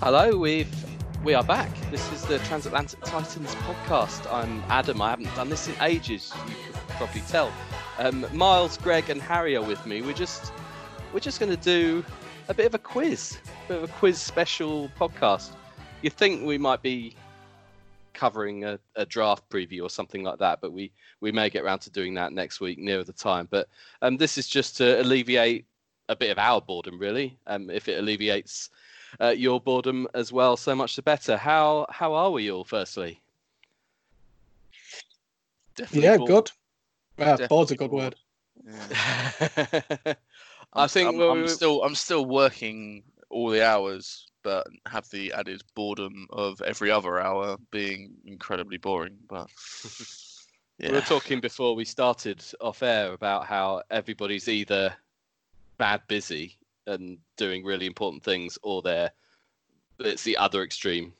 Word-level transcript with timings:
Hello, 0.00 0.34
we've 0.34 0.74
we 1.22 1.34
are 1.34 1.44
back. 1.44 1.70
This 1.90 2.10
is 2.10 2.22
the 2.22 2.38
Transatlantic 2.38 3.00
Titans 3.04 3.54
podcast. 3.56 4.32
I'm 4.32 4.62
Adam. 4.68 5.02
I 5.02 5.10
haven't 5.10 5.32
done 5.36 5.50
this 5.50 5.68
in 5.68 5.74
ages. 5.82 6.32
You 6.48 6.54
could 6.64 6.88
probably 6.96 7.20
tell. 7.28 7.52
Um, 8.00 8.24
Miles, 8.32 8.78
Greg, 8.78 9.10
and 9.10 9.20
Harry 9.20 9.54
are 9.56 9.62
with 9.62 9.84
me. 9.84 10.00
We're 10.00 10.14
just 10.14 10.52
we're 11.12 11.20
just 11.20 11.38
going 11.38 11.50
to 11.54 11.62
do 11.62 12.02
a 12.48 12.54
bit 12.54 12.64
of 12.64 12.74
a 12.74 12.78
quiz, 12.78 13.36
a 13.66 13.68
bit 13.68 13.82
of 13.82 13.90
a 13.90 13.92
quiz 13.92 14.18
special 14.18 14.90
podcast. 14.98 15.50
You 16.00 16.08
think 16.08 16.46
we 16.46 16.56
might 16.56 16.80
be 16.80 17.14
covering 18.14 18.64
a, 18.64 18.78
a 18.96 19.04
draft 19.04 19.46
preview 19.50 19.82
or 19.82 19.90
something 19.90 20.22
like 20.22 20.38
that, 20.38 20.62
but 20.62 20.72
we 20.72 20.90
we 21.20 21.30
may 21.30 21.50
get 21.50 21.62
around 21.62 21.80
to 21.80 21.90
doing 21.90 22.14
that 22.14 22.32
next 22.32 22.58
week 22.58 22.78
nearer 22.78 23.04
the 23.04 23.12
time. 23.12 23.46
But 23.50 23.68
um, 24.00 24.16
this 24.16 24.38
is 24.38 24.48
just 24.48 24.78
to 24.78 25.02
alleviate 25.02 25.66
a 26.08 26.16
bit 26.16 26.30
of 26.30 26.38
our 26.38 26.62
boredom, 26.62 26.98
really. 26.98 27.38
Um, 27.46 27.68
if 27.68 27.86
it 27.86 27.98
alleviates 27.98 28.70
uh, 29.20 29.28
your 29.28 29.60
boredom 29.60 30.08
as 30.14 30.32
well, 30.32 30.56
so 30.56 30.74
much 30.74 30.96
the 30.96 31.02
better. 31.02 31.36
How 31.36 31.84
how 31.90 32.14
are 32.14 32.30
we 32.30 32.50
all? 32.50 32.64
Firstly, 32.64 33.20
Definitely 35.76 36.08
Yeah, 36.08 36.16
bored. 36.16 36.28
good. 36.28 36.50
Ah, 37.20 37.36
Definitely 37.36 37.74
a 37.74 37.78
good 37.78 37.90
word. 37.90 38.16
Yeah. 38.66 40.14
I 40.74 40.86
think 40.86 41.08
I'm, 41.08 41.18
we- 41.18 41.26
I'm 41.28 41.48
still 41.48 41.82
I'm 41.82 41.94
still 41.94 42.24
working 42.26 43.02
all 43.30 43.50
the 43.50 43.64
hours, 43.66 44.26
but 44.42 44.66
have 44.86 45.08
the 45.10 45.32
added 45.32 45.62
boredom 45.74 46.26
of 46.30 46.60
every 46.62 46.90
other 46.90 47.20
hour 47.20 47.56
being 47.70 48.12
incredibly 48.24 48.76
boring. 48.78 49.16
But 49.28 49.48
we 50.78 50.90
were 50.90 51.00
talking 51.00 51.40
before 51.40 51.74
we 51.74 51.84
started 51.84 52.44
off 52.60 52.82
air 52.82 53.12
about 53.12 53.46
how 53.46 53.82
everybody's 53.90 54.48
either 54.48 54.94
bad 55.78 56.02
busy 56.08 56.58
and 56.86 57.18
doing 57.36 57.64
really 57.64 57.86
important 57.86 58.22
things, 58.22 58.58
or 58.62 58.82
they're 58.82 59.10
it's 59.98 60.24
the 60.24 60.36
other 60.36 60.62
extreme. 60.62 61.12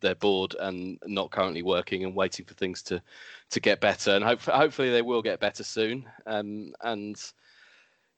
They're 0.00 0.14
bored 0.14 0.54
and 0.60 0.98
not 1.06 1.30
currently 1.30 1.62
working 1.62 2.04
and 2.04 2.14
waiting 2.14 2.44
for 2.44 2.54
things 2.54 2.82
to 2.84 3.02
to 3.50 3.60
get 3.60 3.80
better. 3.80 4.12
And 4.12 4.24
hope, 4.24 4.42
hopefully 4.42 4.90
they 4.90 5.02
will 5.02 5.22
get 5.22 5.40
better 5.40 5.64
soon. 5.64 6.08
Um, 6.26 6.72
and 6.82 7.16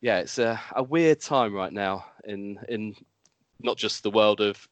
yeah, 0.00 0.18
it's 0.18 0.38
a, 0.38 0.60
a 0.76 0.82
weird 0.82 1.20
time 1.20 1.54
right 1.54 1.72
now 1.72 2.04
in 2.24 2.58
in 2.68 2.94
not 3.60 3.76
just 3.76 4.02
the 4.02 4.10
world 4.10 4.40
of 4.40 4.68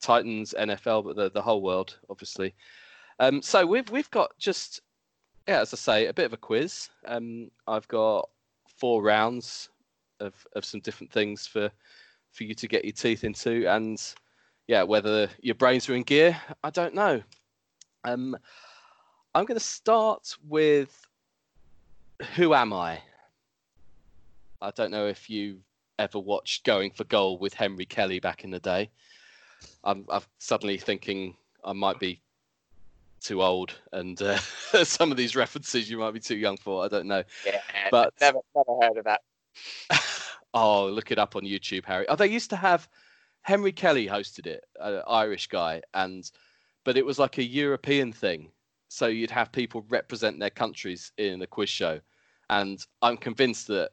Titans, 0.00 0.54
NFL, 0.58 1.04
but 1.04 1.16
the, 1.16 1.30
the 1.30 1.42
whole 1.42 1.62
world, 1.62 1.98
obviously. 2.08 2.54
Um, 3.18 3.42
so 3.42 3.66
we've 3.66 3.90
we've 3.90 4.10
got 4.10 4.36
just 4.38 4.80
yeah, 5.46 5.60
as 5.60 5.74
I 5.74 5.76
say, 5.76 6.06
a 6.06 6.14
bit 6.14 6.26
of 6.26 6.32
a 6.32 6.38
quiz. 6.38 6.88
Um, 7.06 7.50
I've 7.66 7.88
got 7.88 8.28
four 8.78 9.02
rounds 9.02 9.68
of 10.20 10.34
of 10.54 10.64
some 10.64 10.80
different 10.80 11.12
things 11.12 11.46
for 11.46 11.70
for 12.32 12.44
you 12.44 12.54
to 12.54 12.68
get 12.68 12.84
your 12.84 12.92
teeth 12.92 13.24
into, 13.24 13.66
and 13.68 14.00
yeah, 14.70 14.84
whether 14.84 15.28
your 15.40 15.56
brains 15.56 15.88
are 15.88 15.96
in 15.96 16.04
gear, 16.04 16.40
I 16.62 16.70
don't 16.70 16.94
know. 16.94 17.20
Um, 18.04 18.36
I'm 19.34 19.44
going 19.44 19.58
to 19.58 19.64
start 19.64 20.36
with 20.46 21.08
who 22.36 22.54
am 22.54 22.72
I? 22.72 23.00
I 24.62 24.70
don't 24.70 24.92
know 24.92 25.08
if 25.08 25.28
you 25.28 25.58
ever 25.98 26.20
watched 26.20 26.64
Going 26.64 26.92
for 26.92 27.02
Gold 27.02 27.40
with 27.40 27.52
Henry 27.52 27.84
Kelly 27.84 28.20
back 28.20 28.44
in 28.44 28.52
the 28.52 28.60
day. 28.60 28.90
I'm, 29.82 30.04
I'm 30.08 30.22
suddenly 30.38 30.78
thinking 30.78 31.34
I 31.64 31.72
might 31.72 31.98
be 31.98 32.22
too 33.20 33.42
old, 33.42 33.74
and 33.92 34.22
uh, 34.22 34.36
some 34.84 35.10
of 35.10 35.16
these 35.16 35.34
references 35.34 35.90
you 35.90 35.98
might 35.98 36.14
be 36.14 36.20
too 36.20 36.36
young 36.36 36.56
for. 36.56 36.84
I 36.84 36.86
don't 36.86 37.06
know. 37.06 37.24
Yeah, 37.44 37.60
But- 37.90 38.14
never, 38.20 38.38
never 38.54 38.78
heard 38.80 38.98
of 38.98 39.04
that. 39.06 39.22
oh, 40.54 40.86
look 40.86 41.10
it 41.10 41.18
up 41.18 41.34
on 41.34 41.42
YouTube, 41.42 41.84
Harry. 41.86 42.06
Oh, 42.08 42.14
they 42.14 42.28
used 42.28 42.50
to 42.50 42.56
have 42.56 42.88
Henry 43.42 43.72
Kelly 43.72 44.06
hosted 44.06 44.46
it, 44.46 44.64
an 44.80 45.02
Irish 45.06 45.46
guy, 45.48 45.82
and 45.94 46.30
but 46.84 46.96
it 46.96 47.04
was 47.04 47.18
like 47.18 47.38
a 47.38 47.42
European 47.42 48.12
thing. 48.12 48.50
So 48.88 49.06
you'd 49.06 49.30
have 49.30 49.52
people 49.52 49.84
represent 49.88 50.38
their 50.38 50.50
countries 50.50 51.12
in 51.16 51.42
a 51.42 51.46
quiz 51.46 51.68
show, 51.68 52.00
and 52.48 52.84
I'm 53.02 53.16
convinced 53.16 53.68
that 53.68 53.90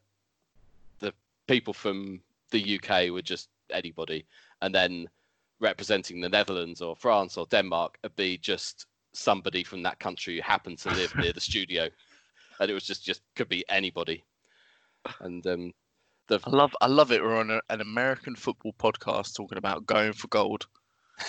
the 1.00 1.14
people 1.48 1.74
from 1.74 2.22
the 2.52 2.80
UK 2.80 3.12
were 3.12 3.22
just 3.22 3.50
anybody, 3.72 4.26
and 4.62 4.74
then 4.74 5.08
representing 5.60 6.22
the 6.22 6.30
Netherlands 6.30 6.82
or 6.82 6.96
France 6.96 7.38
or 7.38 7.46
Denmark 7.48 7.98
would 8.04 8.16
be 8.16 8.38
just 8.38 8.86
somebody 9.14 9.64
from 9.64 9.82
that 9.84 10.00
country 10.00 10.36
who 10.36 10.42
happened 10.42 10.78
to 10.80 10.90
live 10.90 11.16
near 11.16 11.34
the 11.34 11.40
studio, 11.52 11.90
and 12.60 12.70
it 12.70 12.74
was 12.74 12.84
just 12.84 13.06
just 13.06 13.22
could 13.36 13.50
be 13.50 13.64
anybody, 13.70 14.24
and 15.22 15.46
um, 15.48 15.74
the 16.28 16.40
I 16.46 16.50
love 16.50 16.76
I 16.82 16.88
love 16.88 17.12
it. 17.12 17.22
We're 17.24 17.38
on 17.38 17.52
a, 17.52 17.62
an 17.70 17.82
American 17.82 18.36
football 18.36 18.74
podcast 18.80 19.36
talking 19.36 19.58
about 19.58 19.86
going 19.86 20.14
for 20.14 20.28
gold. 20.28 20.68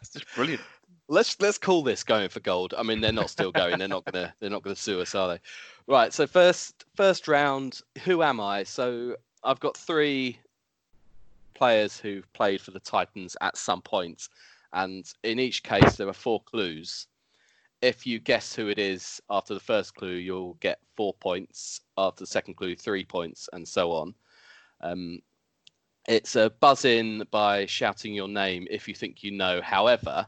It's 0.00 0.10
just 0.10 0.26
brilliant. 0.34 0.62
let's 1.08 1.40
let's 1.40 1.58
call 1.58 1.82
this 1.82 2.02
going 2.02 2.28
for 2.28 2.40
gold. 2.40 2.74
I 2.76 2.82
mean, 2.82 3.00
they're 3.00 3.12
not 3.12 3.30
still 3.30 3.52
going. 3.52 3.78
They're 3.78 3.88
not 3.88 4.04
gonna 4.04 4.34
they're 4.40 4.50
not 4.50 4.62
gonna 4.62 4.76
sue 4.76 5.00
us, 5.00 5.14
are 5.14 5.28
they? 5.28 5.40
Right. 5.86 6.12
So 6.12 6.26
first 6.26 6.84
first 6.94 7.28
round. 7.28 7.80
Who 8.04 8.22
am 8.22 8.40
I? 8.40 8.62
So 8.64 9.16
I've 9.42 9.60
got 9.60 9.76
three 9.76 10.38
players 11.54 11.98
who've 11.98 12.30
played 12.32 12.60
for 12.60 12.70
the 12.70 12.80
Titans 12.80 13.36
at 13.40 13.56
some 13.56 13.82
point, 13.82 14.28
and 14.72 15.10
in 15.22 15.38
each 15.38 15.62
case 15.62 15.96
there 15.96 16.08
are 16.08 16.12
four 16.12 16.42
clues. 16.42 17.06
If 17.80 18.06
you 18.06 18.18
guess 18.18 18.54
who 18.54 18.68
it 18.68 18.78
is 18.78 19.20
after 19.30 19.54
the 19.54 19.60
first 19.60 19.94
clue, 19.94 20.14
you'll 20.14 20.54
get 20.54 20.80
four 20.96 21.14
points. 21.14 21.80
After 21.96 22.20
the 22.20 22.26
second 22.26 22.54
clue, 22.54 22.74
three 22.74 23.04
points, 23.04 23.48
and 23.52 23.66
so 23.66 23.92
on. 23.92 24.14
Um, 24.80 25.20
it's 26.08 26.36
a 26.36 26.50
buzz 26.60 26.84
in 26.84 27.24
by 27.30 27.66
shouting 27.66 28.14
your 28.14 28.28
name 28.28 28.66
if 28.70 28.88
you 28.88 28.94
think 28.94 29.22
you 29.22 29.30
know. 29.30 29.60
However, 29.62 30.26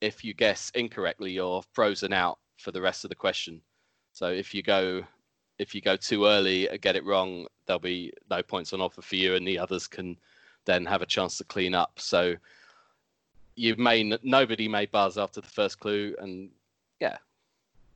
if 0.00 0.24
you 0.24 0.34
guess 0.34 0.70
incorrectly, 0.74 1.32
you're 1.32 1.62
frozen 1.72 2.12
out 2.12 2.38
for 2.56 2.72
the 2.72 2.80
rest 2.80 3.04
of 3.04 3.10
the 3.10 3.16
question. 3.16 3.60
So 4.12 4.28
if 4.28 4.54
you 4.54 4.62
go 4.62 5.02
if 5.58 5.74
you 5.74 5.82
go 5.82 5.94
too 5.94 6.24
early 6.24 6.68
and 6.68 6.80
get 6.80 6.96
it 6.96 7.04
wrong, 7.04 7.46
there'll 7.66 7.78
be 7.78 8.12
no 8.30 8.42
points 8.42 8.72
on 8.72 8.80
offer 8.80 9.02
for 9.02 9.16
you, 9.16 9.34
and 9.34 9.46
the 9.46 9.58
others 9.58 9.86
can 9.86 10.16
then 10.64 10.86
have 10.86 11.02
a 11.02 11.06
chance 11.06 11.36
to 11.38 11.44
clean 11.44 11.74
up. 11.74 12.00
So 12.00 12.34
you 13.56 13.76
may 13.76 14.18
nobody 14.22 14.68
may 14.68 14.86
buzz 14.86 15.18
after 15.18 15.40
the 15.40 15.48
first 15.48 15.78
clue, 15.78 16.16
and 16.18 16.50
yeah, 17.00 17.16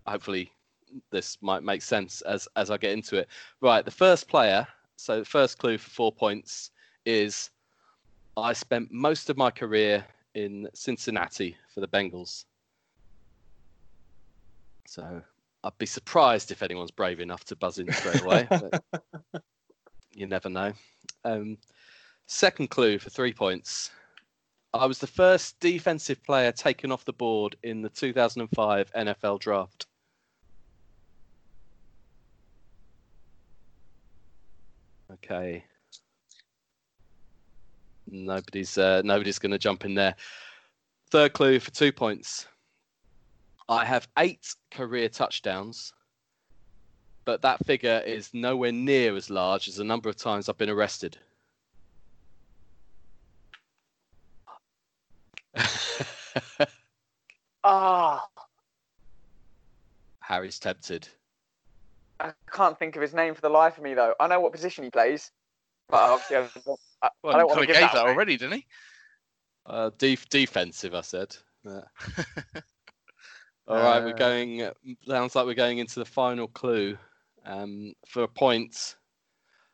hopefully 0.06 0.50
this 1.10 1.38
might 1.40 1.62
make 1.62 1.82
sense 1.82 2.20
as 2.22 2.48
as 2.56 2.70
I 2.70 2.76
get 2.76 2.92
into 2.92 3.16
it. 3.16 3.28
Right, 3.60 3.84
the 3.84 3.90
first 3.90 4.28
player. 4.28 4.66
So 4.96 5.20
the 5.20 5.24
first 5.24 5.58
clue 5.58 5.76
for 5.76 5.90
four 5.90 6.12
points 6.12 6.70
is 7.04 7.50
I 8.36 8.52
spent 8.52 8.92
most 8.92 9.28
of 9.28 9.36
my 9.36 9.50
career 9.50 10.04
in 10.34 10.68
Cincinnati 10.74 11.56
for 11.72 11.80
the 11.80 11.88
Bengals. 11.88 12.44
So 14.86 15.22
I'd 15.64 15.78
be 15.78 15.86
surprised 15.86 16.50
if 16.50 16.62
anyone's 16.62 16.90
brave 16.90 17.20
enough 17.20 17.44
to 17.46 17.56
buzz 17.56 17.78
in 17.78 17.92
straight 17.92 18.22
away. 18.22 18.46
but 18.50 19.42
you 20.12 20.26
never 20.26 20.48
know. 20.48 20.72
Um, 21.24 21.58
second 22.26 22.70
clue 22.70 22.98
for 22.98 23.10
three 23.10 23.32
points. 23.32 23.90
I 24.74 24.86
was 24.86 24.98
the 24.98 25.06
first 25.06 25.60
defensive 25.60 26.20
player 26.24 26.50
taken 26.50 26.90
off 26.90 27.04
the 27.04 27.12
board 27.12 27.54
in 27.62 27.80
the 27.80 27.88
2005 27.88 28.92
NFL 28.92 29.38
draft. 29.38 29.86
Okay. 35.12 35.64
Nobody's 38.08 38.76
uh, 38.76 39.00
nobody's 39.04 39.38
going 39.38 39.52
to 39.52 39.58
jump 39.58 39.84
in 39.84 39.94
there. 39.94 40.16
Third 41.10 41.34
clue 41.34 41.60
for 41.60 41.70
two 41.70 41.92
points. 41.92 42.46
I 43.68 43.84
have 43.84 44.08
eight 44.18 44.56
career 44.72 45.08
touchdowns, 45.08 45.92
but 47.24 47.42
that 47.42 47.64
figure 47.64 48.02
is 48.04 48.34
nowhere 48.34 48.72
near 48.72 49.14
as 49.14 49.30
large 49.30 49.68
as 49.68 49.76
the 49.76 49.84
number 49.84 50.08
of 50.08 50.16
times 50.16 50.48
I've 50.48 50.58
been 50.58 50.68
arrested. 50.68 51.16
Ah, 57.66 58.22
Harry's 60.20 60.58
tempted. 60.58 61.08
I 62.20 62.32
can't 62.52 62.78
think 62.78 62.94
of 62.96 63.00
his 63.02 63.14
name 63.14 63.34
for 63.34 63.40
the 63.40 63.48
life 63.48 63.78
of 63.78 63.82
me 63.82 63.94
though. 63.94 64.14
I 64.20 64.26
know 64.28 64.38
what 64.40 64.52
position 64.52 64.84
he 64.84 64.90
plays, 64.90 65.30
but 65.88 65.96
obviously 65.96 66.36
I 66.36 66.40
don't, 66.66 66.80
I, 67.02 67.08
Well, 67.22 67.34
I 67.34 67.38
don't 67.38 67.48
want 67.48 67.60
to 67.60 67.66
kind 67.66 67.70
of 67.70 67.74
give 67.74 67.74
gave 67.76 67.80
that, 67.82 67.92
that 67.94 68.02
away. 68.04 68.12
already, 68.12 68.36
didn't 68.36 68.56
he? 68.58 68.66
Uh, 69.64 69.90
def- 69.96 70.28
defensive, 70.28 70.94
I 70.94 71.00
said. 71.00 71.34
Yeah. 71.64 71.80
All 73.66 73.76
right, 73.76 74.04
we're 74.04 74.10
Uh, 74.10 74.12
going. 74.12 74.70
Sounds 75.06 75.34
like 75.34 75.46
we're 75.46 75.54
going 75.54 75.78
into 75.78 76.00
the 76.00 76.04
final 76.04 76.48
clue. 76.48 76.98
Um, 77.46 77.94
for 78.06 78.24
a 78.24 78.28
point, 78.28 78.96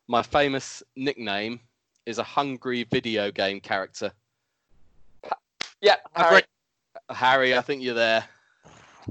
my 0.07 0.23
famous 0.23 0.83
nickname 0.95 1.59
is 2.07 2.19
a 2.19 2.23
hungry 2.23 2.85
video 2.85 3.33
game 3.33 3.59
character. 3.61 4.13
Yeah, 5.83 5.97
I've 6.15 6.27
Harry, 6.27 6.35
read- 6.37 7.17
Harry, 7.17 7.57
I 7.57 7.61
think 7.61 7.83
you're 7.83 7.95
there. 7.95 8.25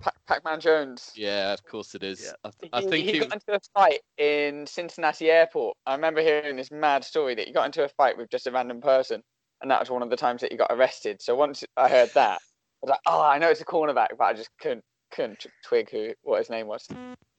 Pac- 0.01 0.15
Pac-Man 0.27 0.59
Jones. 0.59 1.11
Yeah, 1.15 1.51
of 1.53 1.65
course 1.65 1.95
it 1.95 2.03
is. 2.03 2.21
Yeah. 2.23 2.31
I, 2.43 2.51
th- 2.59 2.69
I 2.73 2.81
think 2.81 3.05
he, 3.05 3.13
he. 3.13 3.19
got 3.19 3.33
into 3.33 3.53
a 3.55 3.59
fight 3.73 3.99
in 4.17 4.65
Cincinnati 4.67 5.29
Airport. 5.31 5.75
I 5.85 5.95
remember 5.95 6.21
hearing 6.21 6.55
this 6.55 6.71
mad 6.71 7.03
story 7.03 7.35
that 7.35 7.47
he 7.47 7.53
got 7.53 7.65
into 7.65 7.83
a 7.83 7.89
fight 7.89 8.17
with 8.17 8.29
just 8.29 8.45
a 8.47 8.51
random 8.51 8.81
person, 8.81 9.21
and 9.61 9.71
that 9.71 9.79
was 9.79 9.89
one 9.89 10.03
of 10.03 10.09
the 10.09 10.15
times 10.15 10.41
that 10.41 10.51
he 10.51 10.57
got 10.57 10.71
arrested. 10.71 11.21
So 11.21 11.35
once 11.35 11.63
I 11.75 11.89
heard 11.89 12.11
that, 12.13 12.35
I 12.37 12.83
was 12.83 12.89
like, 12.91 12.99
"Oh, 13.07 13.21
I 13.21 13.39
know 13.39 13.49
it's 13.49 13.61
a 13.61 13.65
cornerback," 13.65 14.09
but 14.17 14.25
I 14.25 14.33
just 14.33 14.49
couldn't 14.61 14.83
couldn't 15.11 15.45
twig 15.65 15.89
who 15.89 16.13
what 16.21 16.37
his 16.37 16.49
name 16.51 16.67
was. 16.67 16.87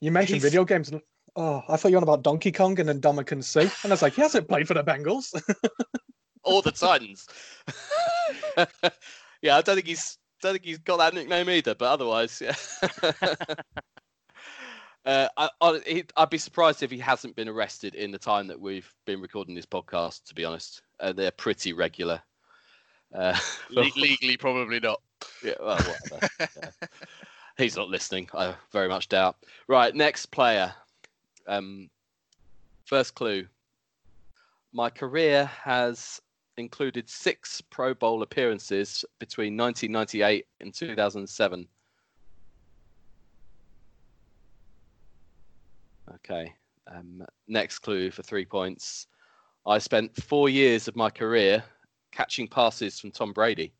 You 0.00 0.10
mentioned 0.10 0.40
He's- 0.40 0.50
video 0.50 0.64
games. 0.64 0.90
and- 0.90 1.00
Oh, 1.36 1.62
I 1.68 1.76
thought 1.76 1.90
you 1.90 1.94
were 1.94 1.98
on 1.98 2.02
about 2.02 2.22
Donkey 2.24 2.50
Kong 2.50 2.78
and 2.80 2.88
then 2.88 2.98
Dominican 2.98 3.40
Sea. 3.40 3.60
And 3.60 3.70
I 3.84 3.90
was 3.90 4.02
like, 4.02 4.14
he 4.14 4.20
hasn't 4.22 4.48
played 4.48 4.66
for 4.66 4.74
the 4.74 4.82
Bengals. 4.82 5.32
Or 6.44 6.62
the 6.62 6.72
Titans. 6.72 7.26
yeah, 9.42 9.56
I 9.56 9.62
don't 9.62 9.74
think 9.76 9.86
he's. 9.86 10.18
Don't 10.42 10.52
think 10.52 10.64
he's 10.64 10.78
got 10.78 10.96
that 10.96 11.12
nickname 11.12 11.50
either. 11.50 11.74
But 11.74 11.92
otherwise, 11.92 12.40
yeah. 12.40 12.54
Uh, 15.06 15.28
I, 15.36 15.48
I, 15.62 16.04
I'd 16.16 16.30
be 16.30 16.38
surprised 16.38 16.82
if 16.82 16.90
he 16.90 16.98
hasn't 16.98 17.34
been 17.34 17.48
arrested 17.48 17.94
in 17.94 18.10
the 18.10 18.18
time 18.18 18.46
that 18.48 18.60
we've 18.60 18.92
been 19.06 19.20
recording 19.20 19.54
this 19.54 19.66
podcast. 19.66 20.24
To 20.24 20.34
be 20.34 20.44
honest, 20.44 20.82
uh, 21.00 21.12
they're 21.12 21.30
pretty 21.30 21.72
regular. 21.72 22.20
Uh, 23.14 23.36
Le- 23.70 23.86
legally, 23.96 24.36
probably 24.36 24.78
not. 24.78 25.00
yeah, 25.42 25.54
well, 25.58 25.78
whatever. 25.78 26.28
Yeah. 26.38 26.86
He's 27.56 27.76
not 27.76 27.88
listening. 27.88 28.28
I 28.34 28.54
very 28.72 28.88
much 28.88 29.08
doubt. 29.08 29.36
Right, 29.68 29.94
next 29.94 30.26
player. 30.26 30.72
Um, 31.46 31.88
first 32.84 33.14
clue. 33.14 33.46
My 34.72 34.90
career 34.90 35.46
has 35.46 36.20
included 36.60 37.08
six 37.08 37.60
Pro 37.60 37.94
Bowl 37.94 38.22
appearances 38.22 39.04
between 39.18 39.56
1998 39.56 40.46
and 40.60 40.72
2007. 40.72 41.66
Okay. 46.14 46.52
Um, 46.92 47.24
next 47.48 47.80
clue 47.80 48.10
for 48.10 48.22
three 48.22 48.44
points. 48.44 49.06
I 49.66 49.78
spent 49.78 50.16
four 50.22 50.48
years 50.48 50.88
of 50.88 50.96
my 50.96 51.10
career 51.10 51.62
catching 52.12 52.48
passes 52.48 52.98
from 52.98 53.10
Tom 53.10 53.32
Brady. 53.32 53.72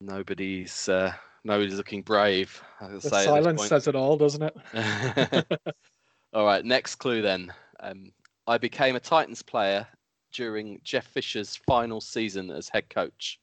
Nobody's 0.00 0.88
uh, 0.88 1.12
nobody's 1.44 1.76
looking 1.76 2.02
brave. 2.02 2.62
The 2.80 3.00
say 3.00 3.08
at 3.08 3.12
this 3.12 3.24
silence 3.24 3.66
says 3.66 3.86
it 3.86 3.94
all, 3.94 4.16
doesn't 4.16 4.42
it? 4.42 4.56
all 6.32 6.44
right, 6.44 6.64
next 6.64 6.96
clue 6.96 7.22
then. 7.22 7.52
Um, 7.80 8.12
I 8.46 8.58
became 8.58 8.96
a 8.96 9.00
Titans 9.00 9.42
player 9.42 9.86
during 10.32 10.80
Jeff 10.84 11.06
Fisher's 11.06 11.56
final 11.56 12.00
season 12.00 12.50
as 12.50 12.68
head 12.68 12.88
coach. 12.88 13.38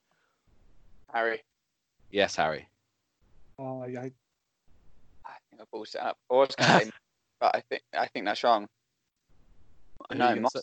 Harry, 1.14 1.42
Yes, 2.12 2.36
Harry. 2.36 2.68
Oh, 3.60 3.82
I, 3.82 3.86
I, 3.86 4.12
I 5.26 5.36
think 5.50 5.62
I 5.62 5.64
balls 5.72 5.96
it 5.96 6.02
up. 6.02 6.18
I 6.32 6.34
was 6.34 6.56
going 6.56 6.80
to 6.80 6.86
say, 6.86 6.92
but 7.40 7.56
I 7.56 7.62
think 7.70 7.82
I 7.98 8.08
think 8.08 8.26
that's 8.26 8.44
wrong. 8.44 8.68
Who 10.10 10.16
are 10.22 10.36
No, 10.36 10.42
Moss, 10.42 10.54
say? 10.54 10.60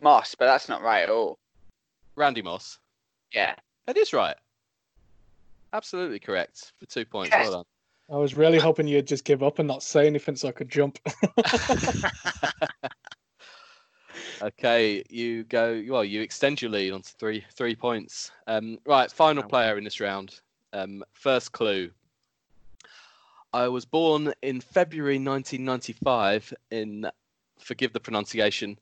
Moss, 0.00 0.34
but 0.34 0.46
that's 0.46 0.68
not 0.68 0.82
right 0.82 1.02
at 1.02 1.10
all. 1.10 1.38
Randy 2.16 2.42
Moss. 2.42 2.78
Yeah, 3.32 3.54
That 3.86 3.96
is 3.96 4.12
right. 4.12 4.36
Absolutely 5.72 6.18
correct 6.18 6.72
for 6.78 6.86
two 6.86 7.04
points. 7.04 7.30
Yes. 7.32 7.50
Well 7.50 7.66
I 8.10 8.16
was 8.16 8.36
really 8.36 8.58
hoping 8.58 8.88
you'd 8.88 9.06
just 9.06 9.24
give 9.24 9.42
up 9.42 9.58
and 9.58 9.68
not 9.68 9.82
say 9.82 10.06
anything 10.06 10.34
so 10.34 10.48
I 10.48 10.52
could 10.52 10.70
jump. 10.70 10.98
okay, 14.42 15.04
you 15.10 15.44
go. 15.44 15.82
Well, 15.86 16.04
you 16.04 16.22
extend 16.22 16.62
your 16.62 16.70
lead 16.70 16.92
onto 16.92 17.10
three 17.18 17.44
three 17.54 17.74
points. 17.74 18.30
Um, 18.46 18.78
right, 18.86 19.10
final 19.10 19.42
player 19.42 19.76
in 19.76 19.84
this 19.84 20.00
round. 20.00 20.40
Um, 20.72 21.04
first 21.12 21.52
clue. 21.52 21.90
I 23.52 23.68
was 23.68 23.84
born 23.84 24.32
in 24.42 24.60
February 24.60 25.14
1995 25.14 26.52
in, 26.70 27.10
forgive 27.58 27.94
the 27.94 28.00
pronunciation, 28.00 28.78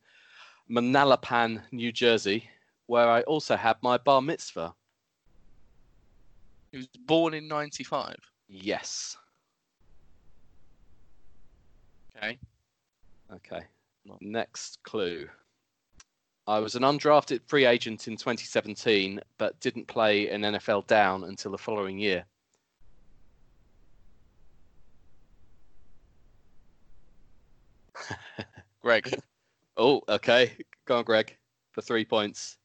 Manalapan, 0.69 1.63
New 1.71 1.93
Jersey, 1.93 2.51
where 2.87 3.09
I 3.09 3.21
also 3.23 3.55
had 3.55 3.77
my 3.81 3.97
bar 3.97 4.21
mitzvah. 4.21 4.75
He 6.73 6.79
was 6.79 6.89
born 6.89 7.35
in 7.35 7.49
'95. 7.49 8.17
Yes. 8.49 9.17
Okay. 12.17 12.39
Okay. 13.33 13.63
Next 14.21 14.79
clue. 14.85 15.29
I 16.49 16.61
was 16.61 16.77
an 16.77 16.83
undrafted 16.83 17.41
free 17.49 17.65
agent 17.67 18.07
in 18.07 18.17
2017, 18.17 19.21
but 19.39 19.59
didn't 19.61 19.89
play 19.89 20.29
an 20.31 20.43
NFL 20.43 20.87
down 20.87 21.25
until 21.25 21.51
the 21.51 21.59
following 21.59 21.99
year. 21.99 22.25
Greg. 28.83 29.15
Oh, 29.79 30.01
okay. 30.09 30.57
Go 30.87 30.97
on, 30.97 31.05
Greg, 31.05 31.37
for 31.73 31.83
three 31.83 32.07
points. 32.07 32.57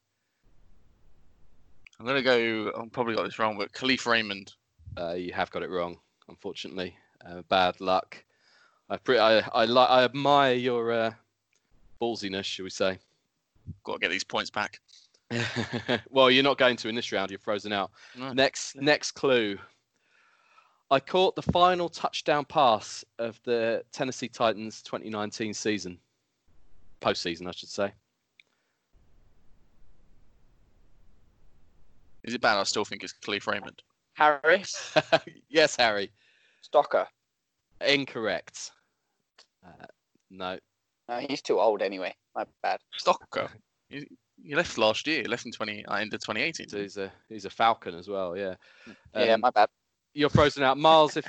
I'm 1.99 2.05
gonna 2.05 2.21
go. 2.21 2.71
I'm 2.73 2.89
probably 2.89 3.15
got 3.15 3.25
this 3.25 3.37
wrong, 3.37 3.57
but 3.57 3.73
Kalif 3.73 4.05
Raymond. 4.05 4.53
Uh, 4.97 5.13
you 5.13 5.33
have 5.33 5.49
got 5.51 5.63
it 5.63 5.69
wrong, 5.69 5.97
unfortunately. 6.27 6.95
Uh, 7.25 7.41
bad 7.49 7.79
luck. 7.79 8.23
I, 8.89 8.97
pre- 8.97 9.19
I, 9.19 9.39
I, 9.53 9.65
li- 9.65 9.77
I 9.79 10.03
admire 10.03 10.53
your 10.53 10.91
uh, 10.91 11.13
ballsiness, 12.01 12.43
shall 12.43 12.63
we 12.63 12.69
say. 12.69 12.99
Got 13.83 13.93
to 13.93 13.99
get 13.99 14.11
these 14.11 14.23
points 14.23 14.49
back. 14.49 14.79
well, 16.09 16.29
you're 16.29 16.43
not 16.43 16.57
going 16.57 16.75
to 16.77 16.89
in 16.89 16.95
this 16.95 17.11
round. 17.11 17.31
You're 17.31 17.39
frozen 17.39 17.71
out. 17.71 17.91
No. 18.17 18.33
Next, 18.33 18.75
next 18.75 19.11
clue. 19.11 19.57
I 20.89 20.99
caught 20.99 21.37
the 21.37 21.41
final 21.41 21.87
touchdown 21.87 22.43
pass 22.43 23.05
of 23.17 23.39
the 23.45 23.83
Tennessee 23.93 24.27
Titans 24.27 24.81
2019 24.81 25.53
season, 25.53 25.97
postseason, 26.99 27.47
I 27.47 27.51
should 27.51 27.69
say. 27.69 27.93
Is 32.25 32.33
it 32.33 32.41
bad? 32.41 32.57
I 32.57 32.63
still 32.63 32.83
think 32.83 33.03
it's 33.03 33.13
Kalif 33.13 33.47
Raymond. 33.47 33.81
Harry 34.13 34.63
yes, 35.49 35.75
Harry. 35.75 36.11
Stocker. 36.67 37.07
Incorrect. 37.85 38.71
Uh, 39.65 39.85
no. 40.29 40.59
No, 41.09 41.17
he's 41.27 41.41
too 41.41 41.59
old 41.59 41.81
anyway. 41.81 42.13
My 42.35 42.45
bad. 42.61 42.79
Stocker. 42.99 43.49
He, 43.89 44.07
he 44.43 44.55
left 44.55 44.77
last 44.77 45.07
year. 45.07 45.21
He 45.21 45.27
left 45.27 45.45
in 45.45 45.51
20 45.51 45.85
uh, 45.85 45.95
end 45.95 46.13
of 46.13 46.21
2018. 46.21 46.69
So 46.69 46.77
he's 46.79 46.97
a 46.97 47.11
he's 47.29 47.45
a 47.45 47.49
Falcon 47.49 47.95
as 47.95 48.07
well. 48.07 48.37
Yeah. 48.37 48.55
yeah, 49.15 49.33
Um, 49.33 49.41
my 49.41 49.49
bad. 49.49 49.69
you're 50.13 50.29
frozen 50.29 50.63
out, 50.63 50.77
Miles. 50.77 51.17
If 51.17 51.25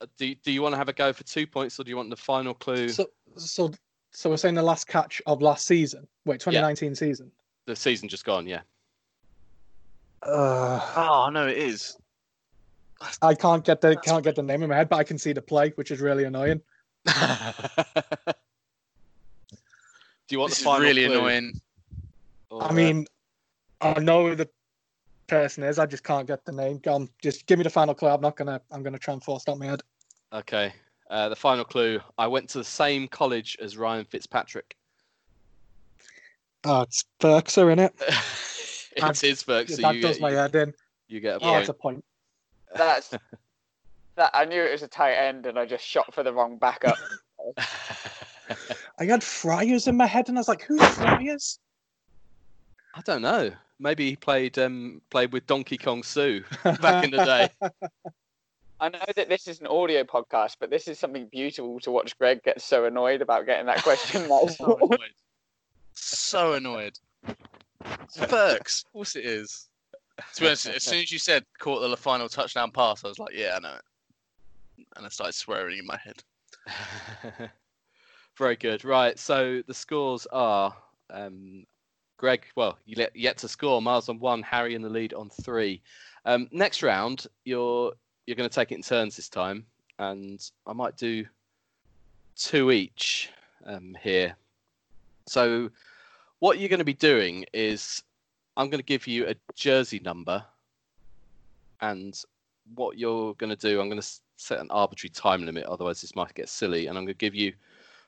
uh, 0.00 0.06
do 0.18 0.34
do 0.36 0.52
you 0.52 0.62
want 0.62 0.72
to 0.74 0.78
have 0.78 0.88
a 0.88 0.92
go 0.92 1.12
for 1.12 1.24
two 1.24 1.46
points, 1.46 1.78
or 1.80 1.84
do 1.84 1.90
you 1.90 1.96
want 1.96 2.10
the 2.10 2.16
final 2.16 2.54
clue? 2.54 2.88
So, 2.88 3.06
so, 3.36 3.70
so 4.12 4.30
we're 4.30 4.36
saying 4.36 4.54
the 4.54 4.62
last 4.62 4.86
catch 4.86 5.20
of 5.26 5.42
last 5.42 5.66
season. 5.66 6.06
Wait, 6.24 6.40
2019 6.40 6.94
season. 6.94 7.30
the 7.66 7.76
season 7.76 8.08
just 8.08 8.24
gone. 8.24 8.46
Yeah. 8.46 8.60
Uh, 10.22 10.80
Oh 10.96 11.28
no, 11.32 11.46
it 11.46 11.56
is. 11.58 11.96
I 13.22 13.34
can't 13.34 13.64
get 13.64 13.80
the 13.80 13.90
That's 13.90 14.06
can't 14.06 14.24
get 14.24 14.36
the 14.36 14.42
name 14.42 14.62
in 14.62 14.70
my 14.70 14.76
head, 14.76 14.88
but 14.88 14.96
I 14.96 15.04
can 15.04 15.18
see 15.18 15.32
the 15.32 15.42
play, 15.42 15.70
which 15.76 15.90
is 15.90 16.00
really 16.00 16.24
annoying. 16.24 16.60
do 17.06 17.12
you 20.30 20.38
want 20.38 20.50
This 20.50 20.58
the 20.58 20.60
is 20.60 20.64
final 20.64 20.80
really 20.80 21.04
clue? 21.04 21.18
annoying. 21.18 21.52
Or, 22.50 22.62
I 22.62 22.68
uh, 22.68 22.72
mean, 22.72 23.06
I 23.80 23.98
know 24.00 24.28
who 24.28 24.34
the 24.34 24.48
person 25.26 25.62
is. 25.62 25.78
I 25.78 25.86
just 25.86 26.04
can't 26.04 26.26
get 26.26 26.44
the 26.44 26.52
name. 26.52 26.78
Go 26.78 26.94
on, 26.94 27.08
just 27.22 27.46
give 27.46 27.58
me 27.58 27.64
the 27.64 27.70
final 27.70 27.94
clue. 27.94 28.08
I'm 28.08 28.20
not 28.20 28.36
gonna. 28.36 28.60
I'm 28.70 28.82
gonna 28.82 28.98
try 28.98 29.14
and 29.14 29.22
force 29.22 29.44
it 29.46 29.50
out 29.50 29.58
my 29.58 29.66
head. 29.66 29.82
Okay. 30.32 30.72
Uh, 31.10 31.28
the 31.28 31.36
final 31.36 31.64
clue. 31.64 32.00
I 32.18 32.26
went 32.26 32.48
to 32.50 32.58
the 32.58 32.64
same 32.64 33.06
college 33.08 33.56
as 33.60 33.76
Ryan 33.76 34.04
Fitzpatrick. 34.04 34.76
Oh, 36.64 36.82
it's 36.82 37.04
Firkser, 37.20 37.70
in 37.72 37.78
it? 37.78 37.94
it's 38.96 39.20
his 39.20 39.42
book, 39.44 39.68
so 39.68 39.76
that 39.82 39.94
you, 39.94 40.02
does 40.02 40.16
get, 40.16 40.20
my 40.20 40.30
you, 40.30 40.36
head 40.36 40.54
in. 40.56 40.74
you 41.06 41.20
get 41.20 41.36
a 41.36 41.44
Oh, 41.44 41.58
it's 41.58 41.68
a 41.68 41.74
point. 41.74 42.04
That's 42.76 43.14
that. 44.16 44.30
I 44.34 44.44
knew 44.44 44.62
it 44.62 44.72
was 44.72 44.82
a 44.82 44.88
tight 44.88 45.14
end, 45.14 45.46
and 45.46 45.58
I 45.58 45.66
just 45.66 45.84
shot 45.84 46.12
for 46.14 46.22
the 46.22 46.32
wrong 46.32 46.58
backup. 46.58 46.98
I 48.98 49.04
had 49.04 49.22
Friars 49.22 49.86
in 49.86 49.96
my 49.96 50.06
head, 50.06 50.28
and 50.28 50.38
I 50.38 50.40
was 50.40 50.48
like, 50.48 50.62
"Who's 50.62 50.82
Friars?" 50.82 51.58
I 52.94 53.00
don't 53.02 53.22
know. 53.22 53.50
Maybe 53.78 54.08
he 54.08 54.16
played 54.16 54.58
um, 54.58 55.02
played 55.10 55.32
with 55.32 55.46
Donkey 55.46 55.76
Kong 55.76 56.02
Sue 56.02 56.44
back 56.80 57.04
in 57.04 57.10
the 57.10 57.24
day. 57.24 57.50
I 58.80 58.90
know 58.90 58.98
that 59.14 59.28
this 59.28 59.48
is 59.48 59.60
an 59.60 59.66
audio 59.66 60.04
podcast, 60.04 60.56
but 60.60 60.70
this 60.70 60.86
is 60.86 60.98
something 60.98 61.26
beautiful 61.26 61.80
to 61.80 61.90
watch 61.90 62.16
Greg 62.18 62.42
get 62.42 62.60
so 62.60 62.84
annoyed 62.84 63.22
about 63.22 63.46
getting 63.46 63.66
that 63.66 63.82
question. 63.82 64.28
So 64.48 64.78
annoyed. 64.80 65.14
So 65.94 66.52
annoyed. 66.54 66.98
It's 68.02 68.18
Burks. 68.18 68.84
Of 68.84 68.92
course 68.92 69.16
it 69.16 69.24
is. 69.24 69.68
To 70.34 70.40
be 70.40 70.46
honest, 70.46 70.66
as 70.66 70.82
soon 70.82 71.00
as 71.00 71.12
you 71.12 71.18
said 71.18 71.44
caught 71.58 71.80
the 71.80 71.96
final 71.96 72.28
touchdown 72.28 72.70
pass, 72.70 73.04
I 73.04 73.08
was 73.08 73.18
like, 73.18 73.34
yeah, 73.34 73.56
I 73.56 73.60
know 73.60 73.74
it. 73.74 74.86
And 74.96 75.06
I 75.06 75.08
started 75.08 75.34
swearing 75.34 75.78
in 75.78 75.86
my 75.86 75.98
head. 75.98 77.50
Very 78.38 78.56
good. 78.56 78.84
Right. 78.84 79.18
So 79.18 79.62
the 79.66 79.74
scores 79.74 80.26
are 80.32 80.74
um, 81.10 81.66
Greg. 82.16 82.46
Well, 82.54 82.78
yet 82.86 83.36
to 83.38 83.48
score. 83.48 83.80
Miles 83.82 84.08
on 84.08 84.18
one. 84.18 84.42
Harry 84.42 84.74
in 84.74 84.82
the 84.82 84.88
lead 84.88 85.14
on 85.14 85.30
three. 85.30 85.82
Um, 86.24 86.48
next 86.50 86.82
round, 86.82 87.26
you're 87.44 87.92
you're 88.26 88.36
going 88.36 88.48
to 88.48 88.54
take 88.54 88.72
it 88.72 88.76
in 88.76 88.82
turns 88.82 89.16
this 89.16 89.28
time, 89.28 89.64
and 89.98 90.50
I 90.66 90.72
might 90.72 90.96
do 90.96 91.24
two 92.36 92.70
each 92.70 93.30
um, 93.64 93.96
here. 94.02 94.34
So 95.26 95.70
what 96.40 96.58
you're 96.58 96.68
going 96.68 96.78
to 96.78 96.84
be 96.84 96.94
doing 96.94 97.44
is 97.52 98.02
I'm 98.56 98.70
going 98.70 98.78
to 98.80 98.86
give 98.86 99.06
you 99.06 99.26
a 99.28 99.34
jersey 99.54 100.00
number, 100.04 100.44
and 101.80 102.18
what 102.74 102.98
you're 102.98 103.34
going 103.34 103.54
to 103.54 103.56
do, 103.56 103.80
I'm 103.80 103.88
going 103.88 104.00
to 104.00 104.08
set 104.36 104.60
an 104.60 104.70
arbitrary 104.70 105.10
time 105.10 105.44
limit. 105.44 105.64
Otherwise, 105.66 106.00
this 106.00 106.16
might 106.16 106.34
get 106.34 106.48
silly, 106.48 106.86
and 106.86 106.96
I'm 106.96 107.04
going 107.04 107.14
to 107.14 107.18
give 107.18 107.34
you 107.34 107.52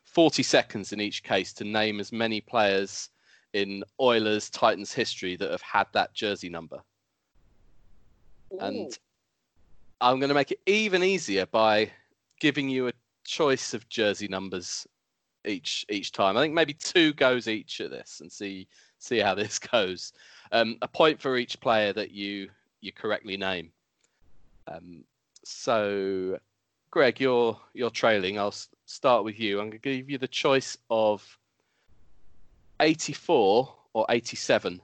40 0.05 0.43
seconds 0.43 0.93
in 0.93 1.00
each 1.00 1.23
case 1.23 1.52
to 1.55 1.64
name 1.64 2.00
as 2.00 2.12
many 2.12 2.40
players 2.40 3.11
in 3.52 3.85
Oilers 4.00 4.50
Titans 4.50 4.93
history 4.93 5.37
that 5.37 5.50
have 5.50 5.62
had 5.62 5.87
that 5.93 6.14
jersey 6.14 6.49
number. 6.49 6.81
And 8.61 8.97
I'm 10.00 10.19
going 10.19 10.28
to 10.28 10.35
make 10.35 10.50
it 10.50 10.61
even 10.67 11.02
easier 11.02 11.47
by 11.47 11.90
giving 12.40 12.69
you 12.69 12.88
a 12.88 12.93
choice 13.25 13.75
of 13.75 13.88
jersey 13.88 14.28
numbers 14.28 14.87
each 15.45 15.85
each 15.90 16.12
time. 16.12 16.37
I 16.37 16.40
think 16.40 16.55
maybe 16.55 16.73
two 16.73 17.12
goes 17.12 17.49
each 17.49 17.81
at 17.81 17.90
this 17.90 18.21
and 18.21 18.31
see 18.31 18.67
see 18.99 19.19
how 19.19 19.35
this 19.35 19.59
goes. 19.59 20.12
Um, 20.52 20.78
a 20.83 20.88
point 20.88 21.21
for 21.21 21.37
each 21.37 21.61
player 21.61 21.93
that 21.93 22.11
you 22.11 22.49
you 22.81 22.93
correctly 22.93 23.37
name. 23.37 23.71
Um, 24.67 25.05
so, 25.45 26.38
Greg, 26.90 27.21
you're 27.21 27.59
you're 27.75 27.90
trailing. 27.90 28.38
I'll 28.38 28.49
s- 28.49 28.69
start 28.87 29.25
with 29.25 29.38
you. 29.38 29.61
I'm 29.61 29.71
going 29.71 29.81
to 29.81 29.97
give 29.97 30.11
you 30.11 30.19
the 30.19 30.28
choice 30.28 30.76
of 30.90 31.38
84 32.81 33.75
or 33.95 34.07
87. 34.09 34.81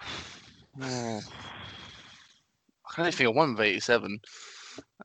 I 0.80 1.20
can 2.94 3.02
only 3.02 3.12
think 3.12 3.28
of 3.28 3.36
one 3.36 3.50
of 3.52 3.60
87. 3.60 4.20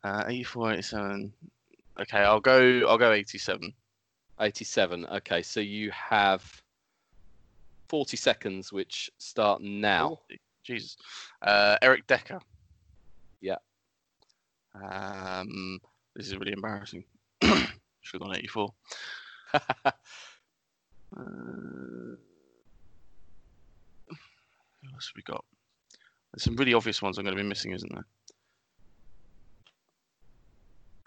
Uh, 0.03 0.23
84, 0.27 0.73
87. 0.73 1.33
Okay, 2.01 2.17
I'll 2.17 2.39
go. 2.39 2.87
I'll 2.87 2.97
go 2.97 3.11
87. 3.11 3.73
87. 4.39 5.05
Okay, 5.05 5.41
so 5.41 5.59
you 5.59 5.91
have 5.91 6.62
40 7.89 8.17
seconds, 8.17 8.71
which 8.71 9.09
start 9.17 9.61
now. 9.61 10.19
Jesus. 10.63 10.97
Uh, 11.41 11.77
Eric 11.81 12.07
Decker. 12.07 12.39
Yeah. 13.41 13.57
Um, 14.75 15.79
this 16.15 16.27
is 16.27 16.37
really 16.37 16.53
embarrassing. 16.53 17.03
Should 17.43 18.21
have 18.21 18.21
gone 18.21 18.35
84. 18.35 18.69
Uh, 21.15 22.15
who 24.09 24.93
else 24.95 25.11
have 25.11 25.15
we 25.15 25.21
got? 25.21 25.45
There's 26.33 26.43
some 26.43 26.55
really 26.55 26.73
obvious 26.73 27.03
ones 27.03 27.19
I'm 27.19 27.23
going 27.23 27.37
to 27.37 27.43
be 27.43 27.47
missing, 27.47 27.71
isn't 27.71 27.91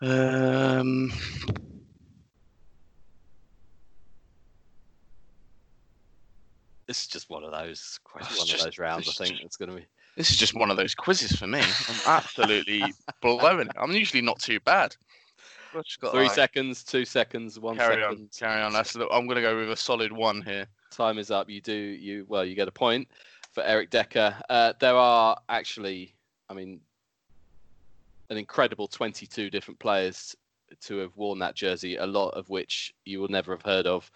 there? 0.01 0.79
Um, 0.79 1.13
This 6.87 7.03
is 7.03 7.07
just 7.09 7.31
one 7.31 7.45
of 7.45 7.53
those 7.53 7.99
one 8.13 8.25
of 8.25 8.61
those 8.61 8.79
rounds. 8.79 9.09
I 9.09 9.25
think 9.25 9.37
just- 9.37 9.45
it's 9.45 9.57
going 9.57 9.71
to 9.71 9.77
be. 9.77 9.87
this 10.17 10.31
is 10.31 10.37
just 10.37 10.55
one 10.55 10.71
of 10.71 10.77
those 10.77 10.95
quizzes 10.95 11.37
for 11.37 11.47
me. 11.47 11.61
I'm 11.61 12.01
absolutely 12.07 12.85
blowing 13.21 13.69
it. 13.69 13.77
I'm 13.77 13.93
usually 13.93 14.23
not 14.23 14.39
too 14.39 14.61
bad. 14.61 14.97
Got, 16.01 16.13
Three 16.13 16.23
like, 16.23 16.33
seconds, 16.33 16.83
two 16.83 17.05
seconds, 17.05 17.59
one 17.61 17.77
second. 17.77 17.93
Carry 17.93 18.05
on, 18.05 18.29
carry 18.39 18.63
on. 18.63 18.73
That's 18.73 18.95
I'm 18.95 19.27
going 19.27 19.37
to 19.37 19.43
go 19.43 19.59
with 19.59 19.71
a 19.71 19.77
solid 19.77 20.11
one 20.11 20.41
here. 20.41 20.67
Time 20.91 21.19
is 21.19 21.31
up. 21.31 21.51
You 21.51 21.61
do 21.61 21.75
you 21.75 22.25
well. 22.29 22.47
You 22.47 22.55
get 22.55 22.69
a 22.69 22.73
point 22.73 23.09
for 23.53 23.63
Eric 23.63 23.91
Decker. 23.91 24.35
Uh, 24.49 24.73
there 24.81 24.95
are 24.95 25.39
actually, 25.51 26.15
I 26.49 26.55
mean, 26.55 26.81
an 28.31 28.39
incredible 28.39 28.89
22 28.89 29.51
different 29.51 29.79
players 29.79 30.35
to 30.83 30.99
have 30.99 31.17
worn 31.17 31.39
that 31.41 31.55
jersey. 31.55 31.97
A 31.97 32.07
lot 32.07 32.31
of 32.31 32.49
which 32.49 32.95
you 33.05 33.21
will 33.21 33.29
never 33.29 33.53
have 33.53 33.63
heard 33.63 33.87
of. 33.87 34.11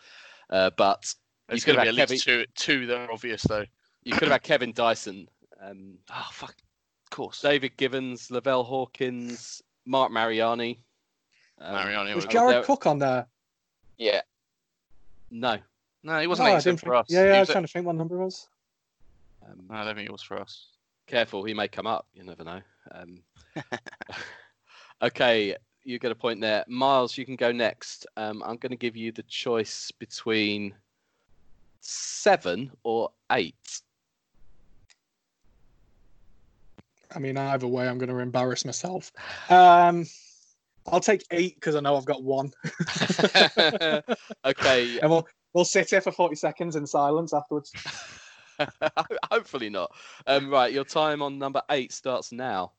Uh, 0.48 0.70
but 0.76 1.14
There's 1.50 1.64
going 1.64 1.76
to 1.76 1.82
be 1.82 1.86
have 1.88 1.98
at 1.98 2.10
least 2.10 2.24
two, 2.24 2.44
two 2.54 2.86
that 2.86 2.96
are 2.98 3.12
obvious 3.12 3.42
though. 3.42 3.64
you 4.04 4.12
could 4.12 4.22
have 4.24 4.32
had 4.32 4.42
Kevin 4.42 4.72
Dyson, 4.72 5.28
um, 5.60 5.94
Oh 6.10 6.28
fuck, 6.32 6.50
of 6.50 7.10
course. 7.10 7.40
David 7.42 7.76
Givens, 7.76 8.30
Lavelle 8.30 8.64
Hawkins, 8.64 9.62
Marc 9.86 10.10
Mariani. 10.12 10.80
Um, 11.58 11.74
Mariani 11.74 12.14
Was 12.14 12.24
was. 12.24 12.32
Jared 12.32 12.54
there- 12.54 12.62
Cook 12.62 12.86
on 12.86 12.98
there? 12.98 13.26
Yeah. 13.98 14.22
No. 15.30 15.58
No, 16.02 16.18
he 16.18 16.26
wasn't 16.26 16.48
Oh, 16.48 16.52
I 16.52 16.54
87 16.56 16.74
didn't 16.76 16.80
for 16.80 16.86
think- 16.94 17.00
us. 17.00 17.06
Yeah, 17.10 17.22
He 17.22 17.28
yeah, 17.28 17.34
I 17.36 17.40
was 17.40 17.48
was 17.48 17.52
trying 17.52 17.64
to 17.66 17.72
think 17.72 17.86
what 17.86 17.96
number 17.96 18.20
it 18.20 18.24
was. 18.24 18.48
Um, 19.46 19.66
No, 19.68 19.76
I 19.76 19.84
don't 19.84 19.94
think 19.96 20.08
it 20.08 20.12
was 20.12 20.22
for 20.22 20.40
us. 20.40 20.68
careful, 21.06 21.44
he 21.44 21.52
may 21.54 21.68
come 21.68 21.86
up. 21.86 22.06
You 22.14 22.24
never 22.24 22.44
know. 22.44 22.60
Um, 22.92 23.22
okay, 25.02 25.56
you 25.84 25.98
get 25.98 26.12
a 26.12 26.14
point 26.14 26.40
there. 26.40 26.64
Miles, 26.68 27.16
you 27.18 27.24
can 27.26 27.36
go 27.36 27.52
next. 27.52 28.06
Um, 28.16 28.42
I'm 28.44 28.56
going 28.56 28.70
to 28.70 28.76
give 28.76 28.96
you 28.96 29.12
the 29.12 29.22
choice 29.24 29.90
between 29.98 30.74
seven 31.80 32.70
or 32.82 33.10
eight. 33.32 33.54
I 37.14 37.18
mean, 37.18 37.36
either 37.36 37.66
way, 37.66 37.88
I'm 37.88 37.98
going 37.98 38.08
to 38.08 38.18
embarrass 38.18 38.64
myself. 38.64 39.10
Um, 39.48 40.06
I'll 40.86 41.00
take 41.00 41.24
eight 41.30 41.56
because 41.56 41.74
I 41.74 41.80
know 41.80 41.96
I've 41.96 42.04
got 42.04 42.22
one, 42.22 42.52
okay, 44.44 44.98
and 45.02 45.10
we'll 45.10 45.26
we'll 45.52 45.64
sit 45.64 45.90
here 45.90 46.00
for 46.00 46.12
40 46.12 46.36
seconds 46.36 46.76
in 46.76 46.86
silence 46.86 47.32
afterwards. 47.32 47.72
hopefully 49.30 49.70
not. 49.70 49.92
Um, 50.26 50.50
right, 50.50 50.72
your 50.72 50.84
time 50.84 51.22
on 51.22 51.38
number 51.38 51.62
eight 51.70 51.92
starts 51.92 52.32
now. 52.32 52.72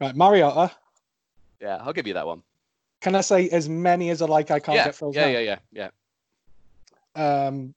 Right, 0.00 0.14
Mariota. 0.14 0.70
Yeah, 1.60 1.78
I'll 1.80 1.92
give 1.92 2.06
you 2.06 2.14
that 2.14 2.26
one. 2.26 2.42
Can 3.00 3.14
I 3.14 3.20
say 3.20 3.48
as 3.48 3.68
many 3.68 4.10
as 4.10 4.22
I 4.22 4.26
like? 4.26 4.50
I 4.50 4.60
can't 4.60 4.76
yeah, 4.76 4.84
get 4.84 4.94
filled 4.94 5.14
yeah, 5.14 5.28
yeah, 5.28 5.56
yeah, 5.72 5.88
yeah. 7.16 7.46
Um, 7.46 7.74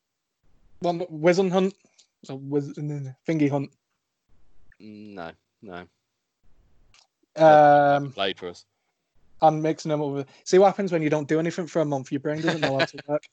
one 0.80 1.00
Wizen 1.00 1.52
Hunt. 1.52 1.74
So 2.24 2.36
Wiz, 2.36 2.74
Thingy 2.74 3.50
Hunt. 3.50 3.72
No, 4.80 5.32
no. 5.62 5.86
Um, 7.36 8.12
Played 8.12 8.40
for 8.40 8.50
us. 8.50 8.66
I'm 9.42 9.62
mixing 9.62 9.90
them 9.90 10.02
up 10.02 10.10
with. 10.12 10.28
See 10.44 10.58
what 10.58 10.68
happens 10.68 10.92
when 10.92 11.02
you 11.02 11.10
don't 11.10 11.28
do 11.28 11.40
anything 11.40 11.68
for 11.68 11.82
a 11.82 11.86
month. 11.86 12.12
Your 12.12 12.22
brain 12.22 12.42
doesn't 12.42 12.62
know 12.62 12.80
how 12.80 12.86
to 12.86 13.00
work. 13.08 13.24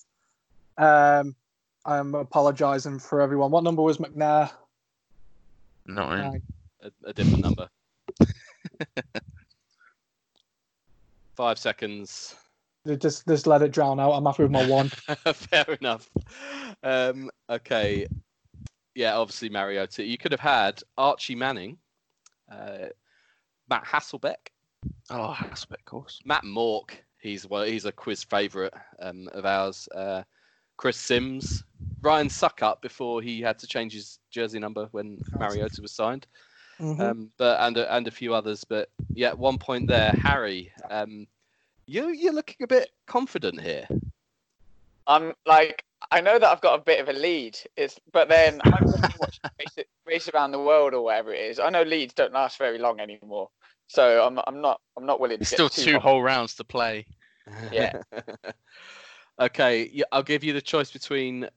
Um, 0.79 1.37
I'm 1.85 2.15
apologising 2.15 2.99
for 2.99 3.21
everyone. 3.21 3.51
What 3.51 3.65
number 3.65 3.83
was 3.83 3.99
McNair? 3.99 4.51
Not 5.87 6.11
really. 6.11 6.23
Nine. 6.23 6.43
a, 6.83 6.91
a 7.09 7.13
different 7.13 7.45
number. 7.45 7.69
Five 11.37 11.59
seconds. 11.59 12.35
Just 12.99 13.27
just 13.29 13.47
let 13.47 13.63
it 13.63 13.71
drown 13.71 14.01
out. 14.01 14.13
I'm 14.13 14.25
happy 14.25 14.43
with 14.43 14.53
my 14.53 14.67
one. 14.67 14.89
Fair 15.35 15.65
enough. 15.81 16.11
Um, 16.83 17.31
okay. 17.49 18.07
Yeah, 18.95 19.17
obviously 19.17 19.49
Mariota. 19.49 20.05
You 20.05 20.19
could 20.19 20.33
have 20.33 20.41
had 20.41 20.83
Archie 20.99 21.37
Manning, 21.37 21.79
uh, 22.51 22.87
Matt 23.71 23.85
Hasselbeck, 23.85 24.51
Oh, 25.11 25.37
Aspect, 25.41 25.81
of 25.83 25.85
course. 25.87 26.21
Matt 26.25 26.43
Mauck. 26.45 26.91
He's 27.21 27.47
well, 27.49 27.63
he's 27.63 27.85
a 27.85 27.93
quiz 27.93 28.25
favourite 28.25 28.73
um, 28.99 29.29
of 29.33 29.47
ours. 29.47 29.89
Uh, 29.95 30.25
Chris 30.77 30.97
Simms, 30.97 31.63
Ryan 32.01 32.27
Succop 32.29 32.81
before 32.83 33.23
he 33.23 33.41
had 33.41 33.59
to 33.61 33.67
change 33.69 33.93
his 33.93 34.19
jersey 34.31 34.59
number 34.59 34.89
when 34.91 35.19
Mariota 35.39 35.81
was 35.81 35.93
signed. 35.93 36.27
Mhm. 36.81 36.99
um, 37.01 37.31
but 37.39 37.61
and 37.61 37.77
a, 37.77 37.95
and 37.95 38.09
a 38.09 38.11
few 38.11 38.35
others. 38.35 38.65
But 38.65 38.89
yeah, 39.15 39.35
one 39.35 39.57
point 39.59 39.87
there, 39.87 40.11
Harry. 40.13 40.73
Um, 40.91 41.29
you 41.87 42.09
you're 42.09 42.33
looking 42.33 42.63
a 42.63 42.67
bit 42.67 42.91
confident 43.07 43.61
here. 43.61 43.87
I'm 45.07 45.33
like, 45.47 45.85
I 46.11 46.21
know 46.21 46.39
that 46.39 46.49
I've 46.49 46.61
got 46.61 46.79
a 46.79 46.83
bit 46.83 47.01
of 47.01 47.09
a 47.09 47.19
lead. 47.19 47.59
It's, 47.77 47.99
but 48.13 48.29
then 48.29 48.61
I'm 48.73 48.85
watching 49.19 49.43
race, 49.59 49.87
race 50.07 50.29
around 50.29 50.53
the 50.53 50.61
world 50.61 50.95
or 50.95 51.03
whatever 51.03 51.33
it 51.33 51.41
is. 51.41 51.59
I 51.59 51.71
know 51.71 51.83
leads 51.83 52.15
don't 52.15 52.33
last 52.33 52.59
very 52.59 52.79
long 52.79 53.01
anymore, 53.01 53.49
so 53.89 54.25
I'm 54.25 54.39
I'm 54.47 54.61
not 54.61 54.81
I'm 54.97 55.07
not 55.07 55.21
willing 55.21 55.39
to 55.39 55.41
There's 55.41 55.51
get 55.51 55.57
still 55.57 55.69
too 55.69 55.85
two 55.85 55.93
hot. 55.95 56.03
whole 56.03 56.23
rounds 56.23 56.55
to 56.57 56.65
play. 56.65 57.07
Yeah. 57.73 57.93
okay, 59.41 60.03
I'll 60.13 60.23
give 60.23 60.45
you 60.45 60.53
the 60.53 60.63
choice 60.63 60.93
between 60.93 61.49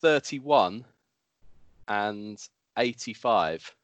31 0.00 0.84
and 1.88 2.38
85. 2.78 3.74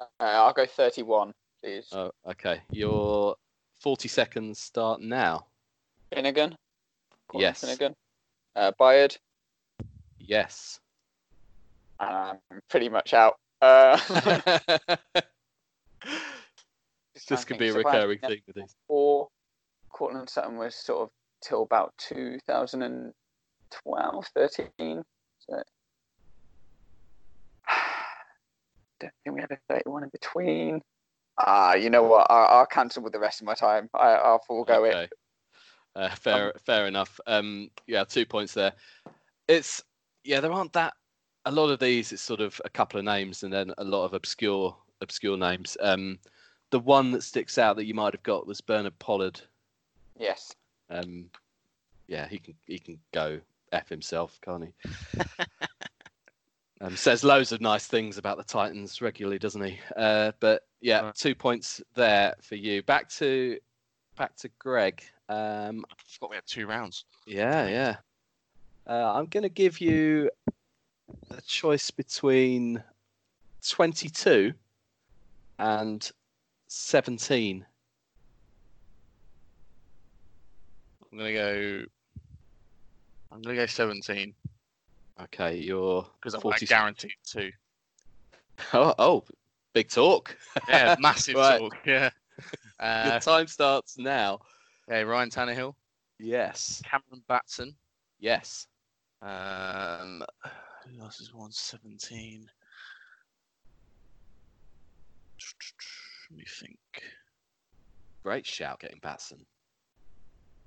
Uh, 0.00 0.04
I'll 0.18 0.52
go 0.52 0.66
31, 0.66 1.32
please. 1.62 1.88
Oh, 1.92 2.10
okay. 2.28 2.60
Your 2.70 3.36
40 3.80 4.08
seconds 4.08 4.60
start 4.60 5.00
now. 5.00 5.46
Finnegan. 6.12 6.56
Colin 7.28 7.42
Yes. 7.42 7.60
Finnegan. 7.60 7.94
Uh, 8.54 8.72
Byard. 8.78 9.16
Yes. 10.18 10.80
And 12.00 12.38
I'm 12.50 12.60
pretty 12.68 12.88
much 12.88 13.14
out. 13.14 13.38
Uh, 13.60 13.96
just 17.14 17.28
this 17.28 17.44
could 17.44 17.58
be 17.58 17.68
a 17.68 17.72
So 17.72 17.78
if 17.80 17.86
I 17.86 17.92
had 17.92 17.98
recurring 17.98 18.18
thing 18.18 18.40
with 18.46 18.56
these. 18.56 18.74
Or 18.88 19.28
Cortland 19.90 20.28
Sutton 20.28 20.56
was 20.56 20.74
sort 20.74 21.02
of 21.02 21.10
till 21.40 21.62
about 21.62 21.94
2012, 21.98 24.26
13. 24.34 25.02
So 25.38 25.62
don't 29.00 29.12
think 29.24 29.34
we 29.34 29.40
had 29.40 29.52
a 29.52 29.58
31 29.68 30.04
in 30.04 30.08
between. 30.10 30.82
Ah, 31.44 31.74
you 31.74 31.90
know 31.90 32.04
what? 32.04 32.30
I, 32.30 32.44
I'll 32.44 32.66
cancel 32.66 33.02
with 33.02 33.12
the 33.12 33.18
rest 33.18 33.40
of 33.40 33.46
my 33.46 33.54
time. 33.54 33.90
I, 33.94 34.12
I'll 34.12 34.38
forego 34.46 34.84
it. 34.84 35.12
Uh, 35.94 36.08
fair, 36.10 36.52
fair 36.64 36.86
enough. 36.86 37.20
Um, 37.26 37.70
yeah, 37.86 38.04
two 38.04 38.24
points 38.24 38.54
there. 38.54 38.72
It's 39.48 39.82
yeah, 40.24 40.40
there 40.40 40.52
aren't 40.52 40.72
that 40.72 40.94
a 41.44 41.50
lot 41.50 41.70
of 41.70 41.80
these. 41.80 42.12
It's 42.12 42.22
sort 42.22 42.40
of 42.40 42.60
a 42.64 42.70
couple 42.70 42.98
of 42.98 43.04
names 43.04 43.42
and 43.42 43.52
then 43.52 43.72
a 43.78 43.84
lot 43.84 44.04
of 44.04 44.14
obscure, 44.14 44.76
obscure 45.00 45.36
names. 45.36 45.76
Um, 45.80 46.18
the 46.70 46.78
one 46.78 47.10
that 47.10 47.22
sticks 47.22 47.58
out 47.58 47.76
that 47.76 47.84
you 47.84 47.94
might 47.94 48.14
have 48.14 48.22
got 48.22 48.46
was 48.46 48.60
Bernard 48.60 48.98
Pollard. 48.98 49.40
Yes. 50.18 50.54
Um, 50.88 51.26
yeah, 52.06 52.26
he 52.28 52.38
can 52.38 52.54
he 52.66 52.78
can 52.78 52.98
go 53.12 53.40
f 53.72 53.88
himself, 53.88 54.38
can't 54.42 54.64
he? 54.64 55.20
um, 56.80 56.96
says 56.96 57.24
loads 57.24 57.52
of 57.52 57.60
nice 57.60 57.86
things 57.86 58.18
about 58.18 58.36
the 58.36 58.44
Titans 58.44 59.02
regularly, 59.02 59.38
doesn't 59.38 59.62
he? 59.62 59.78
Uh, 59.96 60.32
but 60.40 60.62
yeah, 60.82 61.00
Right. 61.00 61.14
two 61.14 61.34
points 61.34 61.80
there 61.94 62.34
for 62.42 62.56
you. 62.56 62.82
Back 62.82 63.08
to 63.10 63.58
back 64.16 64.36
to 64.36 64.50
Greg. 64.58 65.02
Um, 65.28 65.84
I 65.90 65.94
forgot 66.06 66.30
we 66.30 66.36
had 66.36 66.46
two 66.46 66.66
rounds. 66.66 67.04
yeah, 67.26 67.66
yeah. 67.68 67.96
Uh, 68.86 69.12
I'm 69.14 69.26
going 69.26 69.44
to 69.44 69.48
give 69.48 69.80
you 69.80 70.28
a 71.30 71.40
choice 71.40 71.90
between 71.90 72.82
22 73.66 74.52
and 75.58 76.10
17. 76.66 77.64
I'm 81.12 81.18
gonna 81.18 81.32
go. 81.32 81.84
I'm 83.30 83.42
gonna 83.42 83.54
go 83.56 83.66
17 83.66 84.34
Okay, 85.20 85.56
you're 85.58 86.06
because 86.14 86.34
I'm 86.34 86.40
40 86.40 86.66
guaranteed 86.66 87.12
two. 87.24 87.50
Oh, 88.72 88.94
oh, 88.98 89.24
big 89.72 89.88
talk. 89.88 90.36
Yeah, 90.68 90.96
massive 91.00 91.36
Right. 91.36 91.58
talk. 91.60 91.76
Yeah. 91.86 92.10
Your 92.80 93.12
Uh, 93.12 93.18
time 93.20 93.46
starts 93.46 93.96
now. 93.98 94.40
okay, 94.90 95.04
Ryan 95.04 95.30
Tannehill, 95.30 95.74
Yes, 96.18 96.82
Cameron 96.84 97.22
Batson. 97.28 97.74
yes. 98.18 98.66
Um, 99.22 100.22
who 100.84 101.00
else 101.00 101.20
is 101.20 101.32
117? 101.32 102.46
Let 106.30 106.36
me 106.38 106.44
think. 106.48 106.78
Great 108.24 108.46
shout 108.46 108.80
getting 108.80 108.98
Batson. 109.02 109.44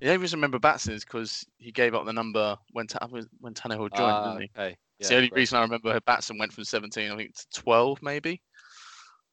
The 0.01 0.07
only 0.07 0.17
reason 0.17 0.37
I 0.37 0.39
remember 0.39 0.59
Batson 0.59 0.93
is 0.93 1.05
because 1.05 1.45
he 1.57 1.71
gave 1.71 1.95
up 1.95 2.05
the 2.05 2.13
number 2.13 2.57
when 2.71 2.85
Ta- 2.87 3.07
when 3.39 3.53
Tannehill 3.53 3.93
joined, 3.93 4.17
Ah, 4.17 4.23
didn't 4.23 4.41
he? 4.41 4.49
okay. 4.59 4.77
It's 4.99 5.09
the 5.09 5.15
only 5.15 5.29
great. 5.29 5.39
reason 5.41 5.57
I 5.57 5.61
remember 5.61 5.99
Batson 6.01 6.37
went 6.37 6.53
from 6.53 6.63
17, 6.63 7.11
I 7.11 7.15
think, 7.15 7.35
to 7.35 7.61
12, 7.61 8.01
maybe. 8.01 8.41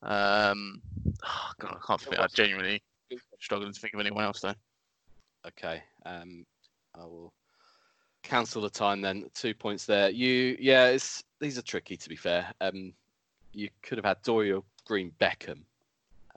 Um, 0.03 0.81
oh, 1.25 1.51
God, 1.59 1.77
I 1.81 1.87
can't 1.87 2.01
think. 2.01 2.19
I 2.19 2.27
genuinely 2.29 2.83
struggling 3.41 3.73
to 3.73 3.81
think 3.81 3.95
of 3.95 4.01
anyone 4.01 4.25
else 4.25 4.41
though. 4.41 4.55
Okay. 5.47 5.83
Um, 6.07 6.45
I 6.95 7.05
will 7.05 7.33
cancel 8.23 8.63
the 8.63 8.71
time 8.71 9.01
then. 9.01 9.29
Two 9.35 9.55
points 9.55 9.87
there. 9.87 10.11
You, 10.11 10.57
yeah, 10.61 10.87
it's 10.87 11.23
these 11.41 11.59
are 11.59 11.63
tricky 11.63 11.97
to 11.97 12.09
be 12.09 12.17
fair. 12.17 12.53
Um, 12.61 12.93
you 13.53 13.69
could 13.83 13.99
have 13.99 14.05
had 14.05 14.23
Dorial 14.23 14.65
Green 14.87 15.13
Beckham, 15.21 15.63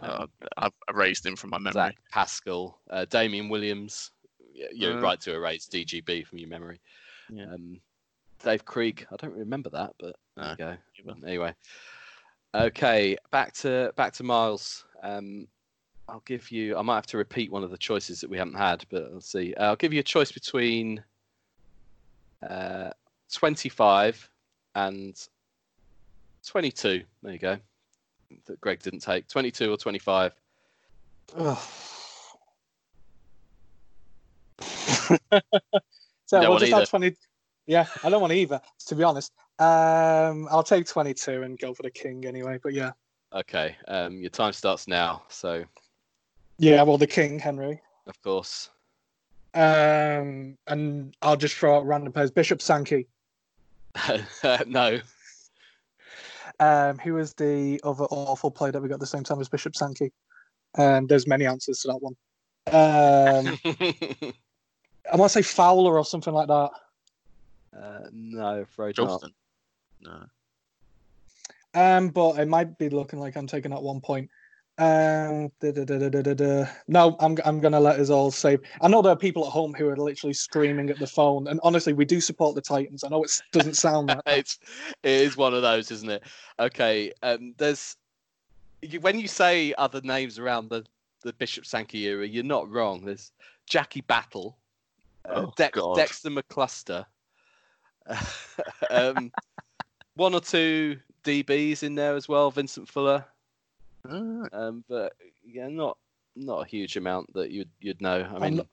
Uh, 0.01 0.21
um, 0.23 0.29
I've 0.57 0.73
erased 0.89 1.25
him 1.25 1.35
from 1.35 1.51
my 1.51 1.57
memory. 1.57 1.73
Zach 1.73 1.95
Pascal, 2.11 2.79
uh, 2.89 3.05
Damien 3.05 3.49
Williams. 3.49 4.11
You're 4.73 4.97
Uh, 4.97 5.01
right 5.01 5.19
to 5.21 5.33
erase 5.33 5.67
DGB 5.67 6.25
from 6.25 6.37
your 6.39 6.49
memory. 6.49 6.79
Yeah. 7.29 7.45
Um, 7.53 7.79
Dave 8.43 8.65
Krieg. 8.65 9.07
I 9.11 9.15
don't 9.15 9.33
remember 9.33 9.69
that, 9.71 9.93
but 9.99 10.15
there 10.35 10.49
you 10.51 10.55
go. 10.57 10.77
Anyway, 11.25 11.53
okay, 12.63 13.17
back 13.31 13.53
to 13.53 13.93
back 13.95 14.13
to 14.13 14.23
Miles. 14.23 14.85
Um, 15.03 15.47
I'll 16.07 16.23
give 16.25 16.51
you. 16.51 16.77
I 16.77 16.81
might 16.81 16.95
have 16.95 17.07
to 17.07 17.17
repeat 17.17 17.51
one 17.51 17.63
of 17.63 17.71
the 17.71 17.77
choices 17.77 18.21
that 18.21 18.29
we 18.29 18.37
haven't 18.37 18.55
had, 18.55 18.85
but 18.89 19.11
let's 19.13 19.31
see. 19.31 19.53
Uh, 19.55 19.65
I'll 19.65 19.75
give 19.75 19.93
you 19.93 19.99
a 19.99 20.03
choice 20.03 20.31
between 20.31 21.03
uh, 22.47 22.91
25 23.33 24.29
and 24.75 25.27
22. 26.45 27.03
There 27.23 27.33
you 27.33 27.39
go. 27.39 27.57
That 28.45 28.61
Greg 28.61 28.81
didn't 28.81 28.99
take 28.99 29.27
22 29.27 29.71
or 29.71 29.77
25. 29.77 30.33
Ugh. 31.37 31.57
so 34.59 35.17
don't 36.31 36.49
we'll 36.49 36.59
just 36.59 36.71
either. 36.71 36.81
add 36.81 36.87
20. 36.87 37.15
Yeah, 37.67 37.87
I 38.03 38.09
don't 38.09 38.21
want 38.21 38.33
either, 38.33 38.61
to 38.87 38.95
be 38.95 39.03
honest. 39.03 39.33
Um, 39.59 40.47
I'll 40.51 40.63
take 40.63 40.85
22 40.85 41.43
and 41.43 41.57
go 41.57 41.73
for 41.73 41.83
the 41.83 41.89
king 41.89 42.25
anyway. 42.25 42.59
But 42.61 42.73
yeah, 42.73 42.91
Okay, 43.33 43.75
um, 43.87 44.21
your 44.21 44.29
time 44.29 44.53
starts 44.53 44.87
now. 44.87 45.23
So, 45.29 45.65
yeah, 46.57 46.83
well, 46.83 46.97
the 46.97 47.07
king, 47.07 47.39
Henry. 47.39 47.81
of 48.07 48.21
course, 48.21 48.69
Um, 49.53 50.57
and 50.67 51.15
I'll 51.21 51.35
just 51.35 51.55
throw 51.55 51.77
out 51.77 51.85
random 51.85 52.13
players. 52.13 52.31
Bishop 52.31 52.61
Sankey. 52.61 53.07
no. 54.67 54.99
Um, 56.59 56.97
who 56.99 57.15
was 57.15 57.33
the 57.33 57.81
other 57.83 58.05
awful 58.05 58.51
player 58.51 58.71
that 58.71 58.81
we 58.81 58.87
got 58.87 58.95
at 58.95 58.99
the 59.01 59.05
same 59.07 59.23
time 59.23 59.41
as 59.41 59.49
Bishop 59.49 59.75
Sankey? 59.75 60.11
Um, 60.77 61.07
there's 61.07 61.27
many 61.27 61.45
answers 61.45 61.79
to 61.79 61.87
that 61.89 62.01
one. 62.01 62.15
Um, 62.67 63.57
I 65.11 65.15
want 65.17 65.31
to 65.31 65.33
say 65.33 65.41
Fowler 65.41 65.97
or 65.97 66.05
something 66.05 66.33
like 66.33 66.47
that. 66.47 66.71
Uh, 67.79 68.07
no, 68.11 68.61
afraid 68.61 68.95
not. 68.97 69.07
Johnston. 69.07 69.33
No. 70.01 70.23
Um, 71.73 72.09
but 72.09 72.39
it 72.39 72.47
might 72.47 72.77
be 72.77 72.89
looking 72.89 73.19
like 73.19 73.35
I'm 73.35 73.47
taking 73.47 73.73
at 73.73 73.81
one 73.81 73.99
point. 73.99 74.29
Um, 74.77 75.51
da, 75.61 75.71
da, 75.71 75.85
da, 75.85 75.97
da, 75.97 76.09
da, 76.09 76.21
da, 76.21 76.33
da. 76.33 76.65
no, 76.89 77.15
I'm 77.21 77.37
I'm 77.45 77.61
gonna 77.61 77.79
let 77.79 77.99
us 77.99 78.09
all 78.09 78.29
save. 78.29 78.59
I 78.81 78.89
know 78.89 79.01
there 79.01 79.13
are 79.13 79.17
people 79.17 79.45
at 79.45 79.51
home 79.51 79.73
who 79.73 79.87
are 79.87 79.95
literally 79.95 80.33
screaming 80.33 80.89
at 80.89 80.99
the 80.99 81.07
phone, 81.07 81.47
and 81.47 81.61
honestly, 81.63 81.93
we 81.93 82.03
do 82.03 82.19
support 82.19 82.55
the 82.55 82.61
Titans. 82.61 83.03
I 83.03 83.07
know 83.07 83.23
it 83.23 83.31
doesn't 83.53 83.77
sound 83.77 84.09
like 84.09 84.23
that. 84.25 84.37
it's 84.37 84.59
it 85.03 85.11
is 85.11 85.37
one 85.37 85.53
of 85.53 85.61
those, 85.61 85.91
isn't 85.91 86.09
it? 86.09 86.23
Okay, 86.59 87.13
um, 87.23 87.53
there's 87.57 87.95
you, 88.81 88.99
when 88.99 89.17
you 89.17 89.29
say 89.29 89.73
other 89.77 90.01
names 90.01 90.39
around 90.39 90.69
the 90.69 90.83
the 91.23 91.31
Bishop 91.33 91.65
Sankey 91.65 92.03
era, 92.07 92.27
you're 92.27 92.43
not 92.43 92.69
wrong. 92.69 93.05
There's 93.05 93.31
Jackie 93.67 94.01
Battle, 94.01 94.57
uh, 95.23 95.45
Oh, 95.45 95.53
Dex- 95.55 95.79
God. 95.79 95.95
Dexter 95.95 96.29
McCluster, 96.29 97.05
um, 98.89 99.31
one 100.15 100.33
or 100.33 100.41
two 100.41 100.97
DBs 101.23 101.83
in 101.83 101.95
there 101.95 102.15
as 102.15 102.27
well, 102.29 102.51
Vincent 102.51 102.87
Fuller, 102.87 103.25
Ah, 104.07 104.43
um, 104.53 104.83
but 104.87 105.13
yeah, 105.43 105.67
not 105.67 105.97
not 106.35 106.61
a 106.61 106.69
huge 106.69 106.95
amount 106.97 107.33
that 107.33 107.51
you'd 107.51 107.69
you'd 107.79 108.01
know. 108.01 108.21
I 108.23 108.35
I'm 108.35 108.41
mean, 108.41 108.55
not- 108.57 108.67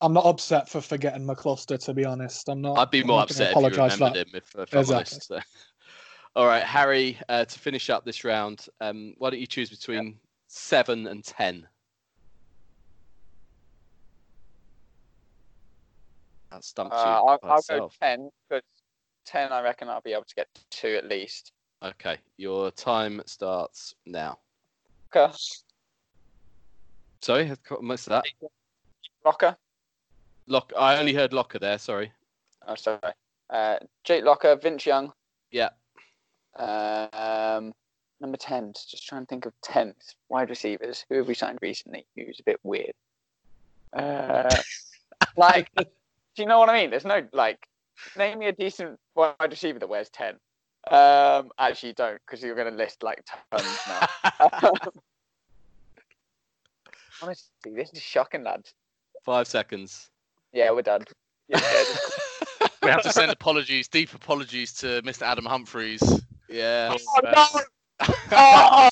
I'm 0.00 0.12
not 0.12 0.24
upset 0.24 0.68
for 0.68 0.80
forgetting 0.80 1.24
McCluster, 1.26 1.78
to 1.84 1.94
be 1.94 2.04
honest. 2.04 2.48
I'm 2.48 2.60
not. 2.60 2.78
I'd 2.78 2.90
be 2.90 3.04
more 3.04 3.20
upset 3.20 3.52
if 3.56 3.62
you 3.62 3.68
remembered 3.68 3.98
that. 4.14 4.16
him, 4.16 4.32
if, 4.34 4.54
if 4.56 4.74
I'm 4.74 4.80
Exactly. 4.80 4.94
honest. 4.96 5.28
So. 5.28 5.38
All 6.34 6.46
right, 6.46 6.64
Harry, 6.64 7.18
uh, 7.28 7.44
to 7.44 7.58
finish 7.58 7.90
up 7.90 8.04
this 8.04 8.24
round, 8.24 8.66
um, 8.80 9.14
why 9.18 9.30
don't 9.30 9.38
you 9.38 9.46
choose 9.46 9.68
between 9.70 10.18
seven 10.48 11.06
and 11.06 11.22
ten? 11.22 11.68
That 16.52 16.64
stumps 16.64 16.96
Uh, 16.96 17.24
I'll, 17.24 17.38
I'll 17.42 17.62
go 17.68 17.90
10 18.00 18.30
because 18.48 18.62
10 19.24 19.52
I 19.52 19.62
reckon 19.62 19.88
I'll 19.88 20.02
be 20.02 20.12
able 20.12 20.24
to 20.24 20.34
get 20.34 20.48
two 20.70 20.94
at 20.96 21.06
least. 21.06 21.52
Okay, 21.82 22.18
your 22.36 22.70
time 22.70 23.22
starts 23.26 23.94
now. 24.06 24.38
Okay. 25.14 25.32
Sorry, 27.20 27.50
I 27.50 27.56
got 27.68 27.82
most 27.82 28.06
of 28.06 28.10
that. 28.10 28.24
Locker. 29.24 29.56
Lock. 30.46 30.72
I 30.78 30.98
only 30.98 31.14
heard 31.14 31.32
Locker 31.32 31.58
there. 31.58 31.78
Sorry. 31.78 32.12
Oh, 32.66 32.74
sorry. 32.74 33.00
Uh, 33.48 33.76
Jake 34.04 34.24
Locker, 34.24 34.56
Vince 34.56 34.84
Young. 34.86 35.12
Yeah. 35.50 35.70
Um, 36.56 37.72
number 38.20 38.36
10. 38.36 38.72
Just 38.74 39.06
trying 39.06 39.22
to 39.22 39.26
think 39.26 39.46
of 39.46 39.52
10th 39.64 40.14
wide 40.28 40.50
receivers. 40.50 41.04
Who 41.08 41.16
have 41.16 41.28
we 41.28 41.34
signed 41.34 41.58
recently? 41.62 42.06
Who's 42.16 42.40
a 42.40 42.44
bit 42.44 42.60
weird? 42.62 42.92
Uh, 43.92 44.48
like, 45.36 45.70
do 46.36 46.42
you 46.42 46.48
know 46.48 46.58
what 46.58 46.68
I 46.68 46.80
mean? 46.80 46.90
There's 46.90 47.04
no, 47.04 47.22
like, 47.32 47.66
name 48.16 48.38
me 48.38 48.46
a 48.46 48.52
decent 48.52 48.98
wide 49.14 49.34
receiver 49.40 49.78
that 49.78 49.88
wears 49.88 50.10
10. 50.10 50.34
Um, 50.90 51.50
actually, 51.58 51.92
don't 51.92 52.20
because 52.26 52.42
you're 52.42 52.56
going 52.56 52.70
to 52.70 52.76
list 52.76 53.04
like 53.04 53.24
tons 53.52 53.78
now. 53.86 54.08
Honestly, 57.22 57.72
this 57.76 57.90
is 57.92 58.02
shocking, 58.02 58.42
lads. 58.42 58.74
Five 59.24 59.46
seconds. 59.46 60.10
Yeah, 60.52 60.72
we're 60.72 60.82
done. 60.82 61.04
Yeah, 61.48 61.60
yeah, 61.62 62.66
we 62.82 62.90
have 62.90 63.02
to 63.02 63.12
send 63.12 63.30
apologies, 63.30 63.86
deep 63.86 64.12
apologies 64.12 64.72
to 64.74 65.00
Mr. 65.02 65.22
Adam 65.22 65.44
Humphries. 65.44 66.02
Yeah. 66.48 66.92
Oh, 66.92 67.20
uh, 67.24 67.60
Oh, 68.32 68.88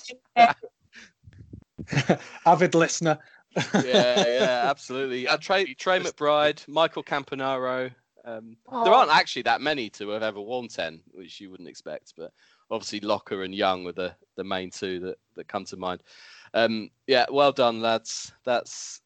Avid 2.47 2.75
listener. 2.75 3.19
Yeah, 3.57 4.27
yeah, 4.27 4.63
absolutely. 4.65 5.27
Uh, 5.27 5.37
Trey, 5.37 5.75
Trey 5.75 6.01
McBride, 6.01 6.67
Michael 6.69 7.03
Campanaro. 7.03 7.91
Um, 8.25 8.57
there 8.85 8.93
aren't 8.93 9.11
actually 9.11 9.43
that 9.43 9.61
many 9.61 9.89
to 9.91 10.11
have 10.11 10.23
ever 10.23 10.41
worn 10.41 10.69
10, 10.69 11.01
which 11.13 11.41
you 11.41 11.51
wouldn't 11.51 11.69
expect, 11.69 12.13
but 12.17 12.33
obviously 12.71 13.01
Locker 13.01 13.43
and 13.43 13.55
Young 13.55 13.85
were 13.85 13.93
the, 13.93 14.15
the 14.37 14.45
main 14.45 14.71
two 14.71 15.01
that, 15.01 15.19
that 15.37 15.49
come 15.49 15.65
to 15.67 15.77
mind. 15.77 16.03
Um, 16.55 16.91
yeah, 17.07 17.27
well 17.31 17.53
done, 17.53 17.81
lads. 17.81 18.33
That's 18.45 19.01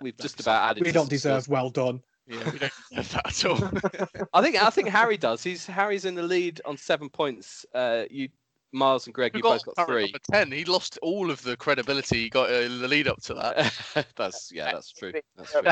we've 0.00 0.16
just 0.16 0.40
about 0.40 0.70
added. 0.70 0.84
We 0.84 0.92
don't 0.92 1.04
some 1.04 1.08
deserve 1.10 1.48
well 1.48 1.70
done. 1.70 2.00
yeah, 2.26 2.50
we 2.50 2.58
don't 2.58 2.72
deserve 2.90 3.12
that 3.12 3.26
at 3.26 3.44
all. 3.44 4.28
I 4.34 4.42
think 4.42 4.62
I 4.62 4.70
think 4.70 4.88
Harry 4.88 5.16
does. 5.16 5.42
He's 5.42 5.66
Harry's 5.66 6.04
in 6.04 6.14
the 6.14 6.22
lead 6.22 6.60
on 6.64 6.76
seven 6.76 7.08
points. 7.08 7.64
Uh, 7.74 8.04
you, 8.10 8.28
Miles 8.72 9.06
and 9.06 9.14
Greg, 9.14 9.34
We 9.34 9.38
you 9.38 9.42
got, 9.42 9.64
both 9.64 9.76
got 9.76 9.86
three. 9.86 10.04
number 10.04 10.18
10. 10.30 10.52
He 10.52 10.64
lost 10.64 10.98
all 11.02 11.30
of 11.30 11.42
the 11.42 11.56
credibility 11.56 12.22
he 12.22 12.28
got 12.28 12.50
uh, 12.50 12.54
in 12.54 12.80
the 12.80 12.88
lead 12.88 13.08
up 13.08 13.20
to 13.22 13.34
that. 13.34 14.06
that's 14.16 14.52
yeah, 14.52 14.72
that's 14.72 14.92
true. 14.98 15.12
That's 15.36 15.52
true. 15.52 15.62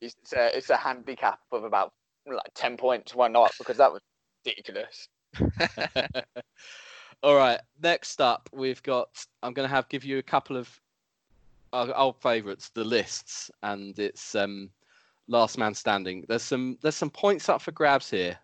It's 0.00 0.16
it's 0.22 0.32
a, 0.32 0.56
it's 0.56 0.70
a 0.70 0.76
handicap 0.76 1.40
of 1.52 1.64
about 1.64 1.92
like 2.26 2.40
10 2.54 2.76
points. 2.76 3.14
Why 3.14 3.28
not? 3.28 3.52
Because 3.58 3.76
that 3.76 3.92
was 3.92 4.00
ridiculous. 4.44 5.08
All 7.22 7.36
right. 7.36 7.60
Next 7.82 8.20
up, 8.20 8.48
we've 8.52 8.82
got. 8.82 9.08
I'm 9.42 9.52
going 9.52 9.68
to 9.68 9.74
have 9.74 9.88
give 9.88 10.04
you 10.04 10.18
a 10.18 10.22
couple 10.22 10.56
of 10.56 10.80
our 11.72 11.94
old 11.96 12.16
favourites, 12.22 12.70
the 12.70 12.84
lists, 12.84 13.50
and 13.62 13.98
it's 13.98 14.34
um, 14.34 14.70
last 15.28 15.58
man 15.58 15.74
standing. 15.74 16.24
There's 16.28 16.42
some 16.42 16.78
there's 16.82 16.96
some 16.96 17.10
points 17.10 17.48
up 17.48 17.60
for 17.60 17.72
grabs 17.72 18.10
here. 18.10 18.38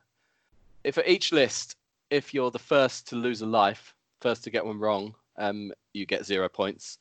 If 0.83 0.95
for 0.95 1.05
each 1.05 1.31
list, 1.33 1.77
if 2.11 2.35
you're 2.35 2.51
the 2.51 2.59
first 2.59 3.09
to 3.09 3.17
lose 3.17 3.41
a 3.43 3.47
life, 3.47 3.95
first 4.21 4.45
to 4.45 4.51
get 4.51 4.65
one 4.65 4.79
wrong, 4.79 5.15
um, 5.39 5.73
you 5.93 6.07
get 6.07 6.27
zero 6.27 6.49
points. 6.49 6.99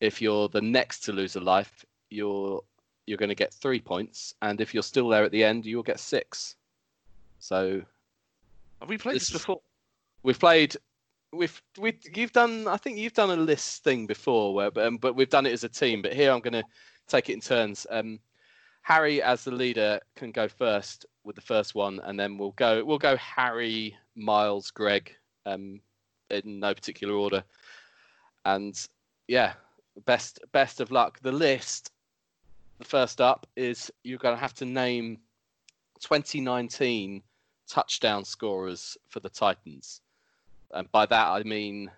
If 0.00 0.20
you're 0.22 0.48
the 0.48 0.62
next 0.62 1.00
to 1.00 1.12
lose 1.12 1.36
a 1.36 1.40
life, 1.40 1.84
you're 2.10 2.62
you're 3.06 3.18
going 3.18 3.28
to 3.28 3.34
get 3.34 3.52
three 3.52 3.80
points, 3.80 4.34
and 4.42 4.60
if 4.60 4.72
you're 4.72 4.82
still 4.82 5.08
there 5.08 5.24
at 5.24 5.32
the 5.32 5.44
end, 5.44 5.66
you'll 5.66 5.82
get 5.82 6.00
six. 6.00 6.56
So 7.38 7.82
Have 8.80 8.88
we 8.88 8.98
played 8.98 9.16
This 9.16 9.28
this 9.28 9.42
before? 9.42 9.60
we've 10.22 10.38
played 10.38 10.76
we've 11.32 11.62
we 11.78 11.96
you've 12.14 12.32
done 12.32 12.66
i 12.66 12.76
think 12.76 12.98
you've 12.98 13.12
done 13.12 13.30
a 13.30 13.36
list 13.36 13.84
thing 13.84 14.06
before 14.06 14.52
where 14.52 14.70
but, 14.70 14.86
um, 14.86 14.96
but 14.96 15.14
we've 15.14 15.30
done 15.30 15.46
it 15.46 15.52
as 15.52 15.62
a 15.64 15.68
team 15.68 16.02
but 16.02 16.12
here 16.12 16.32
i'm 16.32 16.40
going 16.40 16.52
to 16.52 16.64
take 17.06 17.30
it 17.30 17.34
in 17.34 17.40
turns 17.40 17.86
um 17.90 18.18
harry 18.82 19.22
as 19.22 19.44
the 19.44 19.50
leader 19.50 20.00
can 20.16 20.32
go 20.32 20.48
first 20.48 21.06
with 21.24 21.36
the 21.36 21.42
first 21.42 21.74
one 21.74 22.00
and 22.04 22.18
then 22.18 22.38
we'll 22.38 22.52
go 22.52 22.84
we'll 22.84 22.98
go 22.98 23.16
harry 23.16 23.96
miles 24.16 24.70
greg 24.70 25.14
um 25.46 25.80
in 26.30 26.60
no 26.60 26.74
particular 26.74 27.14
order. 27.14 27.44
And 28.44 28.74
yeah 29.28 29.54
best 30.06 30.40
best 30.52 30.80
of 30.80 30.90
luck. 30.90 31.20
The 31.20 31.32
list 31.32 31.92
the 32.78 32.84
first 32.84 33.20
up 33.20 33.46
is 33.56 33.92
you're 34.02 34.18
going 34.18 34.34
to 34.34 34.40
have 34.40 34.54
to 34.54 34.64
name 34.64 35.18
2019 36.00 37.22
touchdown 37.68 38.24
scorers 38.24 38.96
for 39.08 39.20
the 39.20 39.28
Titans. 39.28 40.00
And 40.72 40.90
by 40.90 41.04
that, 41.06 41.28
I 41.28 41.42
mean 41.42 41.90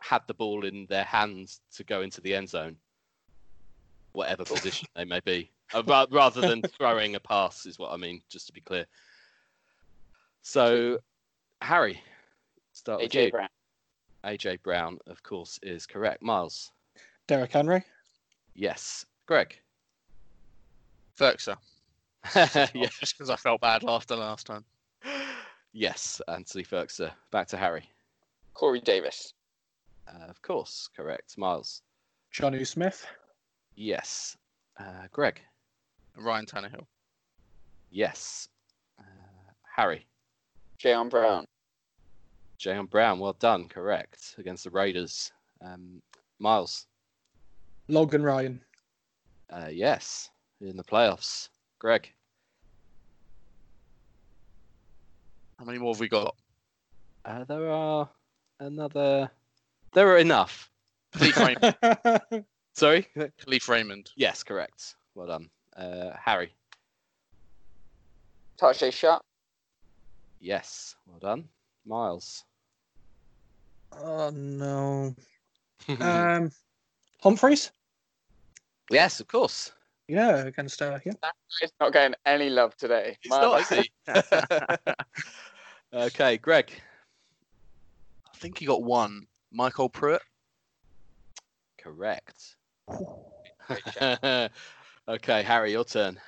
had 0.00 0.22
the 0.26 0.34
ball 0.34 0.66
in 0.66 0.84
their 0.90 1.04
hands 1.04 1.60
to 1.76 1.84
go 1.84 2.02
into 2.02 2.20
the 2.20 2.34
end 2.34 2.50
zone, 2.50 2.76
whatever 4.14 4.44
position 4.44 4.88
they 4.96 5.04
may 5.04 5.20
be, 5.20 5.50
Uh, 5.74 6.06
rather 6.10 6.40
than 6.40 6.62
throwing 6.62 7.14
a 7.16 7.20
pass, 7.20 7.66
is 7.66 7.78
what 7.78 7.92
I 7.92 7.96
mean, 7.96 8.22
just 8.30 8.46
to 8.46 8.52
be 8.52 8.60
clear. 8.62 8.86
So, 10.42 10.98
Harry, 11.60 12.00
start 12.72 13.00
with 13.02 13.10
AJ 13.12 13.24
you. 13.26 13.30
Brown. 13.30 13.48
AJ 14.24 14.62
Brown, 14.62 14.98
of 15.06 15.22
course, 15.22 15.58
is 15.62 15.86
correct. 15.86 16.22
Miles, 16.22 16.70
Derrick 17.26 17.52
Henry. 17.52 17.82
yes. 18.54 19.04
Greg, 19.26 19.58
Firkser. 21.18 21.56
yeah. 22.34 22.88
Just 23.00 23.16
because 23.16 23.30
I 23.30 23.36
felt 23.36 23.60
bad 23.62 23.82
last 23.82 24.08
the 24.08 24.16
last 24.16 24.46
time. 24.46 24.64
yes. 25.72 26.20
Anthony 26.28 26.64
Firkser. 26.64 27.10
Back 27.30 27.48
to 27.48 27.56
Harry. 27.56 27.88
Corey 28.52 28.80
Davis. 28.80 29.32
Uh, 30.06 30.24
of 30.28 30.40
course, 30.42 30.88
correct. 30.94 31.38
Miles, 31.38 31.80
Johnny 32.30 32.64
Smith. 32.64 33.06
Yes. 33.76 34.36
Uh, 34.78 35.06
Greg, 35.12 35.40
Ryan 36.16 36.46
Tannehill. 36.46 36.86
yes. 37.90 38.48
Uh, 38.98 39.02
Harry, 39.76 40.06
Jayon 40.82 41.10
Brown. 41.10 41.44
Jayon 42.58 42.88
Brown, 42.90 43.18
well 43.18 43.34
done, 43.34 43.68
correct 43.68 44.34
against 44.38 44.64
the 44.64 44.70
Raiders. 44.70 45.32
Um, 45.64 46.02
Miles, 46.38 46.86
Logan 47.88 48.22
Ryan. 48.22 48.60
uh, 49.50 49.68
yes, 49.70 50.30
in 50.60 50.76
the 50.76 50.84
playoffs. 50.84 51.48
Greg, 51.78 52.10
How 55.58 55.64
many 55.64 55.78
more 55.78 55.94
have 55.94 56.00
we 56.00 56.08
got? 56.08 56.34
uh, 57.24 57.44
there 57.44 57.70
are 57.70 58.08
another. 58.60 59.30
There 59.92 60.08
are 60.08 60.18
enough. 60.18 60.70
Kalif 62.76 62.88
Raymond. 62.88 63.06
Sorry. 63.16 63.30
Kalif 63.40 63.68
Raymond. 63.68 64.10
Yes, 64.16 64.42
correct. 64.42 64.96
Well 65.14 65.26
done. 65.26 65.50
Uh, 65.76 66.10
Harry, 66.16 66.52
Tajae 68.60 68.92
Sharpe. 68.92 69.22
yes, 70.40 70.94
well 71.06 71.18
done. 71.18 71.48
Miles, 71.86 72.44
oh 73.92 74.30
no. 74.30 75.14
Um, 76.00 76.50
Humphries. 77.22 77.72
yes, 78.90 79.20
of 79.20 79.26
course. 79.28 79.72
Yeah, 80.08 80.36
against 80.46 80.80
uh, 80.80 80.98
yeah. 81.04 81.12
He's 81.60 81.72
not 81.80 81.92
getting 81.92 82.14
any 82.24 82.48
love 82.50 82.76
today. 82.76 83.16
He's 83.20 83.30
My 83.30 83.40
not, 83.40 83.60
is 83.60 83.68
he? 83.68 83.90
okay, 85.94 86.36
Greg. 86.38 86.70
I 88.32 88.36
think 88.36 88.58
he 88.58 88.66
got 88.66 88.82
one. 88.82 89.26
MyCole 89.58 89.92
Pruitt. 89.92 90.22
Correct. 91.78 92.56
okay, 95.08 95.42
Harry, 95.42 95.72
your 95.72 95.84
turn. 95.84 96.18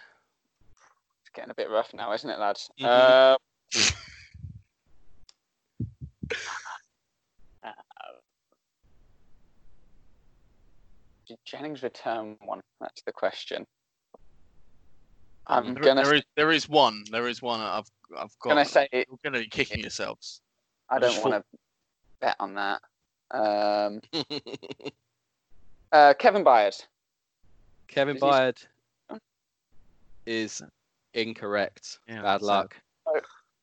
It's 1.22 1.30
getting 1.34 1.50
a 1.50 1.54
bit 1.54 1.70
rough 1.70 1.92
now, 1.94 2.12
isn't 2.12 2.28
it, 2.28 2.38
lads? 2.38 2.70
Mhm. 2.80 2.86
Uh, 2.86 3.36
uh, 7.64 7.70
did 11.26 11.38
Jennings 11.44 11.82
return 11.82 12.36
one? 12.44 12.60
That's 12.80 13.02
the 13.02 13.12
question. 13.12 13.66
I'm 15.48 15.74
There- 15.74 15.82
gonna. 15.84 16.02
there 16.04 16.14
is 16.14 16.22
there 16.36 16.50
is 16.50 16.68
one. 16.68 17.04
There 17.10 17.28
is 17.28 17.40
one. 17.42 17.60
I've 17.60 17.88
I've 18.16 18.36
got. 18.40 18.50
Gonna 18.50 18.64
say 18.64 18.88
it- 18.92 19.06
You're 19.08 19.18
gonna 19.22 19.40
be 19.40 19.48
kicking 19.48 19.80
yourselves. 19.80 20.40
I 20.90 20.96
I 20.96 20.98
don't 21.00 21.22
want 21.22 21.34
to 21.34 21.58
bet 22.20 22.36
on 22.40 22.54
that. 22.54 22.80
Um, 23.32 24.00
uh, 25.92 26.14
Kevin 26.18 26.44
Byard. 26.44 26.84
Kevin 27.88 28.16
Is 28.16 28.22
he- 28.22 28.28
Byard 28.28 28.66
is 30.26 30.62
incorrect. 31.14 31.98
Yeah, 32.08 32.22
Bad 32.22 32.40
so- 32.40 32.46
luck. 32.46 32.76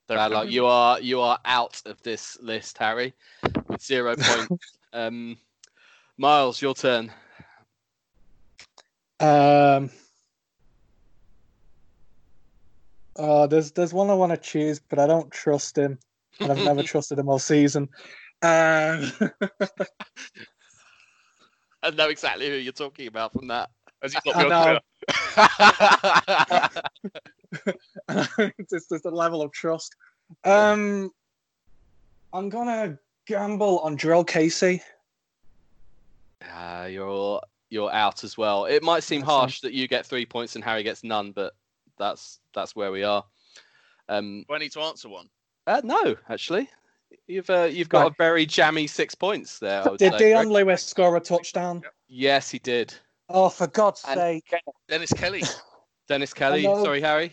There 0.08 0.18
Bad 0.18 0.32
luck. 0.32 0.50
You 0.52 0.66
are 0.66 1.00
you 1.00 1.22
are 1.22 1.40
out 1.46 1.82
of 1.86 2.02
this 2.04 2.38
list, 2.42 2.78
Harry, 2.78 3.14
with 3.68 3.82
zero 3.82 4.16
points. 4.20 4.78
um, 4.92 5.38
Miles, 6.18 6.62
your 6.62 6.74
turn. 6.74 7.10
Um. 9.22 9.90
Oh, 13.16 13.48
there's 13.48 13.72
there's 13.72 13.94
one 13.94 14.10
I 14.10 14.14
want 14.14 14.32
to 14.32 14.38
choose, 14.38 14.80
but 14.80 15.00
I 15.00 15.08
don't 15.08 15.32
trust 15.32 15.78
him, 15.78 15.98
and 16.40 16.52
I've 16.52 16.66
never 16.66 16.84
trusted 16.84 17.18
him 17.20 17.30
all 17.30 17.40
season. 17.40 17.88
Um, 18.42 19.12
I 21.84 21.90
know 21.92 22.10
exactly 22.10 22.48
who 22.50 22.56
you're 22.56 22.72
talking 22.74 23.08
about 23.08 23.34
from 23.34 23.48
that. 23.48 23.70
Has 24.02 24.14
he 24.14 24.20
got 24.26 24.36
I 24.38 24.44
me 24.44 24.52
on 24.52 24.74
know. 24.74 24.80
Twitter? 28.08 28.40
it's 28.58 28.70
just 28.72 28.90
there's 28.90 29.06
a 29.06 29.10
level 29.10 29.42
of 29.42 29.52
trust. 29.52 29.96
Um, 30.46 31.12
I'm 32.34 32.50
gonna 32.50 32.98
gamble 33.28 33.80
on 33.80 33.98
Jurrell 33.98 34.26
Casey. 34.26 34.82
Uh, 36.54 36.88
you're 36.90 37.42
you're 37.70 37.92
out 37.94 38.24
as 38.24 38.38
well. 38.38 38.66
It 38.66 38.84
might 38.84 39.04
seem 39.04 39.22
That's 39.22 39.30
fine. 39.30 39.40
harsh 39.40 39.62
that 39.62 39.74
you 39.74 39.88
get 39.88 40.06
three 40.06 40.26
points 40.26 40.56
and 40.56 40.64
Harry 40.64 40.84
gets 40.84 41.04
none, 41.04 41.32
but 41.32 41.54
that's 41.98 42.40
that's 42.54 42.76
where 42.76 42.92
we 42.92 43.04
are. 43.04 43.24
Um, 44.10 44.46
Do 44.48 44.56
I 44.56 44.60
need 44.60 44.72
to 44.74 44.82
answer 44.82 45.10
one? 45.10 45.28
uh, 45.68 45.82
no, 45.84 46.16
actually, 46.30 46.70
you've 47.28 47.50
uh, 47.50 47.64
you've 47.72 47.90
got 47.90 48.04
Right. 48.04 48.12
a 48.12 48.16
very 48.18 48.46
jammy 48.46 48.88
six 48.88 49.16
points 49.16 49.60
there. 49.60 49.82
I 49.88 49.96
Did 49.96 50.14
say, 50.14 50.18
Dion 50.18 50.46
Greg. 50.50 50.66
Lewis 50.68 50.84
score 50.84 51.16
a 51.16 51.20
touchdown? 51.20 51.82
Yes, 52.08 52.50
he 52.50 52.60
did. 52.60 52.94
Oh, 53.30 53.50
for 53.50 53.68
God's 53.68 54.04
And- 54.08 54.20
sake! 54.20 54.54
Dennis 54.90 55.14
Kelly. 55.14 55.44
Dennis 56.08 56.34
Kelly. 56.34 56.64
Sorry, 56.64 57.02
Harry. 57.02 57.32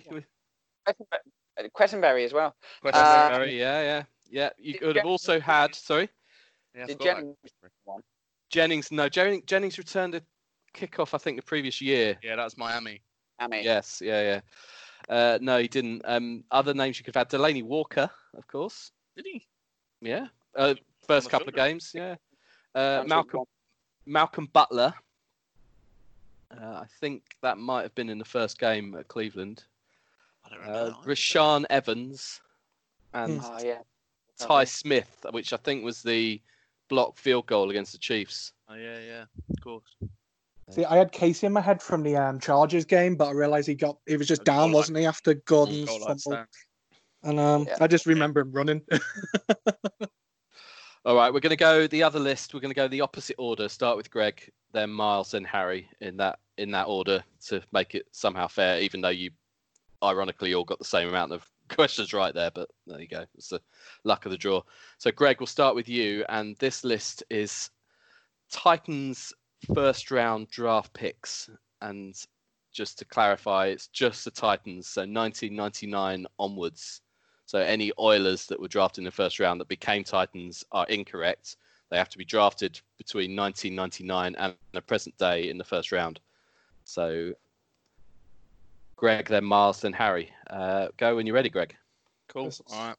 Are 0.87 1.65
Questenberry- 1.75 2.25
as 2.25 2.33
well. 2.33 2.55
Question 2.81 3.03
Uh, 3.03 3.45
yeah, 3.49 3.83
yeah, 3.83 4.03
yeah. 4.31 4.51
You 4.59 4.73
Did 4.75 4.81
could 4.83 4.97
have 4.97 5.07
also 5.07 5.39
had. 5.41 5.75
Sorry, 5.75 6.09
Yeah, 6.75 6.87
Did 6.87 7.01
Jennings 7.01 7.37
one? 7.85 8.03
Jennings. 8.51 8.91
No, 8.93 9.09
Jennings, 9.09 9.45
Jennings 9.47 9.77
returned 9.79 10.15
a 10.15 10.23
kickoff. 10.75 11.13
I 11.15 11.19
think 11.19 11.37
the 11.37 11.43
previous 11.43 11.81
year. 11.81 12.17
Yeah, 12.23 12.37
that 12.37 12.45
was 12.45 12.57
Miami. 12.57 13.03
Amy. 13.43 13.63
Yes, 13.65 14.01
yeah, 14.05 14.23
yeah. 14.23 14.41
Uh, 15.15 15.39
no, 15.43 15.59
he 15.59 15.67
didn't. 15.69 16.03
Um, 16.05 16.45
other 16.51 16.73
names 16.75 16.99
you 16.99 17.05
could 17.05 17.15
have 17.15 17.29
had 17.31 17.39
Delanie 17.41 17.65
Walker, 17.65 18.09
of 18.35 18.47
course. 18.47 18.93
Did 19.17 19.27
he? 19.27 19.47
Yeah. 20.01 20.27
Uh, 20.57 20.75
first 21.07 21.27
the 21.27 21.31
couple 21.31 21.49
of 21.49 21.55
games, 21.55 21.93
yeah. 21.95 22.17
Uh, 22.75 23.05
Malcolm 23.07 23.45
Malcolm 24.07 24.49
Butler. 24.53 24.95
Uh, 26.51 26.65
I 26.65 26.87
think 27.01 27.23
that 27.43 27.59
might 27.59 27.83
have 27.83 27.95
been 27.95 28.11
in 28.11 28.19
the 28.19 28.25
first 28.25 28.59
game 28.59 28.97
at 28.99 29.09
Cleveland. 29.09 29.65
I 30.45 30.51
don't 30.51 30.61
remember. 30.61 30.97
Uh. 30.99 31.03
Rashaan 31.05 31.65
Evans 31.71 32.41
and. 33.15 33.41
Oh 33.43 33.59
yeah. 33.63 33.79
Tye 34.41 34.65
Smith, 34.65 35.27
which 35.33 35.53
I 35.53 35.57
think 35.59 35.85
was 35.85 36.03
the 36.03 36.41
block 36.89 37.17
field 37.19 37.47
goal 37.47 37.71
against 37.71 37.93
the 37.93 37.99
Chiefs. 37.99 38.53
Oh 38.69 38.75
yeah, 38.75 38.99
yeah, 38.99 39.25
of 39.51 39.63
course. 39.63 39.97
See, 40.71 40.85
I 40.85 40.97
had 40.97 41.11
Casey 41.11 41.47
in 41.47 41.53
my 41.53 41.61
head 41.61 41.83
from 41.83 42.03
the 42.03 42.17
um, 42.17 42.39
Chargers 42.39 42.85
game, 42.85 43.17
but 43.17 43.29
I 43.29 43.33
realised 43.33 43.67
he 43.67 43.75
got 43.75 43.99
he 44.07 44.17
was 44.17 44.29
just 44.29 44.45
down, 44.45 44.73
wasn't 44.73 44.99
he, 44.99 45.05
after 45.05 45.35
Gordon's 45.35 45.89
Goal 45.89 46.01
line 46.01 46.19
fumble? 46.19 46.45
Stand. 47.23 47.39
And 47.39 47.41
um, 47.41 47.67
Yeah. 47.69 47.77
I 47.81 47.87
just 47.87 48.07
remember 48.07 48.41
him 48.41 48.53
running. 48.53 48.83
All 51.07 51.17
right, 51.17 51.33
we're 51.33 51.41
going 51.41 51.51
to 51.51 51.57
go 51.57 51.87
the 51.87 52.03
other 52.03 52.19
list. 52.19 52.53
We're 52.53 52.61
going 52.61 52.75
to 52.75 52.77
go 52.77 52.87
the 52.87 53.01
opposite 53.01 53.37
order. 53.39 53.71
Start 53.71 53.97
with 53.97 54.11
Greg, 54.11 54.51
then 54.73 54.91
Miles, 54.91 55.31
then 55.31 55.45
Harry 55.45 55.89
in 56.01 56.19
that 56.19 56.39
in 56.59 56.71
that 56.73 56.89
order 56.89 57.25
to 57.47 57.63
make 57.73 57.95
it 57.95 58.07
somehow 58.13 58.47
fair. 58.47 58.81
Even 58.81 59.01
though 59.01 59.09
you, 59.09 59.31
ironically, 60.03 60.53
all 60.53 60.65
got 60.65 60.79
the 60.79 60.85
same 60.85 61.09
amount 61.09 61.33
of 61.33 61.51
questions 61.71 62.13
right 62.13 62.35
there, 62.35 62.51
but 62.51 62.69
there 62.87 63.01
you 63.01 63.09
go. 63.09 63.25
It's 63.35 63.49
the 63.49 63.63
luck 64.05 64.27
of 64.27 64.31
the 64.31 64.37
draw. 64.37 64.61
So, 64.99 65.11
Greg, 65.11 65.41
we'll 65.41 65.47
start 65.47 65.75
with 65.75 65.89
you, 65.89 66.23
and 66.29 66.55
this 66.59 66.85
list 66.85 67.25
is 67.31 67.71
Titans 68.51 69.33
first 69.75 70.11
round 70.11 70.49
draft 70.51 70.93
picks. 70.93 71.49
And 71.81 72.15
just 72.73 72.99
to 72.99 73.07
clarify, 73.07 73.67
it's 73.67 73.89
just 73.89 74.27
the 74.27 74.31
Titans, 74.31 74.87
so 74.87 75.01
1999 75.01 76.27
onwards. 76.39 77.01
So 77.51 77.59
any 77.59 77.91
Oilers 77.99 78.47
that 78.47 78.61
were 78.61 78.69
drafted 78.69 78.99
in 78.99 79.07
the 79.07 79.11
first 79.11 79.41
round 79.41 79.61
that 79.61 79.67
became 79.67 80.05
Titans 80.05 80.65
are 80.71 80.87
incorrect. 80.87 81.57
They 81.91 81.99
have 81.99 82.09
to 82.11 82.17
be 82.19 82.25
drafted 82.25 82.81
between 82.97 83.35
1999 83.35 84.37
and 84.37 84.55
the 84.73 84.81
present 84.81 85.19
day 85.19 85.51
in 85.51 85.59
the 85.59 85.65
first 85.65 85.91
round. 85.91 86.21
So 86.85 87.33
Greg, 88.95 89.27
then 89.27 89.43
Miles, 89.43 89.81
then 89.81 89.93
Harry. 89.93 90.31
Uh, 90.49 90.91
go 90.97 91.17
when 91.17 91.27
you're 91.27 91.35
ready, 91.35 91.49
Greg. 91.49 91.75
Cool. 92.29 92.45
Yes. 92.45 92.63
All 92.71 92.87
right. 92.87 92.97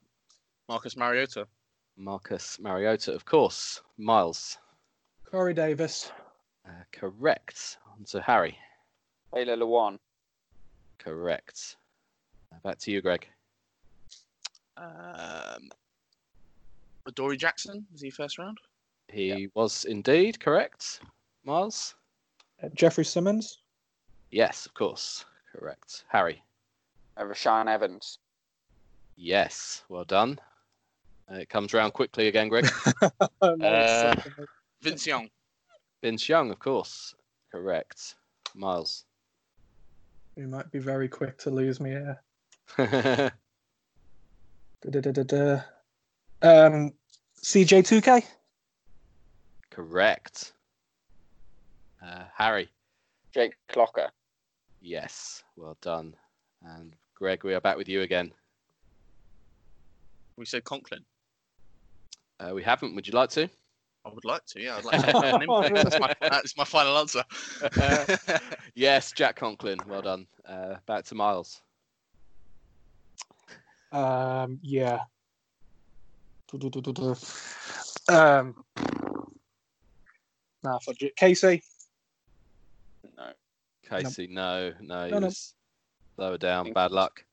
Marcus 0.67 0.97
Mariota. 0.97 1.47
Marcus 1.95 2.59
Mariota, 2.59 3.13
of 3.13 3.23
course. 3.23 3.81
Miles, 3.97 4.57
Corey 5.23 5.53
Davis. 5.53 6.11
uh, 6.67 6.71
correct. 6.91 7.77
On 7.97 8.03
to 8.03 8.19
Harry, 8.19 8.57
Taylor 9.33 9.55
Lewan. 9.55 9.97
correct. 10.97 11.77
Uh, 12.51 12.57
Back 12.65 12.79
to 12.79 12.91
you, 12.91 13.01
Greg. 13.01 13.29
Um, 14.81 15.69
Dory 17.13 17.37
Jackson 17.37 17.85
was 17.91 18.01
he 18.01 18.09
first 18.09 18.37
round? 18.37 18.57
He 19.07 19.49
was 19.53 19.85
indeed 19.85 20.39
correct. 20.39 21.01
Miles? 21.43 21.95
Uh, 22.63 22.69
Jeffery 22.73 23.05
Simmons. 23.05 23.59
Yes, 24.31 24.65
of 24.65 24.73
course. 24.73 25.25
Correct. 25.53 26.05
Harry? 26.07 26.41
Uh, 27.17 27.23
Rashaan 27.23 27.67
Evans. 27.67 28.19
Yes. 29.17 29.83
Well 29.89 30.05
done. 30.05 30.39
Uh, 31.31 31.35
it 31.35 31.49
comes 31.49 31.73
round 31.73 31.93
quickly 31.93 32.27
again, 32.27 32.49
Greg. 32.49 32.69
Uh. 33.41 34.15
Vince 34.81 35.05
Young. 35.05 35.29
Vince 36.01 36.27
Young, 36.27 36.49
of 36.51 36.59
course. 36.59 37.13
Correct. 37.51 38.15
Miles. 38.55 39.05
You 40.35 40.47
might 40.47 40.71
be 40.71 40.79
very 40.79 41.07
quick 41.07 41.37
to 41.39 41.49
lose 41.49 41.79
me 41.79 41.91
here. 42.77 43.31
Correct. 44.81 45.63
Um, 46.41 46.93
CJ2K. 47.43 48.23
Uh, 52.03 52.23
Harry. 52.35 52.69
Jake 53.33 53.53
Locker. 53.75 54.09
Yes. 54.81 55.43
Well 55.55 55.77
done. 55.81 56.15
And 56.63 56.95
Greg, 57.15 57.43
we 57.43 57.53
are 57.53 57.61
back 57.61 57.77
with 57.77 57.87
you 57.87 58.01
again. 58.01 58.31
We 60.35 60.45
said 60.45 60.63
Conklin. 60.63 61.05
Uh, 62.39 62.53
we 62.55 62.63
haven't. 62.63 62.95
Would 62.95 63.07
you 63.07 63.13
like 63.13 63.29
to? 63.31 63.49
I 64.03 64.09
would 64.09 64.25
like 64.25 64.43
to. 64.47 64.59
Yeah, 64.59 64.77
I'd 64.77 64.85
like 64.85 64.99
to 65.01 65.11
have 65.11 65.23
an 65.23 65.41
impact. 65.43 65.75
That's 65.75 65.99
my, 65.99 66.13
that's 66.19 66.57
my 66.57 66.63
final 66.63 66.97
answer. 66.97 67.23
yes, 68.73 69.11
Jack 69.11 69.35
Conklin. 69.35 69.77
Well 69.87 70.01
done. 70.01 70.25
Uh, 70.43 70.77
back 70.87 71.05
to 71.05 71.15
Miles. 71.15 71.61
Um, 73.91 74.59
yeah. 74.61 74.99
Um, 78.09 78.63
nah, 80.63 80.79
fudge 80.79 81.01
it. 81.01 81.15
Casey. 81.15 81.63
No. 83.17 83.31
Casey, 83.89 84.27
no, 84.27 84.71
no, 84.79 85.05
he 85.05 85.11
No, 85.11 85.19
no. 85.19 85.29
lower 86.17 86.37
down. 86.37 86.71
Bad 86.71 86.91
luck. 86.91 87.23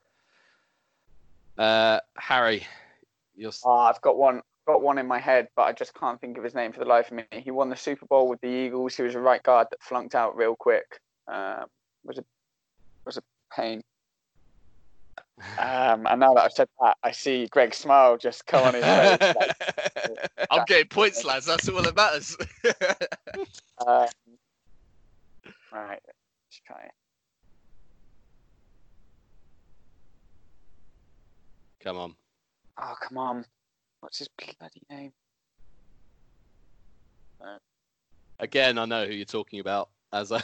Uh, 1.57 1.99
Harry, 2.17 2.65
you're 3.35 3.51
Oh, 3.63 3.71
I've 3.71 4.01
got 4.01 4.17
one. 4.17 4.41
Got 4.67 4.81
one 4.83 4.99
in 4.99 5.07
my 5.07 5.19
head, 5.19 5.47
but 5.55 5.63
I 5.63 5.71
just 5.71 5.95
can't 5.95 6.21
think 6.21 6.37
of 6.37 6.43
his 6.43 6.53
name 6.53 6.71
for 6.71 6.79
the 6.79 6.85
life 6.85 7.09
of 7.09 7.17
me. 7.17 7.23
He 7.31 7.49
won 7.49 7.69
the 7.69 7.75
Super 7.75 8.05
Bowl 8.05 8.27
with 8.27 8.39
the 8.41 8.47
Eagles. 8.47 8.95
He 8.95 9.01
was 9.01 9.15
a 9.15 9.19
right 9.19 9.41
guard 9.41 9.67
that 9.71 9.81
flunked 9.81 10.13
out 10.13 10.35
real 10.35 10.55
quick. 10.55 10.85
Um, 11.27 11.65
was 12.03 12.19
a 12.19 12.23
was 13.05 13.17
a 13.17 13.23
pain. 13.55 13.81
Um, 15.57 16.07
and 16.07 16.19
now 16.19 16.33
that 16.33 16.45
I've 16.45 16.51
said 16.51 16.67
that, 16.81 16.97
I 17.03 17.11
see 17.11 17.47
Greg's 17.51 17.77
smile 17.77 18.17
just 18.17 18.45
come 18.45 18.63
on 18.63 18.73
his 18.73 18.83
face. 18.83 19.33
Like, 19.35 20.47
I'm 20.49 20.63
getting 20.65 20.87
points, 20.87 21.23
lads. 21.25 21.45
That's 21.45 21.67
all 21.67 21.83
that 21.83 21.95
matters. 21.95 22.35
um, 23.85 24.07
right, 25.71 25.99
let's 26.05 26.61
try 26.65 26.83
it. 26.83 26.91
come 31.83 31.97
on. 31.97 32.15
Oh, 32.81 32.93
come 33.01 33.17
on. 33.17 33.45
What's 34.01 34.19
his 34.19 34.29
bloody 34.37 34.81
name? 34.89 35.11
Again, 38.39 38.77
I 38.77 38.85
know 38.85 39.05
who 39.05 39.13
you're 39.13 39.25
talking 39.25 39.59
about, 39.59 39.89
as 40.13 40.31
I, 40.31 40.41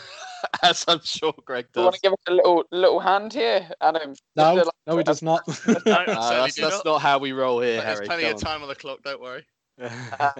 as 0.63 0.85
I'm 0.87 1.01
sure 1.03 1.33
Greg 1.45 1.67
does. 1.73 1.81
you 1.81 1.83
want 1.85 1.95
to 1.95 2.01
give 2.01 2.13
us 2.13 2.19
a 2.27 2.33
little 2.33 2.63
little 2.71 2.99
hand 2.99 3.33
here, 3.33 3.67
Adam? 3.81 4.13
No, 4.35 4.55
to, 4.55 4.63
like, 4.63 4.73
no, 4.87 4.97
he 4.97 5.03
does 5.03 5.21
not. 5.21 5.47
no, 5.67 5.73
that's 5.85 6.55
do 6.55 6.61
that's 6.61 6.77
not. 6.77 6.85
not 6.85 7.01
how 7.01 7.17
we 7.17 7.31
roll 7.31 7.61
here, 7.61 7.81
There's 7.81 7.97
Harry. 7.99 8.05
plenty 8.05 8.23
of 8.25 8.31
come 8.31 8.39
time 8.39 8.61
on 8.61 8.67
the 8.67 8.75
clock. 8.75 9.01
Don't 9.03 9.21
worry. 9.21 9.45
Uh, 10.17 10.31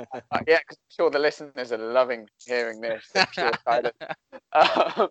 yeah, 0.48 0.60
because 0.60 0.78
I'm 0.78 0.96
sure 0.96 1.10
the 1.10 1.20
listeners 1.20 1.74
are 1.74 1.78
loving 1.78 2.26
hearing 2.46 2.80
this. 2.80 3.04
I'm 3.16 3.28
sure 3.34 3.52
um, 3.66 5.10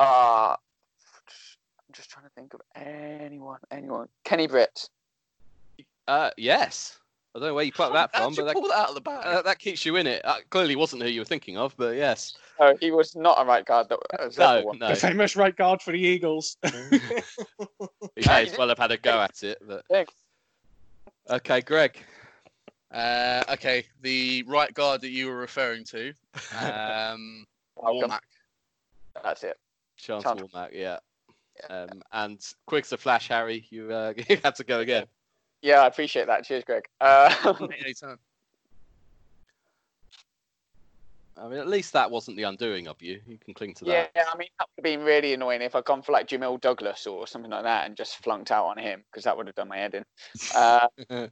uh, 0.00 0.56
I'm 0.58 1.92
just 1.92 2.10
trying 2.10 2.24
to 2.24 2.30
think 2.34 2.54
of 2.54 2.60
anyone, 2.74 3.60
anyone. 3.70 4.08
Kenny 4.24 4.48
Britt. 4.48 4.88
uh, 6.08 6.30
yes. 6.36 6.98
I 7.34 7.38
don't 7.38 7.48
know 7.48 7.54
where 7.54 7.64
you 7.64 7.72
plucked 7.72 7.94
that 7.94 8.14
from, 8.14 8.34
but 8.34 8.44
that, 8.44 8.52
pull 8.54 8.68
that 8.68 8.78
out 8.78 8.88
of 8.90 8.94
the 8.94 9.00
bag? 9.00 9.24
uh, 9.24 9.40
that 9.42 9.58
keeps 9.58 9.86
you 9.86 9.96
in 9.96 10.06
it. 10.06 10.20
Uh, 10.24 10.36
clearly 10.50 10.76
wasn't 10.76 11.00
who 11.02 11.08
you 11.08 11.20
were 11.22 11.24
thinking 11.24 11.56
of, 11.56 11.74
but 11.78 11.96
yes. 11.96 12.34
Oh, 12.60 12.76
he 12.78 12.90
was 12.90 13.16
not 13.16 13.40
a 13.40 13.44
right 13.46 13.64
guard. 13.64 13.88
That 13.88 13.98
was 14.20 14.36
No, 14.36 14.56
everyone. 14.56 14.78
no. 14.78 14.88
the 14.90 14.96
famous 14.96 15.34
right 15.34 15.56
guard 15.56 15.80
for 15.80 15.92
the 15.92 15.98
Eagles. 16.00 16.56
He 18.16 18.26
may 18.28 18.42
as 18.46 18.58
well 18.58 18.68
have 18.68 18.78
had 18.78 18.90
a 18.92 18.98
go 18.98 19.18
at 19.20 19.42
it. 19.42 19.58
But 19.66 19.84
Thanks. 19.90 20.12
okay, 21.30 21.62
Greg. 21.62 21.96
Uh, 22.92 23.42
okay, 23.50 23.86
the 24.02 24.44
right 24.46 24.72
guard 24.74 25.00
that 25.00 25.08
you 25.10 25.26
were 25.28 25.36
referring 25.36 25.84
to, 25.84 26.12
um, 26.60 27.46
Welcome. 27.76 28.10
Warmack. 28.10 28.20
That's 29.22 29.42
it. 29.44 29.58
Chance 29.96 30.24
Chance. 30.24 30.42
Warmack, 30.42 30.70
yeah. 30.74 30.98
Yeah. 31.70 31.74
Um, 31.90 32.02
and 32.12 32.40
quick 32.66 32.84
as 32.84 32.92
a 32.92 32.98
flash, 32.98 33.28
Harry, 33.28 33.66
you 33.70 33.90
uh, 33.90 34.12
you 34.28 34.38
had 34.44 34.54
to 34.56 34.64
go 34.64 34.80
again. 34.80 35.06
Yeah, 35.62 35.80
I 35.82 35.86
appreciate 35.86 36.26
that. 36.26 36.44
Cheers, 36.44 36.64
Greg. 36.64 36.84
Uh, 37.00 37.32
Anytime. 37.84 38.18
I 41.36 41.48
mean, 41.48 41.58
at 41.58 41.66
least 41.68 41.92
that 41.94 42.10
wasn't 42.10 42.36
the 42.36 42.42
undoing 42.44 42.88
of 42.88 43.00
you. 43.00 43.20
You 43.26 43.38
can 43.38 43.54
cling 43.54 43.74
to 43.74 43.84
that. 43.86 44.10
yeah. 44.14 44.24
I 44.32 44.36
mean, 44.36 44.48
that 44.58 44.68
would 44.76 44.86
have 44.86 44.98
been 44.98 45.04
really 45.04 45.32
annoying 45.32 45.62
if 45.62 45.74
I'd 45.74 45.84
gone 45.84 46.02
for 46.02 46.12
like 46.12 46.28
Jamil 46.28 46.60
Douglas 46.60 47.06
or 47.06 47.26
something 47.26 47.50
like 47.50 47.62
that 47.64 47.86
and 47.86 47.96
just 47.96 48.22
flunked 48.22 48.50
out 48.50 48.66
on 48.66 48.76
him 48.78 49.02
because 49.10 49.24
that 49.24 49.36
would 49.36 49.46
have 49.46 49.56
done 49.56 49.68
my 49.68 49.78
head 49.78 49.94
in. 49.94 50.04
Uh, 50.54 50.86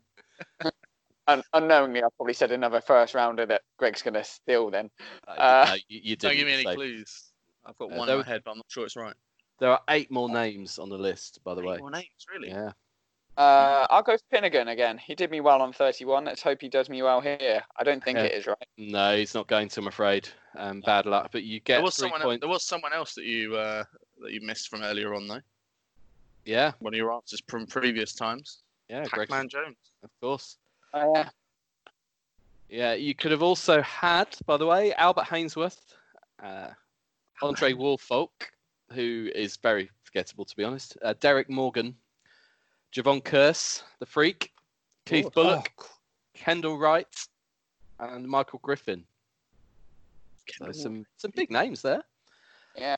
un- 1.29 1.43
unknowingly, 1.53 2.03
I 2.03 2.07
probably 2.17 2.33
said 2.35 2.51
another 2.51 2.81
first 2.81 3.15
rounder 3.15 3.47
that 3.47 3.63
Greg's 3.79 4.03
going 4.03 4.15
to 4.15 4.25
steal 4.25 4.71
then. 4.71 4.91
Uh, 5.29 5.31
Uh, 5.33 5.65
no, 5.69 5.75
you, 5.89 6.01
you 6.03 6.17
Don't 6.17 6.35
give 6.35 6.47
me 6.47 6.55
any 6.55 6.65
say- 6.65 6.75
clues. 6.75 7.27
I've 7.67 7.77
got 7.77 7.93
Uh, 7.93 7.97
one 7.97 8.07
there 8.07 8.15
in 8.15 8.19
was- 8.19 8.27
my 8.27 8.33
head, 8.33 8.43
but 8.45 8.53
I'm 8.53 8.57
not 8.59 8.67
sure 8.69 8.87
it's 8.87 8.97
right. 8.97 9.15
There 9.59 9.71
are 9.71 9.81
eight 9.91 10.11
more 10.11 10.31
names 10.31 10.79
on 10.79 10.89
the 10.89 10.97
list, 10.97 11.41
by 11.45 11.55
the 11.55 11.63
way. 11.63 11.75
Eight 11.75 11.81
more 11.81 11.91
names, 11.91 12.07
really? 12.33 12.49
Yeah. 12.49 12.73
Uh, 13.41 13.87
I'll 13.89 14.03
go 14.03 14.17
Finnegan 14.31 14.69
again. 14.69 14.99
He 14.99 15.15
did 15.15 15.31
me 15.31 15.41
well 15.41 15.63
on 15.63 15.73
31. 15.73 16.25
Let's 16.27 16.43
hope 16.43 16.61
he 16.61 16.69
does 16.69 16.91
me 16.91 17.03
well 17.03 17.21
here. 17.23 17.63
I 17.79 17.85
don't 17.85 18.05
think 18.05 18.19
Okay. 18.19 18.27
it 18.29 18.35
is 18.39 18.47
right. 18.47 18.57
No, 18.77 19.17
he's 19.17 19.35
not 19.35 19.47
going 19.47 19.69
to. 19.71 19.81
I'm 19.81 19.87
afraid. 19.87 20.29
Um, 20.57 20.83
bad 20.83 21.07
luck. 21.07 21.31
But 21.33 21.45
you 21.45 21.59
get 21.61 21.77
There 21.77 21.83
was 21.83 21.97
three 21.97 22.09
someone. 22.11 22.21
points. 22.21 22.41
There 22.43 22.51
was 22.51 22.65
someone 22.65 22.93
else 22.93 23.15
that 23.15 23.25
you 23.25 23.57
uh, 23.57 23.85
that 24.23 24.33
you 24.33 24.43
missed 24.43 24.69
from 24.69 24.83
earlier 24.83 25.15
on, 25.15 25.27
though. 25.27 25.41
Yeah, 26.45 26.73
One 26.81 26.93
of 26.93 26.99
your 26.99 27.13
answers 27.13 27.43
from 27.49 27.67
previous 27.67 28.15
times. 28.15 28.59
yeah, 28.89 29.05
Greg, 29.07 29.29
Pac-Man 29.29 29.49
Jones. 29.49 29.77
of 30.03 30.11
course. 30.21 30.57
Oh, 30.93 31.13
yeah. 31.15 31.29
Yeah, 32.69 32.93
you 32.95 33.15
could 33.15 33.31
have 33.31 33.43
also 33.43 33.81
had, 33.83 34.37
by 34.47 34.57
the 34.57 34.67
way, 34.67 34.93
Albert 34.95 35.25
Haynesworth, 35.25 35.79
uh, 36.43 36.69
Andre 37.43 37.73
Woolfolk, 37.73 38.51
who 38.93 39.31
is 39.35 39.57
very 39.57 39.91
forgettable 40.05 40.45
to 40.45 40.57
be 40.57 40.65
honest. 40.65 40.97
Uh, 41.03 41.15
Derrick 41.21 41.49
Morgan, 41.51 41.95
Jevon 42.93 43.23
Kearse, 43.23 43.83
the 43.99 44.07
Freak, 44.07 44.53
Keith 45.07 45.27
Oh, 45.27 45.31
Bulluck, 45.31 45.69
Kendall 46.35 46.79
Wright, 46.79 47.07
and 47.99 48.27
Michael 48.27 48.61
Griffin. 48.63 49.05
So 50.59 50.73
some 50.73 51.07
some 51.17 51.33
big 51.37 51.51
names 51.51 51.83
there. 51.83 52.03
Yeah. 52.77 52.97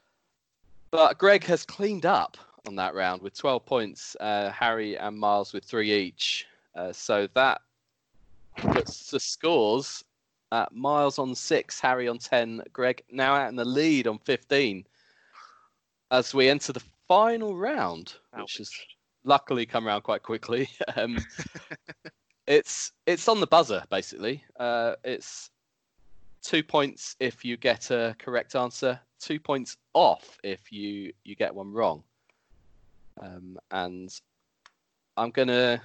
But 0.91 1.19
Greg 1.19 1.45
has 1.45 1.65
cleaned 1.65 2.07
up 2.07 2.37
on 2.67 2.77
that 2.77 2.95
round 2.95 3.23
with 3.23 3.37
12 3.37 3.65
points. 3.65 4.17
Uh, 4.21 4.51
Harry 4.51 4.97
and 4.97 5.19
Miles 5.19 5.53
with 5.53 5.65
three 5.65 5.93
each. 5.93 6.47
Uh, 6.75 6.93
so 6.93 7.29
that 7.35 7.61
puts 8.57 9.11
the 9.11 9.21
scores 9.21 10.05
at 10.53 10.73
Miles 10.73 11.19
on 11.19 11.35
six, 11.35 11.81
Harry 11.81 12.09
on 12.09 12.19
10, 12.19 12.63
Greg 12.73 13.03
now 13.11 13.35
out 13.35 13.49
in 13.49 13.57
the 13.57 13.65
lead 13.65 14.07
on 14.07 14.19
15 14.19 14.85
as 16.11 16.35
we 16.35 16.49
enter 16.49 16.73
the 16.73 16.83
final 17.09 17.57
round, 17.57 18.15
which 18.37 18.59
has 18.59 18.71
luckily 19.25 19.67
come 19.67 19.87
around 19.87 20.03
quite 20.03 20.23
quickly. 20.23 20.69
um, 20.97 21.19
it's 22.47 22.93
it's 23.07 23.29
on 23.29 23.41
the 23.41 23.47
buzzer 23.47 23.85
basically. 23.91 24.43
Uh, 24.59 24.95
it's 25.05 25.51
two 26.43 26.63
points 26.63 27.17
if 27.21 27.45
you 27.45 27.57
get 27.57 27.91
a 27.91 28.15
correct 28.19 28.57
answer, 28.57 28.99
two 29.21 29.39
points 29.39 29.77
off 29.95 30.39
if 30.43 30.73
you 30.73 31.13
you 31.25 31.37
get 31.37 31.55
one 31.55 31.73
wrong. 31.73 32.03
Um, 33.21 33.59
and 33.71 34.11
I'm 35.17 35.31
gonna 35.31 35.81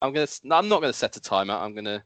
I'm 0.00 0.12
gonna 0.12 0.26
I'm 0.50 0.68
not 0.68 0.80
gonna 0.80 0.92
set 0.92 1.16
a 1.16 1.20
timer. 1.20 1.54
I'm 1.54 1.74
gonna 1.74 2.04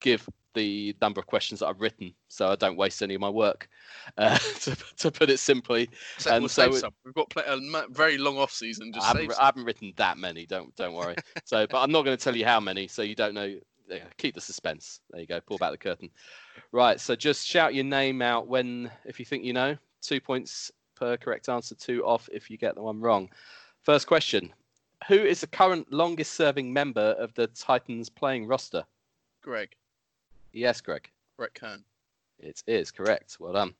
give 0.00 0.28
the 0.54 0.96
number 1.00 1.20
of 1.20 1.26
questions 1.26 1.60
that 1.60 1.66
I've 1.66 1.80
written, 1.80 2.14
so 2.28 2.48
I 2.48 2.56
don't 2.56 2.76
waste 2.76 3.02
any 3.02 3.14
of 3.14 3.20
my 3.20 3.28
work. 3.28 3.68
Uh, 4.16 4.36
to, 4.60 4.76
to 4.96 5.10
put 5.10 5.30
it 5.30 5.38
simply, 5.38 5.88
So 6.18 6.30
And 6.30 6.42
we'll 6.42 6.48
so 6.48 6.74
it-. 6.74 6.84
We've 7.04 7.14
got 7.14 7.32
a 7.36 7.86
very 7.90 8.18
long 8.18 8.38
off 8.38 8.52
season. 8.52 8.92
Just 8.92 9.04
I 9.04 9.08
haven't, 9.08 9.40
I 9.40 9.46
haven't 9.46 9.64
written 9.64 9.92
that 9.96 10.18
many. 10.18 10.46
Don't 10.46 10.74
don't 10.76 10.94
worry. 10.94 11.16
so, 11.44 11.66
but 11.66 11.80
I'm 11.80 11.92
not 11.92 12.04
going 12.04 12.16
to 12.16 12.22
tell 12.22 12.36
you 12.36 12.44
how 12.44 12.60
many, 12.60 12.88
so 12.88 13.02
you 13.02 13.14
don't 13.14 13.34
know. 13.34 13.54
yeah, 13.88 14.04
Keep 14.16 14.34
the 14.34 14.40
suspense. 14.40 15.00
There 15.10 15.20
you 15.20 15.26
go. 15.26 15.40
Pull 15.40 15.58
back 15.58 15.72
the 15.72 15.78
curtain. 15.78 16.10
Right. 16.72 17.00
So 17.00 17.14
just 17.14 17.46
shout 17.46 17.74
your 17.74 17.84
name 17.84 18.22
out 18.22 18.48
when 18.48 18.90
if 19.04 19.18
you 19.18 19.24
think 19.24 19.44
you 19.44 19.52
know. 19.52 19.76
Two 20.00 20.20
points 20.20 20.70
per 20.96 21.16
correct 21.16 21.48
answer. 21.48 21.74
Two 21.74 22.04
off 22.04 22.28
if 22.32 22.50
you 22.50 22.56
get 22.56 22.74
the 22.74 22.82
one 22.82 23.00
wrong. 23.00 23.28
First 23.82 24.06
question: 24.06 24.52
Who 25.08 25.14
is 25.14 25.40
the 25.40 25.46
current 25.46 25.92
longest-serving 25.92 26.72
member 26.72 27.16
of 27.18 27.34
the 27.34 27.46
Titans 27.48 28.08
playing 28.08 28.46
roster? 28.46 28.84
Greg. 29.42 29.70
Yes, 30.52 30.80
Greg. 30.80 31.10
Brett 31.36 31.54
Kern. 31.54 31.84
It 32.38 32.62
is 32.66 32.90
correct. 32.90 33.36
Well 33.40 33.52
done. 33.52 33.74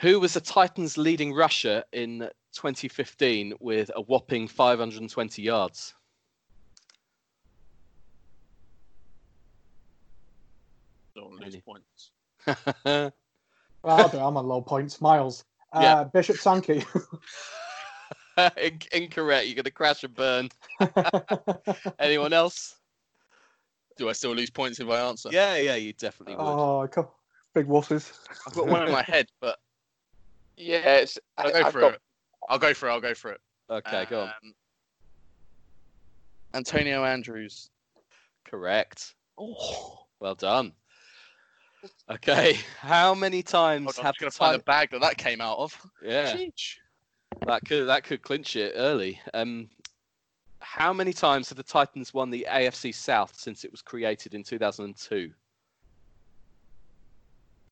Who 0.00 0.20
was 0.20 0.34
the 0.34 0.40
Titans' 0.40 0.98
leading 0.98 1.32
rusher 1.32 1.82
in 1.92 2.28
2015 2.52 3.54
with 3.60 3.90
a 3.94 4.00
whopping 4.02 4.46
520 4.46 5.42
yards? 5.42 5.94
Don't 11.14 11.40
lose 11.40 11.56
points. 11.56 12.10
Well, 13.82 14.00
I'll 14.00 14.08
do. 14.08 14.18
I'm 14.18 14.36
on 14.36 14.48
low 14.48 14.60
points. 14.62 15.00
Miles. 15.00 15.44
Uh, 15.72 15.78
Yeah. 15.80 16.04
Bishop 16.04 16.38
Sankey. 16.38 16.84
In- 18.56 18.80
Incorrect. 18.90 19.46
You're 19.46 19.54
going 19.54 19.64
to 19.64 19.70
crash 19.70 20.02
and 20.02 20.12
burn. 20.12 20.48
Anyone 22.00 22.32
else? 22.32 22.74
Do 23.96 24.08
I 24.08 24.12
still 24.12 24.34
lose 24.34 24.50
points 24.50 24.78
if 24.80 24.88
I 24.88 25.00
answer? 25.00 25.30
Yeah, 25.32 25.56
yeah, 25.56 25.76
you 25.76 25.92
definitely 25.94 26.36
would. 26.36 26.44
oh, 26.44 26.88
co- 26.90 27.12
big 27.54 27.66
wusses. 27.66 28.12
I've 28.46 28.54
got 28.54 28.68
one 28.68 28.86
in 28.86 28.92
my 28.92 29.02
head, 29.02 29.26
but 29.40 29.58
Yeah, 30.56 30.96
it's. 30.96 31.18
I'll 31.38 31.48
I, 31.48 31.52
go 31.52 31.64
I've 31.64 31.72
for 31.72 31.80
got, 31.80 31.94
it. 31.94 32.00
I'll 32.48 32.58
go 32.58 32.74
for 32.74 32.88
it. 32.88 32.92
I'll 32.92 33.00
go 33.00 33.14
for 33.14 33.32
it. 33.32 33.40
okay, 33.70 34.06
go 34.10 34.20
on. 34.22 34.28
Um, 34.28 34.54
Antonio 36.54 37.04
Andrews. 37.04 37.70
Correct. 38.44 39.14
Oh, 39.38 39.98
Well 40.20 40.34
done. 40.34 40.72
Okay, 42.10 42.58
how 42.80 43.14
many 43.14 43.42
times 43.42 43.84
Hold 43.86 43.98
on, 43.98 44.00
I'm 44.00 44.06
have 44.06 44.14
just 44.14 44.20
gonna 44.20 44.30
the 44.30 44.36
find 44.36 44.54
the 44.60 44.64
bag 44.64 44.90
that 44.92 45.00
that 45.00 45.18
came 45.18 45.40
out 45.40 45.58
of. 45.58 45.76
yeah 46.02 46.36
Sheesh. 46.36 46.76
that 47.46 47.64
could 47.64 47.88
that 47.88 48.04
could 48.04 48.22
clinch 48.22 48.56
it 48.56 48.72
early. 48.76 49.20
Um, 49.34 49.68
how 50.60 50.92
many 50.92 51.12
times 51.12 51.48
have 51.48 51.56
the 51.56 51.62
Titans 51.62 52.12
won 52.14 52.30
the 52.30 52.46
AFC 52.48 52.94
South 52.94 53.34
since 53.38 53.64
it 53.64 53.70
was 53.70 53.82
created 53.82 54.34
in 54.34 54.42
2002? 54.42 55.30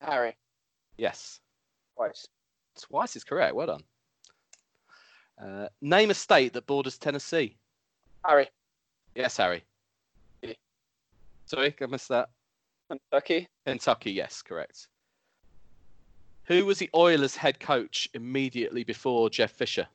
Harry. 0.00 0.36
Yes, 0.96 1.40
Twice. 1.96 2.28
twice 2.80 3.16
is 3.16 3.24
correct. 3.24 3.54
Well 3.54 3.66
done. 3.66 3.82
Uh, 5.42 5.68
name 5.80 6.10
a 6.10 6.14
state 6.14 6.52
that 6.52 6.66
borders 6.66 6.98
Tennessee. 6.98 7.56
Harry. 8.24 8.48
Yes, 9.14 9.36
Harry. 9.36 9.64
Sorry, 11.46 11.74
I 11.80 11.86
missed 11.86 12.08
that. 12.08 12.30
Kentucky. 12.88 13.48
Kentucky, 13.66 14.12
yes, 14.12 14.40
correct. 14.42 14.88
Who 16.44 16.64
was 16.64 16.78
the 16.78 16.90
Oilers 16.94 17.36
head 17.36 17.60
coach 17.60 18.08
immediately 18.14 18.84
before 18.84 19.30
Jeff 19.30 19.52
Fisher? 19.52 19.86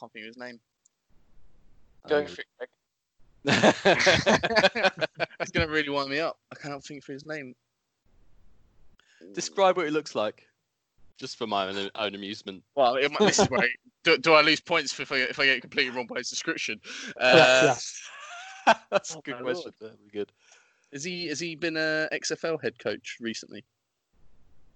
Can't 0.00 0.12
think 0.12 0.24
of 0.24 0.28
his 0.28 0.38
name. 0.38 0.58
Go 2.08 2.18
Um, 2.18 2.26
for 2.26 2.40
it, 2.40 2.46
Greg. 2.58 2.68
It's 5.40 5.50
gonna 5.50 5.68
really 5.68 5.88
wind 5.88 6.10
me 6.10 6.20
up. 6.20 6.38
I 6.52 6.56
cannot 6.56 6.84
think 6.84 7.04
for 7.04 7.12
his 7.12 7.26
name. 7.26 7.54
Describe 9.34 9.76
what 9.76 9.84
he 9.86 9.90
looks 9.90 10.14
like, 10.14 10.46
just 11.18 11.36
for 11.36 11.46
my 11.46 11.68
own, 11.68 11.90
own 11.94 12.14
amusement. 12.14 12.62
Well, 12.74 12.96
it, 12.96 13.12
this 13.18 13.38
is 13.38 13.48
where 13.50 13.68
do, 14.04 14.16
do 14.18 14.32
I 14.32 14.40
lose 14.40 14.60
points 14.60 14.98
if 14.98 15.12
I, 15.12 15.16
if 15.16 15.38
I 15.38 15.46
get 15.46 15.60
completely 15.60 15.94
wrong 15.94 16.06
by 16.06 16.18
his 16.18 16.30
description? 16.30 16.80
Uh, 17.20 17.62
yes. 17.64 18.00
That's 18.90 19.14
a 19.14 19.18
Oh 19.18 19.22
good 19.24 19.40
question. 19.42 19.54
lord. 19.62 19.74
That'd 19.80 20.04
be 20.04 20.10
good. 20.18 20.32
Is 20.92 21.04
he 21.04 21.26
has 21.28 21.40
he 21.40 21.56
been 21.56 21.76
a 21.76 22.08
XFL 22.12 22.62
head 22.62 22.78
coach 22.78 23.16
recently? 23.20 23.64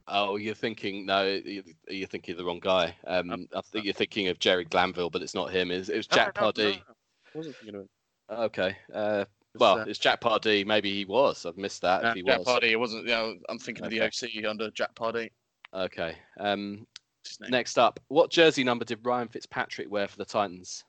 Oh, 0.06 0.36
you're 0.36 0.54
thinking 0.54 1.06
no, 1.06 1.24
you- 1.26 1.62
you're 1.88 2.06
thinking 2.08 2.32
of 2.32 2.38
the 2.38 2.44
wrong 2.44 2.60
guy. 2.60 2.94
Um, 3.06 3.46
I 3.54 3.60
think 3.72 3.84
you're 3.86 3.94
thinking 3.94 4.28
of 4.28 4.38
Jerry 4.38 4.64
Glanville, 4.64 5.08
but 5.10 5.22
it's 5.22 5.34
not 5.34 5.50
him. 5.50 5.70
It's, 5.70 5.88
it 5.88 5.96
was 5.96 6.06
Jack 6.06 6.36
No, 6.36 6.40
no, 6.42 6.46
no, 6.48 6.52
Pardee. 6.52 6.76
no. 6.86 6.94
I 7.34 7.38
wasn't 7.38 7.56
thinking 7.56 7.74
of 7.76 7.80
him. 7.82 7.88
Okay. 8.30 8.76
Uh, 8.92 9.24
well, 9.56 9.78
uh, 9.80 9.84
it's 9.84 9.98
Jack 9.98 10.20
Pardee. 10.20 10.64
Maybe 10.64 10.92
he 10.92 11.04
was. 11.06 11.46
I've 11.46 11.56
missed 11.56 11.80
that. 11.82 12.14
he 12.16 12.22
Jack 12.22 12.38
was. 12.40 12.44
Pardee. 12.46 12.72
It 12.72 12.80
wasn't. 12.80 13.04
You 13.04 13.10
know, 13.10 13.34
I'm 13.48 13.58
thinking 13.58 13.84
Okay. 13.86 13.96
of 13.98 14.12
the 14.12 14.26
OC 14.26 14.44
under 14.44 14.70
Jack 14.72 14.94
Pardee. 14.94 15.30
Okay. 15.72 16.16
Um, 16.38 16.86
What's 17.20 17.30
his 17.30 17.40
name? 17.40 17.50
next 17.52 17.78
up, 17.78 17.98
what 18.08 18.30
jersey 18.30 18.62
number 18.64 18.84
did 18.84 18.98
Ryan 19.04 19.28
Fitzpatrick 19.28 19.90
wear 19.90 20.06
for 20.06 20.16
the 20.18 20.24
Titans? 20.26 20.84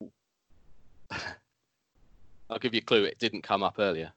I'll 2.48 2.58
give 2.60 2.74
you 2.74 2.78
a 2.78 2.84
clue. 2.84 3.04
It 3.04 3.18
didn't 3.18 3.42
come 3.42 3.62
up 3.62 3.76
earlier. 3.78 4.12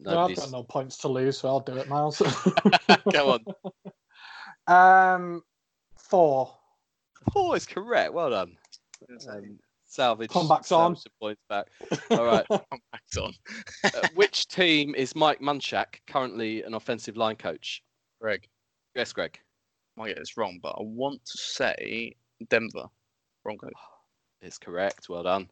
No, 0.00 0.26
I've 0.26 0.36
got 0.36 0.50
no 0.52 0.62
points 0.62 0.96
to 0.98 1.08
lose, 1.08 1.38
so 1.38 1.48
I'll 1.48 1.60
do 1.60 1.76
it, 1.76 1.88
Miles. 1.88 2.22
Go 3.12 3.38
on. 4.68 4.74
um, 5.14 5.42
four. 5.96 6.54
Four 7.32 7.56
is 7.56 7.66
correct. 7.66 8.12
Well 8.12 8.30
done. 8.30 8.56
Um, 9.28 9.58
salvage. 9.86 10.30
Comeback's 10.30 10.70
on. 10.70 10.96
some 10.96 11.12
points 11.20 11.42
back. 11.48 11.66
All 12.10 12.24
right. 12.24 12.46
Comeback's 12.50 13.16
on. 13.16 13.32
Uh, 13.84 14.08
which 14.14 14.46
team 14.46 14.94
is 14.94 15.16
Mike 15.16 15.40
Munchak 15.40 16.00
currently 16.06 16.62
an 16.62 16.74
offensive 16.74 17.16
line 17.16 17.36
coach? 17.36 17.82
Greg, 18.20 18.48
Yes, 18.94 19.12
Greg. 19.12 19.38
I 19.96 20.00
might 20.00 20.08
get 20.08 20.18
this 20.18 20.36
wrong, 20.36 20.58
but 20.62 20.74
I 20.78 20.82
want 20.82 21.24
to 21.24 21.38
say 21.38 22.14
Denver 22.48 22.86
Broncos. 23.42 23.72
It's 24.40 24.56
correct. 24.56 25.08
Well 25.08 25.24
done. 25.24 25.50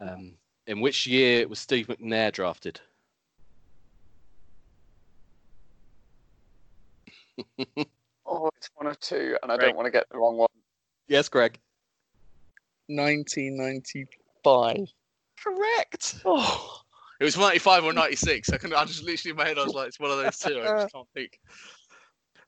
Um, 0.00 0.34
in 0.68 0.80
which 0.80 1.08
year 1.08 1.48
was 1.48 1.58
Steve 1.58 1.88
McNair 1.88 2.30
drafted? 2.30 2.80
Oh, 8.26 8.48
it's 8.56 8.70
one 8.76 8.86
of 8.86 8.98
two, 9.00 9.36
and 9.42 9.52
I 9.52 9.56
Greg. 9.56 9.68
don't 9.68 9.76
want 9.76 9.86
to 9.86 9.90
get 9.90 10.08
the 10.10 10.16
wrong 10.18 10.38
one. 10.38 10.48
Yes, 11.08 11.28
Greg. 11.28 11.58
1995. 12.88 14.76
Correct. 15.42 16.14
Oh, 16.24 16.80
it 17.20 17.24
was 17.24 17.36
95 17.36 17.84
or 17.84 17.92
96. 17.92 18.50
I, 18.50 18.56
can't 18.56 18.72
i 18.74 18.84
just 18.84 19.02
literally 19.02 19.30
in 19.30 19.36
my 19.36 19.46
head, 19.46 19.58
I 19.58 19.64
was 19.64 19.74
like, 19.74 19.88
it's 19.88 20.00
one 20.00 20.10
of 20.10 20.16
those 20.18 20.38
two. 20.38 20.58
I 20.60 20.64
just 20.64 20.92
can't 20.92 21.08
think. 21.14 21.38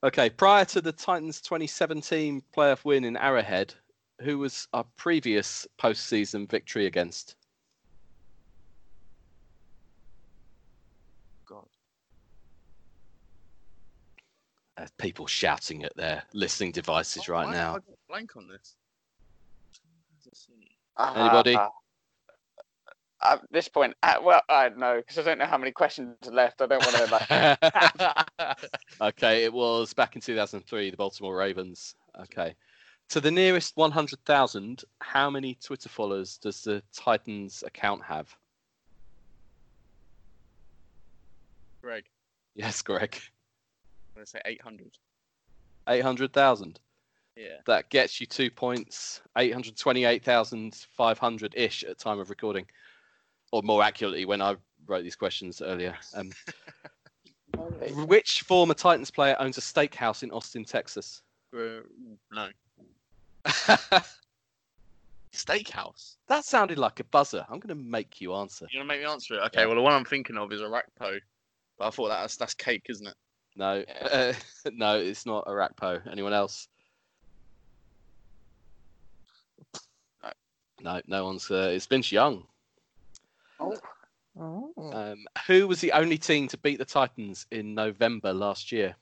Okay, 0.02 0.30
prior 0.30 0.64
to 0.66 0.80
the 0.80 0.92
Titans' 0.92 1.40
2017 1.40 2.42
playoff 2.54 2.84
win 2.84 3.04
in 3.04 3.16
Arrowhead, 3.16 3.74
who 4.20 4.38
was 4.38 4.68
our 4.72 4.84
previous 4.96 5.66
postseason 5.78 6.48
victory 6.50 6.86
against? 6.86 7.36
God. 11.46 11.66
There's 14.76 14.90
people 14.92 15.26
shouting 15.26 15.84
at 15.84 15.96
their 15.96 16.22
listening 16.34 16.72
devices 16.72 17.28
right 17.28 17.46
Why 17.46 17.52
now. 17.52 17.58
have 17.58 17.70
I 17.70 17.90
got 17.90 17.98
blank 18.08 18.36
on 18.36 18.48
this. 18.48 18.76
Let's. 20.26 20.48
Anybody? 21.16 21.54
Uh, 21.54 21.68
at 23.22 23.40
this 23.50 23.68
point, 23.68 23.94
uh, 24.02 24.16
well, 24.22 24.42
I 24.48 24.68
don't 24.68 24.78
know 24.78 24.96
because 24.96 25.18
I 25.18 25.22
don't 25.22 25.38
know 25.38 25.46
how 25.46 25.58
many 25.58 25.72
questions 25.72 26.16
are 26.26 26.32
left. 26.32 26.60
I 26.60 26.66
don't 26.66 26.84
want 26.84 26.96
to 26.96 27.56
like. 28.38 28.58
okay, 29.00 29.44
it 29.44 29.52
was 29.52 29.94
back 29.94 30.14
in 30.14 30.20
2003, 30.20 30.90
the 30.90 30.96
Baltimore 30.96 31.36
Ravens. 31.36 31.94
Okay. 32.20 32.54
To 33.10 33.20
the 33.20 33.30
nearest 33.30 33.76
100,000, 33.76 34.84
how 35.00 35.30
many 35.30 35.54
Twitter 35.54 35.88
followers 35.88 36.38
does 36.38 36.62
the 36.62 36.82
Titans 36.92 37.62
account 37.64 38.02
have? 38.02 38.34
Greg, 41.80 42.04
Yes, 42.56 42.82
Greg. 42.82 43.20
I'm 44.16 44.20
going 44.20 44.24
to 44.24 44.30
say 44.30 44.40
800. 44.46 44.96
800,000. 45.88 46.80
Yeah. 47.36 47.48
That 47.66 47.90
gets 47.90 48.18
you 48.18 48.26
two 48.26 48.50
points. 48.50 49.20
828,500 49.36 51.54
ish 51.54 51.84
at 51.84 51.98
time 51.98 52.18
of 52.18 52.30
recording. 52.30 52.64
Or 53.52 53.62
more 53.62 53.82
accurately, 53.82 54.24
when 54.24 54.40
I 54.40 54.56
wrote 54.86 55.02
these 55.02 55.16
questions 55.16 55.60
earlier. 55.60 55.94
Um, 56.14 56.32
which 58.06 58.40
former 58.40 58.72
Titans 58.72 59.10
player 59.10 59.36
owns 59.38 59.58
a 59.58 59.60
steakhouse 59.60 60.22
in 60.22 60.30
Austin, 60.30 60.64
Texas? 60.64 61.20
Uh, 61.54 61.80
no. 62.32 62.48
Steakhouse. 65.34 66.16
That 66.28 66.46
sounded 66.46 66.78
like 66.78 67.00
a 67.00 67.04
buzzer. 67.04 67.44
I'm 67.50 67.60
going 67.60 67.68
to 67.68 67.74
make 67.84 68.22
you 68.22 68.32
answer. 68.34 68.66
You 68.70 68.78
want 68.78 68.88
to 68.88 68.94
make 68.94 69.02
me 69.04 69.10
answer 69.10 69.34
it? 69.34 69.40
Okay, 69.48 69.60
Yeah. 69.60 69.66
well, 69.66 69.76
the 69.76 69.82
one 69.82 69.92
I'm 69.92 70.06
thinking 70.06 70.38
of 70.38 70.50
is 70.52 70.62
Orakpo. 70.62 71.20
But 71.78 71.86
I 71.86 71.90
thought 71.90 72.08
that 72.08 72.22
was, 72.22 72.38
that's 72.38 72.54
cake, 72.54 72.86
isn't 72.88 73.06
it? 73.06 73.14
No, 73.56 73.82
uh, 74.12 74.32
no, 74.72 74.98
it's 74.98 75.26
not 75.26 75.46
Orakpo. 75.46 76.00
Anyone 76.10 76.32
else? 76.34 76.68
No, 80.82 81.00
no 81.06 81.24
one's. 81.24 81.50
Uh, 81.50 81.70
it's 81.72 81.86
Vince 81.86 82.12
Young. 82.12 82.44
Oh. 83.58 83.74
Um, 84.92 85.24
who 85.46 85.66
was 85.66 85.80
the 85.80 85.92
only 85.92 86.18
team 86.18 86.46
to 86.48 86.58
beat 86.58 86.78
the 86.78 86.84
Titans 86.84 87.46
in 87.50 87.74
November 87.74 88.34
last 88.34 88.70
year? 88.70 88.94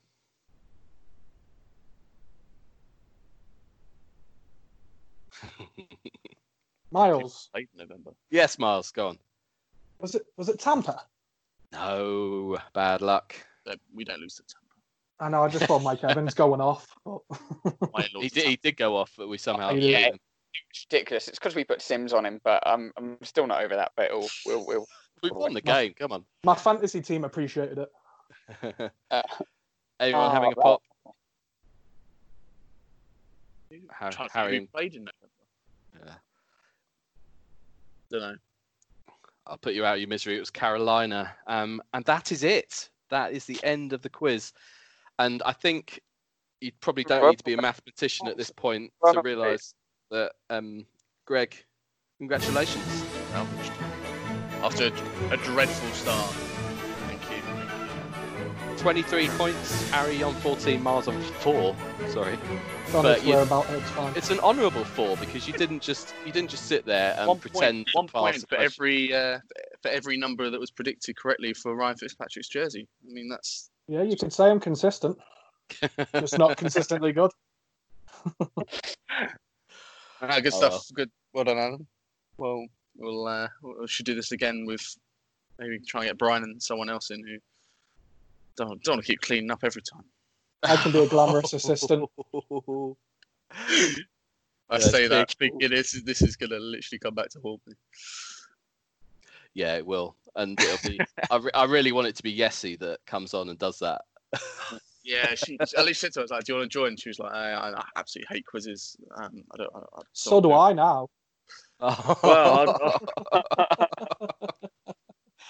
Miles, 6.93 7.51
Late 7.53 7.69
November. 7.77 8.13
yes, 8.31 8.57
Miles, 8.57 8.93
go 8.93 9.09
on. 9.09 9.19
was 9.99 10.15
it 10.15 10.23
was 10.37 10.49
it 10.49 10.61
Tampa? 10.61 11.03
No, 11.73 12.57
bad 12.73 13.03
luck. 13.03 13.35
Uh, 13.69 13.77
We 13.95 14.05
don't 14.05 14.21
lose 14.21 14.35
to 14.37 14.43
Tampa. 14.43 14.65
I 15.21 15.29
know. 15.29 15.43
I 15.45 15.49
just 15.49 15.65
thought 15.67 15.83
Mike 15.83 16.03
Evans 16.05 16.35
going 16.45 16.61
off. 16.61 16.87
But... 17.05 17.21
He 18.21 18.29
did, 18.29 18.45
he 18.45 18.57
did 18.57 18.77
go 18.77 18.97
off, 18.97 19.12
but 19.17 19.29
we 19.29 19.39
somehow. 19.39 19.71
Oh, 19.71 19.75
he 19.75 19.81
beat 19.81 19.87
did? 19.93 20.07
him. 20.12 20.19
It's 20.71 20.87
ridiculous. 20.91 21.29
It's 21.29 21.39
because 21.39 21.55
we 21.55 21.65
put 21.65 21.81
Sims 21.83 22.12
on 22.12 22.27
him, 22.27 22.41
but 22.45 22.62
I'm 22.67 22.93
I'm 22.97 23.17
still 23.23 23.47
not 23.47 23.62
over 23.62 23.77
that. 23.77 23.93
But 23.97 24.07
it'll, 24.07 24.29
we'll 24.47 24.67
we'll. 24.67 24.87
We 25.23 25.31
won 25.31 25.55
the 25.55 25.62
game. 25.62 25.95
Come 25.99 26.12
on. 26.12 26.25
My 26.45 26.55
fantasy 26.55 27.01
team 27.01 27.25
appreciated 27.25 27.79
it. 27.79 27.89
Anyone 29.99 30.27
Oh, 30.27 30.31
having 30.31 30.53
a 30.53 30.57
pop? 30.57 30.83
Har- 33.91 34.11
Trying 34.11 34.29
to 34.29 34.33
think 34.33 34.33
Harry, 34.33 34.69
played 34.73 34.95
in 34.97 35.05
November. 35.05 36.12
Yeah. 36.12 36.15
Don't 38.11 38.21
know. 38.21 38.37
I'll 39.47 39.57
put 39.57 39.73
you 39.73 39.87
out 39.87 39.95
of 39.95 40.01
your 40.01 40.09
misery. 40.09 40.37
It 40.37 40.41
was 40.41 40.51
Carolina. 40.51 41.33
Um, 41.47 41.81
and 41.95 42.05
that 42.05 42.31
is 42.31 42.45
it. 42.45 42.91
That 43.15 43.31
is 43.33 43.45
the 43.45 43.61
end 43.62 43.93
of 43.93 44.03
the 44.03 44.09
quiz. 44.09 44.53
And 45.21 45.41
I 45.47 45.53
think 45.53 46.01
you 46.61 46.73
probably 46.81 47.05
don't 47.05 47.25
need 47.31 47.39
to 47.39 47.45
be 47.45 47.53
a 47.53 47.62
mathematician 47.62 48.27
at 48.27 48.37
this 48.37 48.51
point 48.51 48.93
to 49.12 49.23
realise 49.23 49.73
that, 50.11 50.33
um, 50.51 50.85
Greg, 51.25 51.55
congratulations. 52.19 53.05
Salvaged. 53.31 53.73
After 54.65 54.87
a, 54.87 55.35
a 55.35 55.37
dreadful 55.37 55.91
start. 55.91 56.33
Thank 57.07 57.23
you. 57.31 58.79
23 58.79 59.29
points, 59.29 59.89
Harry 59.91 60.21
on 60.25 60.35
14, 60.35 60.83
Miles 60.83 61.07
on 61.07 61.23
4. 61.23 61.77
Sorry. 62.09 62.37
But 62.91 63.03
but 63.03 63.25
you- 63.25 63.39
about. 63.39 63.71
It's. 63.71 64.17
It's 64.17 64.31
an 64.31 64.41
honourable 64.41 64.85
4 64.85 65.17
because 65.19 65.47
you 65.47 65.53
didn't 65.53 65.83
just 65.83 66.12
you 66.27 66.33
didn't 66.33 66.51
just 66.51 66.67
sit 66.67 66.85
there 66.85 67.15
and 67.17 67.29
one 67.29 67.39
pretend 67.39 67.87
point, 67.95 68.12
one 68.12 68.33
point 68.33 68.49
for 68.49 68.57
every 68.57 69.15
uh, 69.15 69.39
for 69.85 69.91
every 69.91 70.16
number 70.16 70.49
that 70.49 70.59
was 70.59 70.70
predicted 70.70 71.14
correctly 71.14 71.53
for 71.53 71.76
Ryan 71.76 71.97
Fitzpatrick's 71.99 72.49
jersey. 72.49 72.89
I 73.07 73.12
mean, 73.12 73.28
that's 73.28 73.68
Yeah, 73.87 74.01
you 74.03 74.16
can 74.16 74.30
say 74.30 74.45
I'm 74.47 74.59
consistent. 74.59 75.18
Just 76.14 76.39
not 76.39 76.57
consistently 76.57 77.12
good. 77.12 77.30
uh, 78.41 78.47
good 80.41 80.47
Oh, 80.55 80.57
stuff. 80.59 80.72
well. 80.72 80.82
Good, 80.95 81.11
well 81.35 81.45
done, 81.45 81.59
Alan. 81.59 81.87
Well, 82.39 82.66
we'll 82.97 83.26
uh, 83.26 83.49
we 83.62 83.87
should 83.87 84.07
do 84.07 84.14
this 84.14 84.32
again 84.32 84.64
with 84.66 84.80
maybe 85.59 85.78
try 85.87 86.01
and 86.01 86.09
get 86.09 86.16
Brian 86.18 86.45
and 86.45 86.62
someone 86.62 86.89
else 86.89 87.11
in 87.11 87.22
who 87.26 87.37
don't 88.57 88.82
don't 88.85 88.95
want 88.97 89.05
to 89.05 89.12
keep 89.12 89.20
cleaning 89.20 89.51
up 89.51 89.61
every 89.64 89.82
time. 89.82 90.05
I 90.62 90.76
can 90.76 90.93
be 90.93 91.01
a 91.03 91.07
glamorous 91.07 91.53
assistant. 91.59 92.09
I 93.53 94.76
Yeah, 94.76 94.78
say 94.78 95.09
that 95.09 95.30
speak- 95.30 95.53
thinking 95.53 95.76
this 95.76 95.93
is 95.93 96.05
this 96.05 96.22
is 96.22 96.37
gonna 96.37 96.59
literally 96.59 96.99
come 96.99 97.14
back 97.14 97.28
to 97.30 97.41
haunt 97.41 97.61
me. 97.66 97.74
Yeah, 99.55 99.77
it 99.77 99.87
will, 99.87 100.17
and 100.37 100.59
it'll 100.61 100.79
be. 100.79 101.01
I, 101.31 101.37
re- 101.37 101.51
I 101.55 101.65
really 101.65 101.93
want 101.93 102.09
it 102.09 102.17
to 102.17 102.23
be 102.23 102.37
Yessie 102.37 102.79
that 102.81 102.99
comes 103.07 103.35
on 103.35 103.49
and 103.49 103.59
does 103.59 103.79
that. 103.81 104.03
Yeah, 105.07 105.35
she 105.35 105.59
at 105.61 105.85
least 105.85 106.01
said 106.01 106.15
to 106.15 106.23
us 106.25 106.31
like, 106.31 106.45
"Do 106.45 106.55
you 106.55 106.59
want 106.59 106.71
to 106.71 106.79
join?" 106.79 106.97
She 106.97 107.11
was 107.11 107.19
like, 107.19 107.31
"I, 107.31 107.51
I 107.53 107.71
I 107.75 107.85
absolutely 107.97 108.35
hate 108.37 108.47
quizzes. 108.47 108.97
Um, 109.15 109.45
I 109.53 109.57
don't." 109.59 109.71
I, 109.75 109.81
I 109.81 110.03
So 110.15 110.31
don't 110.41 110.45
do 110.45 110.49
know." 110.49 110.55
I 110.55 110.73
now. 110.73 111.11
Well, 112.23 112.99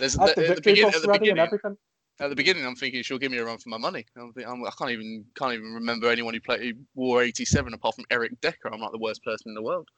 There's, 0.01 0.19
I 0.19 0.23
have 0.23 0.31
at, 0.31 0.35
the 0.37 0.43
the 0.43 0.49
victory 0.49 0.73
beginning, 0.73 0.83
bus 0.91 0.97
at 0.97 1.03
the 1.03 1.09
beginning, 1.19 1.39
everything. 1.39 1.77
at 2.19 2.31
the 2.31 2.35
beginning, 2.35 2.67
I'm 2.67 2.75
thinking 2.75 3.03
she'll 3.05 3.19
give 3.19 3.31
me 3.31 3.39
a 3.39 3.45
run 3.45 3.59
for 3.59 3.69
my 3.69 3.79
money. 3.79 4.05
I'm, 4.17 4.33
think- 4.33 4.49
I'm, 4.49 4.65
I 4.65 4.71
can't 4.77 4.91
even 4.91 5.25
can't 5.37 5.53
even 5.53 5.73
remember 5.73 6.09
anyone 6.11 6.35
who 6.35 6.41
played 6.41 6.61
who 6.61 6.73
wore 6.97 7.23
87 7.23 7.73
apart 7.75 7.95
from 7.95 8.07
Eric 8.11 8.41
Decker. 8.41 8.73
I'm 8.75 8.81
like 8.81 8.91
the 8.91 8.99
worst 8.99 9.23
person 9.23 9.51
in 9.51 9.55
the 9.55 9.63
world. 9.63 9.89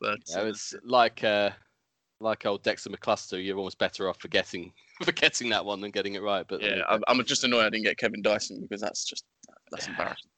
But 0.00 0.20
Yeah, 0.28 0.40
uh, 0.42 0.46
it's 0.46 0.74
like 0.82 1.22
uh, 1.24 1.50
like 2.20 2.46
old 2.46 2.62
Dexter 2.62 2.90
McCluster. 2.90 3.42
You're 3.44 3.56
almost 3.56 3.78
better 3.78 4.08
off 4.08 4.20
forgetting 4.20 4.72
forgetting 5.02 5.48
that 5.50 5.64
one 5.64 5.80
than 5.80 5.90
getting 5.90 6.14
it 6.14 6.22
right. 6.22 6.46
But 6.46 6.62
yeah, 6.62 6.82
I'm, 6.88 7.02
I'm 7.08 7.24
just 7.24 7.44
annoyed 7.44 7.64
I 7.64 7.70
didn't 7.70 7.84
get 7.84 7.98
Kevin 7.98 8.22
Dyson 8.22 8.60
because 8.62 8.80
that's 8.80 9.04
just 9.04 9.24
that's 9.70 9.86
embarrassing. 9.86 10.30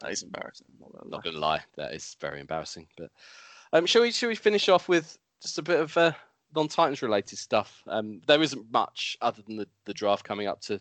That 0.00 0.12
is 0.12 0.22
embarrassing. 0.22 0.66
I'm 0.70 0.80
not 0.80 0.92
gonna 0.92 1.04
lie. 1.04 1.16
not 1.16 1.24
gonna 1.24 1.38
lie, 1.38 1.60
that 1.76 1.94
is 1.94 2.16
very 2.20 2.40
embarrassing. 2.40 2.86
But 2.96 3.10
um, 3.72 3.86
shall 3.86 4.02
we 4.02 4.12
shall 4.12 4.28
we 4.28 4.34
finish 4.34 4.68
off 4.68 4.88
with 4.88 5.18
just 5.40 5.58
a 5.58 5.62
bit 5.62 5.80
of 5.80 5.96
uh, 5.96 6.12
non-Titans 6.54 7.02
related 7.02 7.38
stuff? 7.38 7.82
Um, 7.86 8.20
there 8.26 8.42
isn't 8.42 8.70
much 8.72 9.16
other 9.20 9.42
than 9.42 9.56
the, 9.56 9.68
the 9.84 9.94
draft 9.94 10.24
coming 10.24 10.46
up 10.46 10.60
to 10.62 10.80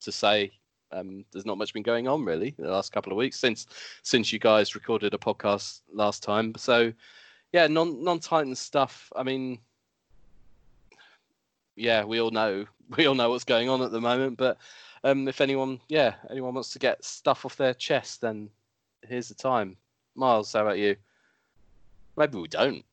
to 0.00 0.12
say. 0.12 0.52
Um, 0.92 1.24
there's 1.30 1.46
not 1.46 1.56
much 1.56 1.72
been 1.72 1.84
going 1.84 2.08
on 2.08 2.24
really 2.24 2.52
the 2.58 2.68
last 2.68 2.90
couple 2.90 3.12
of 3.12 3.16
weeks 3.16 3.38
since 3.38 3.66
since 4.02 4.32
you 4.32 4.40
guys 4.40 4.74
recorded 4.74 5.14
a 5.14 5.18
podcast 5.18 5.82
last 5.92 6.24
time. 6.24 6.52
So 6.56 6.92
yeah, 7.52 7.66
non 7.68 8.02
non 8.02 8.18
Titans 8.18 8.58
stuff. 8.58 9.12
I 9.14 9.22
mean, 9.22 9.60
yeah, 11.80 12.04
we 12.04 12.20
all 12.20 12.30
know 12.30 12.66
we 12.96 13.06
all 13.06 13.14
know 13.14 13.30
what's 13.30 13.44
going 13.44 13.68
on 13.68 13.82
at 13.82 13.90
the 13.90 14.00
moment. 14.00 14.36
But 14.36 14.58
um, 15.04 15.28
if 15.28 15.40
anyone, 15.40 15.80
yeah, 15.88 16.14
anyone 16.30 16.54
wants 16.54 16.70
to 16.74 16.78
get 16.78 17.04
stuff 17.04 17.44
off 17.44 17.56
their 17.56 17.74
chest, 17.74 18.20
then 18.20 18.50
here's 19.08 19.28
the 19.28 19.34
time. 19.34 19.76
Miles, 20.14 20.52
how 20.52 20.62
about 20.62 20.78
you? 20.78 20.96
Maybe 22.16 22.38
we 22.38 22.48
don't. 22.48 22.84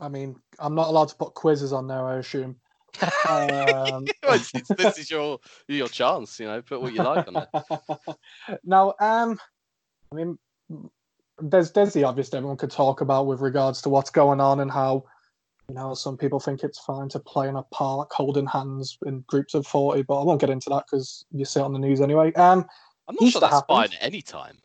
I 0.00 0.08
mean, 0.08 0.36
I'm 0.58 0.74
not 0.74 0.88
allowed 0.88 1.08
to 1.10 1.14
put 1.14 1.34
quizzes 1.34 1.72
on 1.72 1.86
there, 1.86 2.04
I 2.04 2.16
assume. 2.16 2.56
Um, 3.28 4.04
Well, 4.22 4.34
it's- 4.34 4.50
it's- 4.54 4.76
this 4.76 4.98
is 4.98 5.10
your 5.10 5.38
your 5.68 5.88
chance, 5.88 6.38
you 6.40 6.46
know. 6.46 6.60
Put 6.60 6.82
what 6.82 6.92
you 6.92 7.02
like 7.02 7.26
on 7.28 7.36
it. 7.36 8.58
now, 8.64 8.94
um, 9.00 9.38
I 10.10 10.16
mean, 10.16 10.38
there's 11.38 11.70
there's 11.72 11.92
the 11.94 12.04
obvious 12.04 12.34
everyone 12.34 12.56
could 12.56 12.70
talk 12.70 13.00
about 13.00 13.26
with 13.26 13.40
regards 13.40 13.80
to 13.82 13.88
what's 13.88 14.10
going 14.10 14.40
on 14.40 14.60
and 14.60 14.70
how, 14.70 15.04
you 15.72 15.78
know, 15.78 15.94
some 15.94 16.18
people 16.18 16.38
think 16.38 16.64
it's 16.64 16.78
fine 16.80 17.08
to 17.08 17.18
play 17.18 17.48
in 17.48 17.56
a 17.56 17.62
park 17.62 18.12
holding 18.12 18.44
hands 18.44 18.98
in 19.06 19.24
groups 19.26 19.54
of 19.54 19.66
forty, 19.66 20.02
but 20.02 20.20
I 20.20 20.22
won't 20.22 20.38
get 20.38 20.50
into 20.50 20.68
that 20.68 20.84
because 20.84 21.24
you 21.32 21.46
see 21.46 21.60
it 21.60 21.62
on 21.62 21.72
the 21.72 21.78
news 21.78 22.02
anyway. 22.02 22.30
Um, 22.34 22.66
I'm 23.08 23.14
not 23.14 23.22
Easter 23.22 23.40
sure 23.40 23.48
that's 23.48 23.64
fine 23.66 23.84
happens. 23.84 23.94
at 23.98 24.06
any 24.06 24.20
time. 24.20 24.58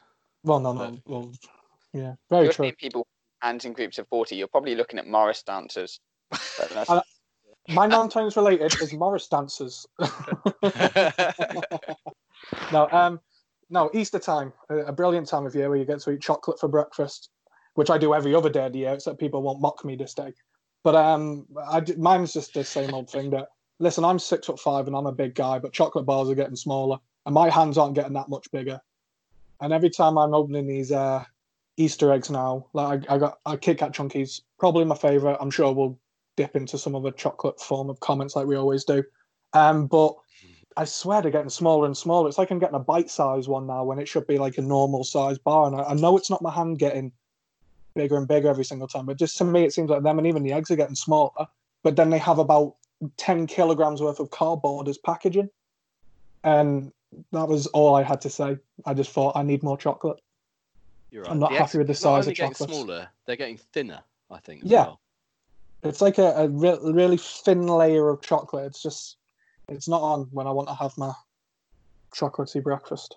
well, 0.43 0.59
no, 0.59 0.73
no, 0.73 0.97
well, 1.05 1.31
yeah, 1.93 2.15
very 2.29 2.43
You're 2.43 2.53
true. 2.53 2.65
seeing 2.65 2.75
people 2.75 3.07
ants 3.41 3.63
in 3.63 3.71
groups 3.71 3.97
of 3.99 4.07
40, 4.09 4.35
you're 4.35 4.49
probably 4.49 4.75
looking 4.75 4.99
at 4.99 5.07
Morris 5.07 5.43
dancers. 5.43 6.01
Uh, 6.89 6.99
My 7.69 7.87
non-tones 7.87 8.35
related 8.35 8.75
is 8.81 8.91
Morris 8.91 9.29
dancers. 9.29 9.87
no, 12.73 12.89
um, 12.91 13.21
no, 13.69 13.89
Easter 13.93 14.19
time, 14.19 14.51
a, 14.69 14.77
a 14.79 14.91
brilliant 14.91 15.29
time 15.29 15.45
of 15.45 15.55
year 15.55 15.69
where 15.69 15.77
you 15.77 15.85
get 15.85 16.01
to 16.01 16.11
eat 16.11 16.21
chocolate 16.21 16.59
for 16.59 16.67
breakfast, 16.67 17.29
which 17.75 17.89
I 17.89 17.97
do 17.97 18.13
every 18.13 18.35
other 18.35 18.49
day 18.49 18.65
of 18.65 18.73
the 18.73 18.79
year, 18.79 18.93
except 18.93 19.21
people 19.21 19.41
won't 19.41 19.61
mock 19.61 19.85
me 19.85 19.95
this 19.95 20.13
day. 20.13 20.33
But 20.87 20.95
um, 20.95 21.45
I 21.67 21.81
d- 21.81 21.95
mine's 21.97 22.31
just 22.31 22.53
the 22.53 22.63
same 22.63 22.93
old 22.93 23.09
thing 23.09 23.29
that 23.31 23.49
listen, 23.79 24.05
I'm 24.05 24.19
six 24.19 24.47
foot 24.47 24.57
five 24.57 24.87
and 24.87 24.95
I'm 24.95 25.05
a 25.05 25.11
big 25.11 25.35
guy, 25.35 25.59
but 25.59 25.73
chocolate 25.73 26.05
bars 26.05 26.29
are 26.29 26.33
getting 26.33 26.55
smaller, 26.55 26.97
and 27.25 27.35
my 27.35 27.49
hands 27.49 27.77
aren't 27.77 27.95
getting 27.95 28.13
that 28.13 28.29
much 28.29 28.49
bigger. 28.53 28.79
And 29.59 29.73
every 29.73 29.89
time 29.89 30.17
I'm 30.17 30.33
opening 30.33 30.65
these 30.65 30.93
uh, 30.93 31.25
Easter 31.75 32.13
eggs 32.13 32.29
now, 32.29 32.67
like 32.71 33.03
I, 33.09 33.15
I 33.15 33.17
got 33.17 33.39
a 33.45 33.57
Kit 33.57 33.79
Kat 33.79 33.91
Chunkies, 33.91 34.43
probably 34.59 34.85
my 34.85 34.95
favorite. 34.95 35.35
I'm 35.41 35.51
sure 35.51 35.73
we'll 35.73 35.99
dip 36.37 36.55
into 36.55 36.77
some 36.77 36.95
other 36.95 37.11
chocolate 37.11 37.59
form 37.59 37.89
of 37.89 37.99
comments 37.99 38.37
like 38.37 38.47
we 38.47 38.55
always 38.55 38.85
do. 38.85 39.03
Um, 39.51 39.87
but 39.87 40.15
I 40.77 40.85
swear 40.85 41.21
they're 41.21 41.31
getting 41.31 41.49
smaller 41.49 41.85
and 41.85 41.97
smaller. 41.97 42.29
It's 42.29 42.37
like 42.37 42.49
I'm 42.49 42.59
getting 42.59 42.75
a 42.75 42.79
bite 42.79 43.09
size 43.09 43.49
one 43.49 43.67
now 43.67 43.83
when 43.83 43.99
it 43.99 44.07
should 44.07 44.25
be 44.25 44.37
like 44.37 44.57
a 44.57 44.61
normal 44.61 45.03
size 45.03 45.37
bar. 45.37 45.67
And 45.67 45.75
I, 45.75 45.83
I 45.83 45.93
know 45.95 46.15
it's 46.15 46.29
not 46.29 46.41
my 46.41 46.53
hand 46.53 46.79
getting 46.79 47.11
bigger 47.97 48.15
and 48.15 48.27
bigger 48.27 48.47
every 48.47 48.63
single 48.63 48.87
time, 48.87 49.05
but 49.05 49.17
just 49.17 49.37
to 49.39 49.43
me, 49.43 49.65
it 49.65 49.73
seems 49.73 49.89
like 49.89 50.03
them 50.03 50.17
and 50.19 50.27
even 50.27 50.43
the 50.43 50.53
eggs 50.53 50.71
are 50.71 50.75
getting 50.77 50.95
smaller. 50.95 51.47
But 51.83 51.95
then 51.95 52.09
they 52.09 52.17
have 52.19 52.39
about 52.39 52.75
10 53.17 53.47
kilograms 53.47 54.01
worth 54.01 54.19
of 54.19 54.29
cardboard 54.31 54.87
as 54.87 54.97
packaging. 54.97 55.49
And 56.43 56.91
that 57.31 57.47
was 57.47 57.67
all 57.67 57.95
I 57.95 58.03
had 58.03 58.21
to 58.21 58.29
say. 58.29 58.57
I 58.85 58.93
just 58.93 59.11
thought 59.11 59.35
I 59.35 59.43
need 59.43 59.63
more 59.63 59.77
chocolate. 59.77 60.19
You're 61.11 61.23
right. 61.23 61.31
I'm 61.31 61.39
not 61.39 61.51
The 61.51 61.57
happy 61.57 61.77
with 61.79 61.87
the 61.87 61.95
size 61.95 62.27
of 62.27 62.35
getting 62.35 62.51
chocolates. 62.53 62.73
smaller, 62.73 63.09
they're 63.25 63.35
getting 63.35 63.57
thinner. 63.73 64.01
I 64.29 64.39
think. 64.39 64.63
as 64.65 64.71
Yeah. 64.71 64.83
well. 64.83 64.99
It's 65.83 66.01
like 66.01 66.17
a, 66.17 66.31
a 66.35 66.47
re- 66.49 66.79
really 66.81 67.17
thin 67.17 67.65
layer 67.67 68.09
of 68.09 68.21
chocolate. 68.21 68.65
It's 68.65 68.81
just, 68.81 69.17
it's 69.69 69.87
not 69.87 70.01
on 70.01 70.27
when 70.31 70.47
I 70.47 70.51
want 70.51 70.67
to 70.67 70.73
have 70.73 70.97
my 70.97 71.13
chocolatey 72.13 72.61
breakfast. 72.61 73.15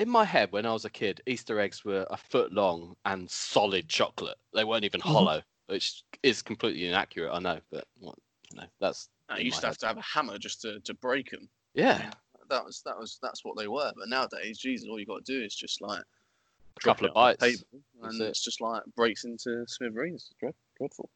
In 0.00 0.08
my 0.08 0.24
head, 0.24 0.50
when 0.50 0.64
I 0.64 0.72
was 0.72 0.86
a 0.86 0.90
kid, 0.90 1.20
Easter 1.26 1.60
eggs 1.60 1.84
were 1.84 2.06
a 2.08 2.16
foot 2.16 2.54
long 2.54 2.96
and 3.04 3.30
solid 3.30 3.86
chocolate. 3.86 4.38
They 4.54 4.64
weren't 4.64 4.86
even 4.86 5.02
Mhm. 5.02 5.12
hollow, 5.12 5.42
which 5.66 6.04
is 6.22 6.40
completely 6.40 6.86
inaccurate. 6.86 7.30
I 7.30 7.38
know, 7.38 7.60
but 7.70 7.86
what, 7.98 8.16
you 8.50 8.56
know, 8.56 8.66
that's. 8.78 9.10
I 9.28 9.40
in 9.40 9.44
used 9.44 9.60
to 9.60 9.66
have 9.66 9.76
to 9.76 9.86
have 9.86 9.98
a 9.98 10.02
hammer 10.02 10.38
just 10.38 10.62
to, 10.62 10.80
to 10.80 10.94
break 10.94 11.30
them. 11.30 11.50
Yeah, 11.74 12.12
That 12.48 12.64
was 12.64 12.80
that 12.86 12.98
was 12.98 13.18
that's 13.20 13.44
what 13.44 13.58
they 13.58 13.68
were. 13.68 13.92
But 13.94 14.08
nowadays, 14.08 14.58
Jesus, 14.58 14.88
all 14.88 14.98
you 14.98 15.04
got 15.04 15.22
to 15.22 15.38
do 15.38 15.44
is 15.44 15.54
just 15.54 15.82
like 15.82 16.00
a 16.00 16.80
couple 16.80 17.06
of 17.06 17.12
drop 17.12 17.16
it 17.16 17.18
on 17.18 17.36
the 17.38 17.48
bites. 17.48 17.64
and 18.02 18.22
it. 18.22 18.24
it's 18.24 18.42
just 18.42 18.62
like 18.62 18.82
breaks 18.96 19.24
into 19.24 19.66
smithereens. 19.68 20.30
Dread, 20.40 20.54
dreadful. 20.78 21.10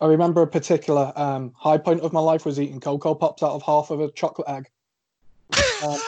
I 0.00 0.06
remember 0.06 0.40
a 0.42 0.46
particular 0.46 1.12
um, 1.16 1.52
high 1.56 1.78
point 1.78 2.02
of 2.02 2.12
my 2.12 2.20
life 2.20 2.46
was 2.46 2.60
eating 2.60 2.78
Cocoa 2.78 3.16
Pops 3.16 3.42
out 3.42 3.54
of 3.54 3.64
half 3.64 3.90
of 3.90 3.98
a 4.00 4.08
chocolate 4.12 4.48
egg. 4.48 4.70
Um, 5.82 5.98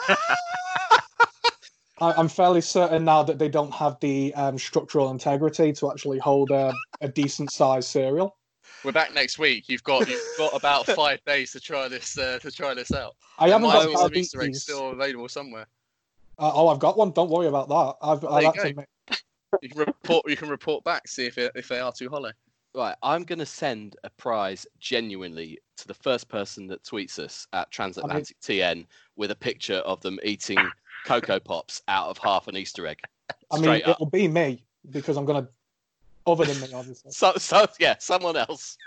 I, 1.99 2.13
I'm 2.13 2.27
fairly 2.27 2.61
certain 2.61 3.05
now 3.05 3.23
that 3.23 3.39
they 3.39 3.49
don't 3.49 3.73
have 3.73 3.99
the 3.99 4.33
um, 4.35 4.57
structural 4.57 5.11
integrity 5.11 5.73
to 5.73 5.91
actually 5.91 6.19
hold 6.19 6.51
a, 6.51 6.73
a 7.01 7.07
decent 7.07 7.51
sized 7.51 7.89
cereal. 7.89 8.37
We're 8.83 8.91
back 8.91 9.13
next 9.13 9.39
week. 9.39 9.69
You've 9.69 9.83
got 9.83 10.09
you've 10.09 10.21
got 10.37 10.53
about 10.55 10.85
five 10.95 11.23
days 11.25 11.51
to 11.51 11.59
try 11.59 11.87
this 11.87 12.17
uh, 12.17 12.39
to 12.39 12.51
try 12.51 12.73
this 12.73 12.91
out. 12.91 13.15
I 13.39 13.49
haven't 13.49 13.69
There 13.69 13.79
got 13.79 13.87
be 13.87 13.95
some 13.95 14.15
Easter 14.15 14.37
eggs 14.41 14.41
diabetes. 14.41 14.63
still 14.63 14.89
available 14.91 15.29
somewhere. 15.29 15.67
Uh, 16.37 16.51
oh, 16.53 16.67
I've 16.67 16.79
got 16.79 16.97
one. 16.97 17.11
Don't 17.11 17.29
worry 17.29 17.47
about 17.47 17.69
that. 17.69 17.95
I've, 18.01 18.21
There 18.21 18.31
I've 18.31 18.41
you 18.43 18.47
actually 18.49 18.73
go. 18.73 18.83
You 19.61 19.69
can 19.69 19.79
report 19.79 20.29
you 20.29 20.35
can 20.35 20.49
report 20.49 20.83
back 20.83 21.07
see 21.07 21.25
if 21.25 21.37
it, 21.37 21.51
if 21.55 21.67
they 21.67 21.79
are 21.79 21.91
too 21.91 22.09
hollow. 22.09 22.31
Right, 22.75 22.95
I'm 23.03 23.23
going 23.23 23.37
to 23.39 23.45
send 23.45 23.97
a 24.03 24.09
prize 24.09 24.65
genuinely 24.79 25.59
to 25.77 25.87
the 25.87 25.93
first 25.93 26.27
person 26.27 26.65
that 26.67 26.83
tweets 26.83 27.19
us 27.19 27.47
at 27.53 27.69
Transatlantic 27.69 28.39
TN 28.39 28.87
with 29.15 29.29
a 29.29 29.35
picture 29.35 29.75
of 29.75 30.01
them 30.01 30.17
eating 30.23 30.57
Cocoa 31.03 31.39
Pops 31.39 31.81
out 31.87 32.09
of 32.09 32.17
half 32.17 32.47
an 32.47 32.57
Easter 32.57 32.87
egg. 32.87 32.99
I 33.51 33.59
mean, 33.59 33.81
up. 33.83 33.89
it'll 33.89 34.09
be 34.09 34.27
me 34.27 34.63
because 34.89 35.17
I'm 35.17 35.25
gonna, 35.25 35.47
other 36.25 36.45
than 36.45 36.59
me, 36.59 36.67
obviously. 36.73 37.11
So, 37.13 37.33
so 37.37 37.65
yeah, 37.79 37.95
someone 37.99 38.35
else. 38.37 38.77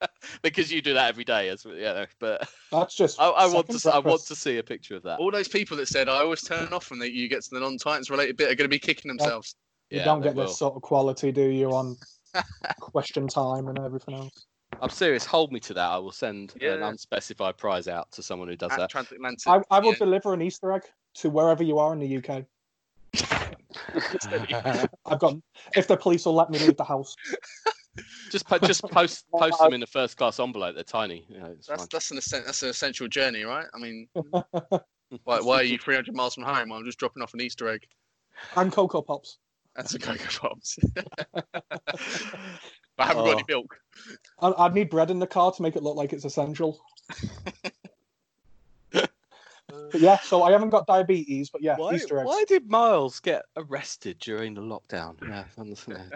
because 0.42 0.72
you 0.72 0.82
do 0.82 0.94
that 0.94 1.08
every 1.08 1.24
day, 1.24 1.48
as 1.48 1.64
you 1.64 1.74
know. 1.80 2.06
But 2.18 2.48
That's 2.70 2.94
just. 2.94 3.20
I, 3.20 3.28
I 3.28 3.46
want 3.46 3.68
to, 3.68 3.78
second 3.78 3.92
s- 3.92 3.94
I 3.94 3.98
want 3.98 4.22
to 4.26 4.34
see 4.34 4.58
a 4.58 4.62
picture 4.62 4.96
of 4.96 5.02
that. 5.04 5.20
All 5.20 5.30
those 5.30 5.48
people 5.48 5.76
that 5.76 5.88
said 5.88 6.08
I 6.08 6.18
always 6.18 6.42
turn 6.42 6.72
off 6.72 6.90
when 6.90 6.98
they, 6.98 7.08
you 7.08 7.28
get 7.28 7.42
to 7.42 7.50
the 7.52 7.60
non-Titans 7.60 8.10
related 8.10 8.36
bit 8.36 8.50
are 8.50 8.54
going 8.54 8.68
to 8.68 8.68
be 8.68 8.78
kicking 8.78 9.08
themselves. 9.08 9.54
You 9.90 9.98
Yeah, 9.98 10.04
don't 10.04 10.20
get 10.20 10.34
will. 10.34 10.46
this 10.46 10.58
sort 10.58 10.74
of 10.74 10.82
quality, 10.82 11.30
do 11.30 11.42
you, 11.42 11.70
on 11.70 11.96
question 12.80 13.28
time 13.28 13.68
and 13.68 13.78
everything 13.78 14.14
else? 14.14 14.46
I'm 14.80 14.90
serious. 14.90 15.24
Hold 15.24 15.52
me 15.52 15.60
to 15.60 15.74
that. 15.74 15.88
I 15.88 15.98
will 15.98 16.12
send 16.12 16.54
an 16.60 16.82
unspecified 16.82 17.56
prize 17.56 17.86
out 17.86 18.10
to 18.12 18.22
someone 18.22 18.48
who 18.48 18.56
does 18.56 18.72
At 18.72 18.78
that. 18.78 18.90
Transatlantic. 18.90 19.46
I, 19.46 19.60
I 19.70 19.78
will 19.78 19.92
yeah. 19.92 19.98
deliver 19.98 20.34
an 20.34 20.42
Easter 20.42 20.72
egg 20.72 20.82
to 21.14 21.30
wherever 21.30 21.62
you 21.62 21.78
are 21.78 21.92
in 21.92 21.98
the 22.00 22.16
UK. 22.18 22.44
I've 25.06 25.18
got 25.18 25.34
if 25.76 25.86
the 25.86 25.96
police 25.96 26.24
will 26.24 26.34
let 26.34 26.50
me 26.50 26.58
leave 26.58 26.76
the 26.76 26.84
house. 26.84 27.14
just 28.30 28.46
po- 28.46 28.58
just 28.58 28.82
post 28.84 29.24
post 29.34 29.58
them 29.60 29.74
in 29.74 29.82
a 29.82 29.86
first 29.86 30.16
class 30.16 30.40
envelope. 30.40 30.74
They're 30.74 30.84
tiny. 30.84 31.26
You 31.28 31.38
know, 31.40 31.46
it's 31.56 31.66
That's 31.66 31.82
fine. 31.82 31.88
that's 31.92 32.10
an 32.10 32.16
essen- 32.18 32.42
that's 32.46 32.62
an 32.62 32.68
essential 32.70 33.08
journey, 33.08 33.42
right? 33.44 33.66
I 33.74 33.78
mean, 33.78 34.08
why, 35.24 35.40
why 35.40 35.56
are 35.56 35.62
you 35.62 35.78
300 35.78 36.14
miles 36.14 36.34
from 36.34 36.44
home? 36.44 36.72
I'm 36.72 36.84
just 36.84 36.98
dropping 36.98 37.22
off 37.22 37.34
an 37.34 37.40
Easter 37.40 37.68
egg. 37.68 37.86
And 38.56 38.72
Cocoa 38.72 39.02
Pops. 39.02 39.38
That's 39.76 39.94
a 39.94 39.98
Cocoa 39.98 40.48
Pops. 40.48 40.78
I 42.98 43.06
haven't 43.06 43.24
got 43.24 43.32
any 43.32 43.42
Oh. 43.42 43.46
milk. 43.48 43.76
I, 44.40 44.52
I'd 44.64 44.74
need 44.74 44.90
bread 44.90 45.10
in 45.10 45.18
the 45.18 45.26
car 45.26 45.52
to 45.52 45.62
make 45.62 45.76
it 45.76 45.82
look 45.82 45.96
like 45.96 46.12
it's 46.12 46.24
essential. 46.24 46.80
But 49.92 50.00
yeah, 50.00 50.18
so 50.20 50.42
I 50.42 50.50
haven't 50.50 50.70
got 50.70 50.86
diabetes, 50.86 51.50
but 51.50 51.62
yeah, 51.62 51.76
Why, 51.76 51.94
Easter 51.94 52.18
eggs. 52.18 52.26
why 52.26 52.44
did 52.48 52.68
Miles 52.70 53.20
get 53.20 53.42
arrested 53.56 54.18
during 54.18 54.54
the 54.54 54.60
lockdown? 54.62 55.16
Yeah, 55.28 55.44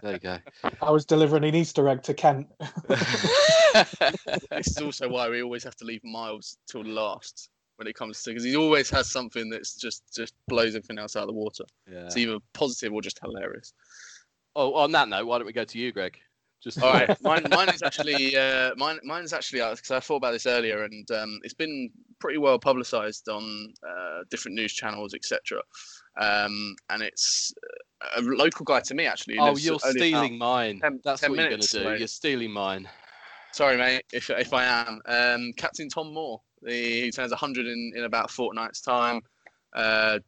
there 0.03 0.13
you 0.13 0.19
go. 0.19 0.39
I 0.83 0.91
was 0.91 1.05
delivering 1.05 1.45
an 1.45 1.55
Easter 1.55 1.89
egg 1.89 2.03
to 2.05 2.15
Kent. 2.15 2.49
This 4.51 4.69
is 4.69 4.79
also 4.79 5.09
why 5.09 5.29
we 5.29 5.43
always 5.43 5.63
have 5.65 5.77
to 5.77 5.85
leave 5.85 6.03
Miles 6.03 6.57
till 6.67 6.83
last 6.83 7.51
when 7.77 7.87
it 7.87 7.95
comes 7.95 8.23
to 8.23 8.31
because 8.31 8.45
he 8.45 8.57
always 8.57 8.89
has 8.89 9.11
something 9.11 9.51
that's 9.51 9.77
just 9.77 10.03
just 10.15 10.33
blows 10.49 10.75
everything 10.75 10.99
else 10.99 11.15
out 11.15 11.25
of 11.25 11.29
the 11.29 11.35
water. 11.35 11.65
yeah. 11.91 12.07
It's 12.07 12.17
either 12.17 12.39
positive 12.55 12.95
or 12.95 13.03
just 13.03 13.19
hilarious. 13.23 13.75
Oh, 14.55 14.73
on 14.75 14.93
that 14.93 15.09
note, 15.11 15.27
why 15.27 15.37
don't 15.37 15.47
we 15.47 15.53
go 15.53 15.65
to 15.65 15.79
you, 15.79 15.93
Greg? 15.93 16.19
Just 16.67 16.83
All 16.83 16.93
right, 16.93 17.09
mine, 17.23 17.47
mine 17.49 17.69
is 17.69 17.81
actually 17.81 18.37
uh, 18.37 18.73
mine. 18.77 18.99
Mine's 19.05 19.33
actually 19.33 19.61
because 19.61 19.93
I 19.93 20.01
thought 20.01 20.17
about 20.17 20.33
this 20.33 20.47
earlier, 20.47 20.83
and 20.83 21.09
um, 21.13 21.39
it's 21.45 21.55
been 21.55 21.89
pretty 22.19 22.39
well 22.39 22.59
publicised 22.59 23.29
on 23.29 23.73
uh, 23.89 24.25
different 24.31 24.57
news 24.57 24.73
channels, 24.73 25.15
etc. 25.15 25.61
Um, 26.21 26.75
and 26.91 27.03
it's 27.03 27.55
uh, 28.03 28.21
a 28.21 28.23
local 28.23 28.65
guy 28.65 28.81
to 28.81 28.95
me 28.97 29.07
actually. 29.07 29.39
Oh, 29.39 29.57
you're 29.57 29.79
stealing 29.79 30.39
mine. 30.39 30.81
10 30.81 31.01
That's 31.05 31.21
10 31.21 31.31
what 31.31 31.39
you're 31.39 31.51
gonna 31.51 31.63
do. 31.63 31.83
away. 31.83 31.99
You're 31.99 32.09
stealing 32.09 32.51
mine. 32.51 32.89
Sorry, 33.53 33.77
mate, 33.77 34.03
if 34.13 34.29
if 34.31 34.53
I 34.53 34.65
am. 34.65 35.01
Um, 35.07 35.53
Captain 35.57 35.89
Tom 35.89 36.13
Moore, 36.13 36.41
the, 36.63 36.73
he 36.73 37.13
turns 37.13 37.31
100 37.31 37.65
in, 37.65 37.93
in 37.95 38.03
about 38.03 38.25
a 38.29 38.33
fortnight's 38.33 38.81
time. 38.81 39.21
Uh, 39.73 40.19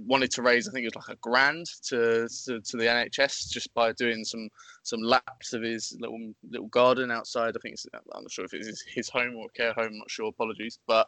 wanted 0.00 0.30
to 0.32 0.42
raise, 0.42 0.68
I 0.68 0.72
think 0.72 0.84
it 0.84 0.94
was 0.94 1.06
like 1.06 1.16
a 1.16 1.20
grand 1.20 1.66
to, 1.84 2.28
to 2.44 2.60
to 2.60 2.76
the 2.76 2.84
NHS 2.84 3.50
just 3.50 3.72
by 3.74 3.92
doing 3.92 4.24
some 4.24 4.48
some 4.82 5.00
laps 5.00 5.52
of 5.52 5.62
his 5.62 5.96
little 6.00 6.32
little 6.48 6.68
garden 6.68 7.10
outside. 7.10 7.56
I 7.56 7.60
think 7.60 7.74
it's 7.74 7.86
I'm 7.94 8.22
not 8.22 8.30
sure 8.30 8.44
if 8.44 8.54
it's 8.54 8.82
his, 8.94 9.08
home 9.08 9.36
or 9.36 9.48
care 9.50 9.72
home. 9.72 9.86
I'm 9.86 9.98
not 9.98 10.10
sure. 10.10 10.28
Apologies, 10.28 10.78
but 10.86 11.06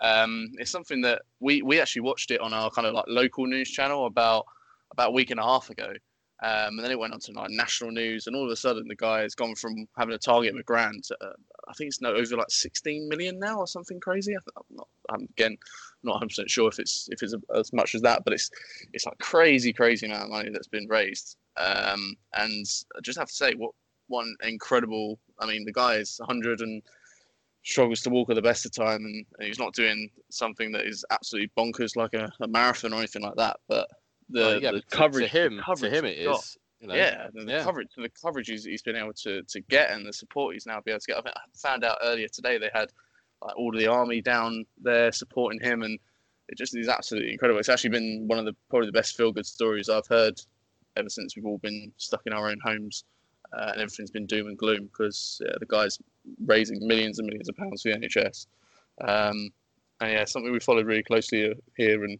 um, 0.00 0.48
it's 0.58 0.70
something 0.70 1.00
that 1.02 1.22
we 1.40 1.62
we 1.62 1.80
actually 1.80 2.02
watched 2.02 2.30
it 2.30 2.40
on 2.40 2.52
our 2.52 2.70
kind 2.70 2.86
of 2.86 2.94
like 2.94 3.06
local 3.08 3.46
news 3.46 3.70
channel 3.70 4.06
about 4.06 4.44
about 4.92 5.08
a 5.08 5.12
week 5.12 5.30
and 5.30 5.40
a 5.40 5.44
half 5.44 5.70
ago. 5.70 5.92
Um, 6.42 6.76
and 6.76 6.80
then 6.80 6.90
it 6.90 6.98
went 6.98 7.12
on 7.12 7.20
to 7.20 7.32
like 7.32 7.50
national 7.50 7.92
news, 7.92 8.26
and 8.26 8.34
all 8.34 8.44
of 8.44 8.50
a 8.50 8.56
sudden 8.56 8.88
the 8.88 8.96
guy 8.96 9.20
has 9.20 9.34
gone 9.34 9.54
from 9.54 9.86
having 9.96 10.14
a 10.14 10.18
target 10.18 10.52
of 10.52 10.60
a 10.60 10.64
grand 10.64 11.04
to 11.04 11.16
uh, 11.20 11.32
I 11.68 11.72
think 11.74 11.88
it's 11.88 12.00
now 12.00 12.10
over 12.10 12.36
like 12.36 12.50
16 12.50 13.08
million 13.08 13.38
now 13.38 13.58
or 13.58 13.66
something 13.66 14.00
crazy. 14.00 14.34
I 14.34 14.40
I'm 14.56 14.76
not, 14.76 14.88
I'm 15.08 15.22
again 15.22 15.56
not 16.02 16.14
100 16.14 16.28
percent 16.28 16.50
sure 16.50 16.68
if 16.68 16.78
it's 16.80 17.08
if 17.12 17.22
it's 17.22 17.34
as 17.54 17.72
much 17.72 17.94
as 17.94 18.02
that, 18.02 18.24
but 18.24 18.32
it's 18.32 18.50
it's 18.92 19.06
like 19.06 19.18
crazy, 19.18 19.72
crazy 19.72 20.06
amount 20.06 20.24
of 20.24 20.30
money 20.30 20.50
that's 20.50 20.68
been 20.68 20.88
raised. 20.88 21.36
Um, 21.56 22.16
and 22.34 22.66
I 22.96 23.00
just 23.02 23.18
have 23.18 23.28
to 23.28 23.34
say, 23.34 23.54
what 23.54 23.72
one 24.08 24.34
incredible. 24.42 25.18
I 25.38 25.46
mean, 25.46 25.64
the 25.64 25.72
guy 25.72 25.94
is 25.94 26.16
100 26.18 26.60
and 26.60 26.82
struggles 27.64 28.00
to 28.02 28.10
walk 28.10 28.30
at 28.30 28.36
the 28.36 28.42
best 28.42 28.66
of 28.66 28.72
time, 28.72 29.04
and, 29.04 29.24
and 29.38 29.46
he's 29.46 29.58
not 29.58 29.74
doing 29.74 30.10
something 30.30 30.72
that 30.72 30.86
is 30.86 31.04
absolutely 31.10 31.50
bonkers 31.56 31.96
like 31.96 32.14
a, 32.14 32.30
a 32.40 32.48
marathon 32.48 32.92
or 32.92 32.98
anything 32.98 33.22
like 33.22 33.36
that. 33.36 33.58
But 33.68 33.88
the, 34.32 34.40
Well, 34.40 34.62
yeah, 34.62 34.70
the 34.72 34.82
coverage, 34.90 35.30
to 35.30 35.38
him, 35.38 35.56
the 35.56 35.74
to 35.74 35.90
him, 35.90 36.04
it 36.04 36.18
is. 36.18 36.58
You 36.80 36.88
know, 36.88 36.94
yeah, 36.94 37.28
the, 37.32 37.44
the 37.44 37.52
yeah. 37.52 37.62
coverage, 37.62 37.88
the 37.96 38.08
coverage 38.08 38.48
he's, 38.48 38.64
he's 38.64 38.82
been 38.82 38.96
able 38.96 39.12
to, 39.22 39.42
to 39.44 39.60
get, 39.60 39.92
and 39.92 40.04
the 40.04 40.12
support 40.12 40.54
he's 40.54 40.66
now 40.66 40.80
be 40.80 40.90
able 40.90 41.00
to 41.00 41.06
get. 41.06 41.16
I, 41.24 41.30
found 41.56 41.84
out 41.84 41.98
earlier 42.02 42.26
today 42.26 42.58
they 42.58 42.70
had 42.74 42.90
like 43.40 43.56
all 43.56 43.72
of 43.72 43.78
the 43.78 43.86
army 43.86 44.20
down 44.20 44.64
there 44.80 45.12
supporting 45.12 45.60
him, 45.60 45.82
and 45.82 45.98
it 46.48 46.58
just 46.58 46.76
is 46.76 46.88
absolutely 46.88 47.32
incredible. 47.32 47.60
It's 47.60 47.68
actually 47.68 47.90
been 47.90 48.24
one 48.26 48.40
of 48.40 48.44
the 48.46 48.56
probably 48.68 48.86
the 48.86 48.92
best 48.92 49.16
feel 49.16 49.30
good 49.30 49.46
stories 49.46 49.88
I've 49.88 50.08
heard 50.08 50.40
ever 50.96 51.08
since 51.08 51.36
we've 51.36 51.46
all 51.46 51.58
been 51.58 51.92
stuck 51.98 52.22
in 52.26 52.32
our 52.32 52.48
own 52.50 52.58
homes. 52.64 53.04
uh, 53.52 53.70
and 53.72 53.80
everything's 53.80 54.10
been 54.10 54.26
doom 54.26 54.48
and 54.48 54.56
gloom 54.56 54.84
because 54.84 55.40
uh, 55.46 55.58
the 55.60 55.66
guy's 55.66 55.98
raising 56.46 56.86
millions 56.86 57.18
and 57.18 57.26
millions 57.26 57.48
of 57.48 57.56
pounds 57.56 57.82
for 57.82 57.90
the 57.90 57.96
NHS. 57.96 58.46
Um, 59.02 59.50
and 60.00 60.12
yeah, 60.12 60.24
something 60.24 60.52
we 60.52 60.60
followed 60.60 60.86
really 60.86 61.02
closely 61.02 61.50
uh, 61.50 61.54
here, 61.76 62.02
and 62.04 62.18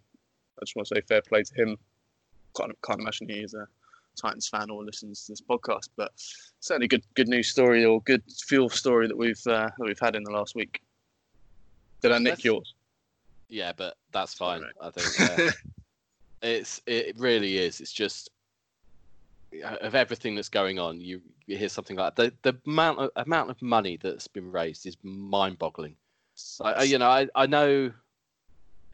I 0.60 0.64
just 0.64 0.76
want 0.76 0.88
to 0.88 0.94
say 0.94 1.00
fair 1.00 1.22
play 1.22 1.42
to 1.42 1.54
him. 1.54 1.76
Can't, 2.56 2.72
can't 2.82 3.00
imagine 3.00 3.28
he 3.28 3.40
is 3.40 3.54
a 3.54 3.66
Titans 4.20 4.48
fan 4.48 4.68
or 4.70 4.84
listens 4.84 5.24
to 5.26 5.32
this 5.32 5.40
podcast, 5.40 5.88
but 5.96 6.12
certainly 6.60 6.86
good 6.88 7.02
good 7.14 7.28
news 7.28 7.48
story 7.48 7.84
or 7.84 8.00
good 8.02 8.22
fuel 8.46 8.68
story 8.68 9.08
that 9.08 9.16
we've 9.16 9.40
uh, 9.46 9.70
that 9.78 9.84
we've 9.84 9.98
had 9.98 10.16
in 10.16 10.22
the 10.24 10.30
last 10.30 10.54
week. 10.54 10.82
Did 12.02 12.12
I 12.12 12.18
nick 12.18 12.32
Let's- 12.32 12.44
yours? 12.44 12.74
Yeah, 13.48 13.72
but 13.76 13.96
that's 14.12 14.32
fine. 14.34 14.60
Alright. 14.60 14.74
I 14.80 14.90
think 14.90 15.48
uh, 15.48 15.52
it's 16.42 16.80
it 16.86 17.18
really 17.18 17.58
is. 17.58 17.80
It's 17.80 17.92
just 17.92 18.30
of 19.80 19.94
everything 19.94 20.34
that's 20.34 20.48
going 20.48 20.78
on. 20.78 21.00
You, 21.00 21.20
you 21.46 21.58
hear 21.58 21.68
something 21.68 21.96
like 21.96 22.14
that. 22.16 22.42
the 22.42 22.52
the 22.52 22.58
amount 22.70 22.98
of 22.98 23.10
amount 23.16 23.50
of 23.50 23.60
money 23.60 23.98
that's 24.02 24.26
been 24.26 24.50
raised 24.50 24.86
is 24.86 24.96
mind-boggling. 25.02 25.96
I- 26.62 26.84
you 26.84 26.98
know, 26.98 27.08
I 27.10 27.28
I 27.34 27.46
know 27.46 27.92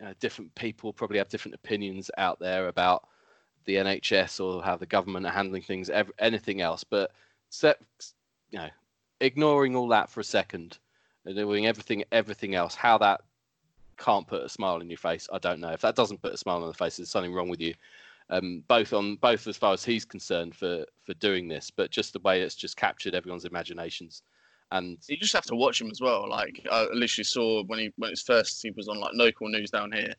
uh, 0.05 0.15
different 0.21 0.55
people 0.55 0.93
probably 0.93 1.19
have 1.19 1.29
different 1.29 1.55
opinions 1.55 2.11
out 2.19 2.39
there 2.41 2.69
about 2.69 3.07
the 3.69 3.77
NHS 3.77 4.43
or 4.43 4.63
how 4.63 4.77
the 4.77 4.87
government 4.87 5.27
are 5.27 5.31
handling 5.31 5.61
things, 5.61 5.91
ev- 5.91 6.11
anything 6.19 6.63
else, 6.63 6.85
but 6.85 7.13
set, 7.51 7.79
you 8.51 8.59
know, 8.59 8.71
ignoring 9.21 9.77
all 9.77 9.89
that 9.89 10.09
for 10.09 10.21
a 10.21 10.25
second 10.25 10.79
and 11.27 11.37
doing 11.37 11.67
everything 11.67 12.03
everything 12.11 12.55
else, 12.55 12.75
how 12.75 12.97
that 12.97 13.21
can't 13.99 14.27
put 14.27 14.43
a 14.43 14.49
smile 14.49 14.77
on 14.77 14.89
your 14.89 14.97
face, 14.97 15.29
I 15.31 15.37
don't 15.37 15.61
know. 15.61 15.69
If 15.69 15.83
that 15.83 15.97
doesn't 15.97 16.23
put 16.23 16.33
a 16.33 16.39
smile 16.39 16.63
on 16.63 16.69
the 16.69 16.75
face, 16.75 16.97
there's 16.97 17.11
something 17.11 17.35
wrong 17.35 17.51
with 17.51 17.61
you. 17.61 17.75
Um, 18.31 18.65
both 18.69 18.95
on 18.95 19.17
both 19.17 19.47
as 19.47 19.59
far 19.59 19.75
as 19.75 19.85
he's 19.85 20.07
concerned 20.07 20.55
for 20.55 20.87
for 21.05 21.13
doing 21.15 21.47
this, 21.47 21.71
but 21.71 21.91
just 21.91 22.15
the 22.15 22.21
way 22.21 22.41
it's 22.41 22.55
just 22.55 22.77
captured 22.77 23.15
everyone's 23.15 23.45
imaginations. 23.45 24.23
And 24.73 24.97
you 25.09 25.19
just 25.19 25.35
have 25.35 25.45
to 25.47 25.57
watch 25.57 25.79
him 25.79 25.91
as 25.91 26.01
well. 26.01 26.27
Like 26.29 26.67
I 26.71 26.85
literally 26.85 27.25
saw 27.25 27.65
when 27.65 27.81
he 27.81 27.93
when 27.97 28.11
his 28.11 28.23
first 28.23 28.63
he 28.63 28.71
was 28.71 28.89
on 28.89 28.99
like 28.99 29.13
local 29.15 29.49
news 29.49 29.71
down 29.71 29.93
here, 29.93 30.15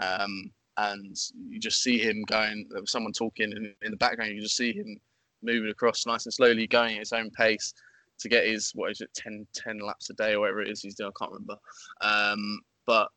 um, 0.00 0.50
and 0.76 1.16
you 1.48 1.58
just 1.58 1.82
see 1.82 1.98
him 1.98 2.22
going. 2.26 2.66
There 2.70 2.80
was 2.80 2.90
someone 2.90 3.12
talking, 3.12 3.52
and 3.52 3.74
in 3.82 3.90
the 3.90 3.96
background 3.96 4.32
you 4.32 4.40
just 4.40 4.56
see 4.56 4.72
him 4.72 4.98
moving 5.42 5.70
across 5.70 6.06
nice 6.06 6.24
and 6.24 6.34
slowly, 6.34 6.66
going 6.66 6.94
at 6.94 7.00
his 7.00 7.12
own 7.12 7.30
pace 7.30 7.74
to 8.20 8.28
get 8.28 8.46
his 8.46 8.70
what 8.74 8.90
is 8.90 9.00
it 9.00 9.10
10, 9.14 9.46
10 9.54 9.80
laps 9.80 10.10
a 10.10 10.14
day 10.14 10.34
or 10.34 10.40
whatever 10.40 10.62
it 10.62 10.70
is 10.70 10.82
he's 10.82 10.94
doing. 10.94 11.10
I 11.14 11.18
can't 11.18 11.32
remember. 11.32 11.56
Um, 12.02 12.60
but 12.86 13.08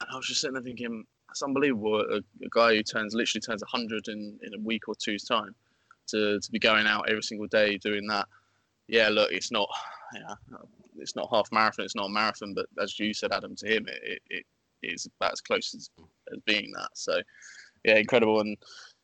I 0.00 0.16
was 0.16 0.26
just 0.26 0.40
sitting 0.40 0.54
there 0.54 0.62
thinking 0.62 1.04
that's 1.28 1.42
unbelievable. 1.42 2.00
A, 2.00 2.18
a 2.18 2.48
guy 2.50 2.76
who 2.76 2.82
turns 2.82 3.14
literally 3.14 3.40
turns 3.40 3.62
hundred 3.66 4.08
in 4.08 4.38
in 4.42 4.54
a 4.54 4.60
week 4.60 4.88
or 4.88 4.94
two's 4.94 5.24
time 5.24 5.54
to 6.08 6.40
to 6.40 6.50
be 6.50 6.58
going 6.58 6.86
out 6.86 7.08
every 7.08 7.22
single 7.22 7.48
day 7.48 7.78
doing 7.78 8.06
that. 8.08 8.28
Yeah, 8.86 9.08
look, 9.08 9.32
it's 9.32 9.50
not 9.50 9.68
yeah, 10.14 10.34
it's 10.98 11.16
not 11.16 11.28
half 11.30 11.50
marathon, 11.52 11.84
it's 11.84 11.96
not 11.96 12.06
a 12.06 12.12
marathon, 12.12 12.54
but 12.54 12.66
as 12.80 12.98
you 12.98 13.12
said, 13.14 13.32
Adam, 13.32 13.56
to 13.56 13.66
him, 13.66 13.86
it, 13.88 14.00
it, 14.02 14.22
it 14.30 14.46
is 14.86 15.06
about 15.06 15.32
as 15.32 15.40
close 15.40 15.74
as, 15.74 15.90
as 16.32 16.38
being 16.46 16.72
that. 16.76 16.90
So, 16.94 17.20
yeah, 17.84 17.96
incredible. 17.96 18.40
And 18.40 18.56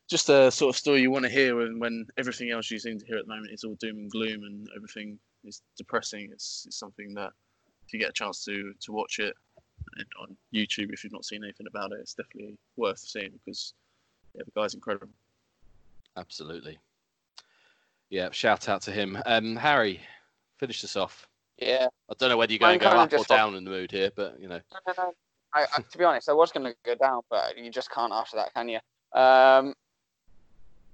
just 0.09 0.29
a 0.29 0.51
sort 0.51 0.75
of 0.75 0.79
story 0.79 1.01
you 1.01 1.11
want 1.11 1.25
to 1.25 1.31
hear 1.31 1.57
when, 1.57 1.79
when 1.79 2.07
everything 2.19 2.51
else 2.51 2.71
you 2.71 2.79
seem 2.79 2.99
to 2.99 3.07
hear 3.07 3.19
at 3.19 3.27
the 3.27 3.35
moment 3.35 3.53
is 3.53 3.65
all 3.65 3.77
doom 3.81 3.99
and 3.99 4.11
gloom 4.11 4.43
and 4.45 4.69
everything 4.77 5.19
is 5.45 5.63
depressing. 5.77 6.31
It's, 6.33 6.65
it's 6.67 6.79
something 6.79 7.15
that 7.15 7.31
if 7.87 7.93
you 7.93 8.01
get 8.01 8.11
a 8.11 8.15
chance 8.15 8.45
to, 8.45 8.73
to 8.81 8.93
watch 8.93 9.19
it 9.19 9.35
and 9.97 10.07
on 10.21 10.37
YouTube, 10.55 10.93
if 10.93 11.05
you've 11.05 11.13
not 11.13 11.25
seen 11.25 11.43
anything 11.43 11.67
about 11.67 11.93
it, 11.93 11.99
it's 12.01 12.15
definitely 12.15 12.57
worth 12.77 12.99
seeing 12.99 13.31
because 13.45 13.75
yeah, 14.35 14.43
the 14.45 14.61
guy's 14.61 14.75
incredible. 14.75 15.09
absolutely, 16.17 16.79
yeah, 18.11 18.29
shout 18.33 18.69
out 18.69 18.83
to 18.83 18.93
him. 18.93 19.21
Um, 19.27 19.57
Harry, 19.57 20.01
finish 20.59 20.83
this 20.83 20.97
off. 20.97 21.29
Yeah. 21.59 21.89
I 22.11 22.15
don't 22.19 22.29
know 22.29 22.37
whether 22.37 22.53
you're 22.53 22.59
going 22.59 22.73
I'm 22.75 22.79
to 22.79 22.85
go 22.85 22.91
up 22.91 23.09
or 23.09 23.11
just 23.11 23.31
wa- 23.31 23.37
down 23.37 23.55
in 23.55 23.65
the 23.65 23.71
mood 23.71 23.91
here, 23.91 24.11
but 24.15 24.39
you 24.41 24.49
know, 24.49 24.61
No, 24.73 24.79
no, 24.87 25.05
no. 25.05 25.13
I, 25.55 25.67
I, 25.77 25.83
to 25.83 25.99
be 25.99 26.05
honest, 26.05 26.29
I 26.29 26.33
was 26.33 26.53
going 26.53 26.67
to 26.67 26.75
go 26.85 26.95
down, 26.95 27.23
but 27.31 27.59
you 27.59 27.71
just 27.71 27.91
can't 27.91 28.13
after 28.13 28.37
that, 28.37 28.55
can 28.55 28.69
you? 28.69 28.79
Um, 29.13 29.75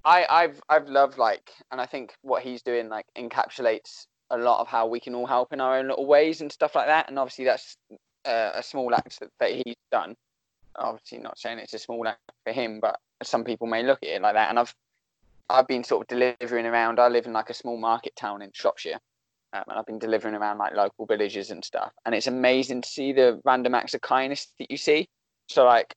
I, 0.05 0.25
I've, 0.31 0.61
I've 0.69 0.89
loved 0.89 1.19
like, 1.19 1.51
and 1.73 1.81
I 1.81 1.87
think 1.87 2.15
what 2.23 2.43
he's 2.43 2.63
doing 2.63 2.89
like 2.89 3.07
encapsulates 3.19 4.07
a 4.31 4.39
lot 4.39 4.61
of 4.61 4.69
how 4.69 4.87
we 4.87 5.01
can 5.01 5.15
all 5.15 5.27
help 5.27 5.53
in 5.53 5.61
our 5.61 5.79
own 5.79 5.89
little 5.89 6.07
ways 6.07 6.41
and 6.41 6.51
stuff 6.51 6.75
like 6.75 6.87
that. 6.87 7.09
And 7.09 7.19
obviously, 7.19 7.45
that's 7.45 7.77
uh, 8.25 8.53
a 8.55 8.63
small 8.63 8.95
act 8.95 9.21
that, 9.21 9.31
that 9.41 9.51
he's 9.51 9.77
done. 9.91 10.17
Obviously, 10.77 11.19
not 11.19 11.39
saying 11.39 11.59
it's 11.59 11.75
a 11.75 11.79
small 11.79 12.07
act 12.07 12.21
for 12.45 12.53
him, 12.53 12.81
but 12.81 12.99
some 13.23 13.45
people 13.45 13.67
may 13.67 13.83
look 13.83 13.99
at 14.03 14.09
it 14.09 14.23
like 14.23 14.35
that. 14.35 14.51
And 14.51 14.59
I've, 14.59 14.75
I've 15.49 15.67
been 15.67 15.85
sort 15.85 16.03
of 16.03 16.09
delivering 16.09 16.67
around. 16.67 16.99
I 16.99 17.09
live 17.09 17.27
in 17.27 17.33
like 17.33 17.51
a 17.51 17.55
small 17.55 17.77
market 17.77 18.15
town 18.17 18.43
in 18.43 18.51
Shropshire, 18.53 18.99
um, 19.53 19.65
and 19.69 19.79
I've 19.79 19.87
been 19.87 19.99
delivering 19.99 20.35
around 20.35 20.59
like 20.59 20.75
local 20.75 21.07
villages 21.07 21.51
and 21.51 21.65
stuff. 21.65 21.93
And 22.05 22.15
it's 22.15 22.27
amazing 22.27 22.83
to 22.83 22.89
see 22.89 23.13
the 23.13 23.41
random 23.45 23.75
acts 23.75 23.95
of 23.95 24.01
kindness 24.01 24.53
that 24.59 24.71
you 24.71 24.77
see. 24.77 25.09
So 25.49 25.65
like, 25.65 25.95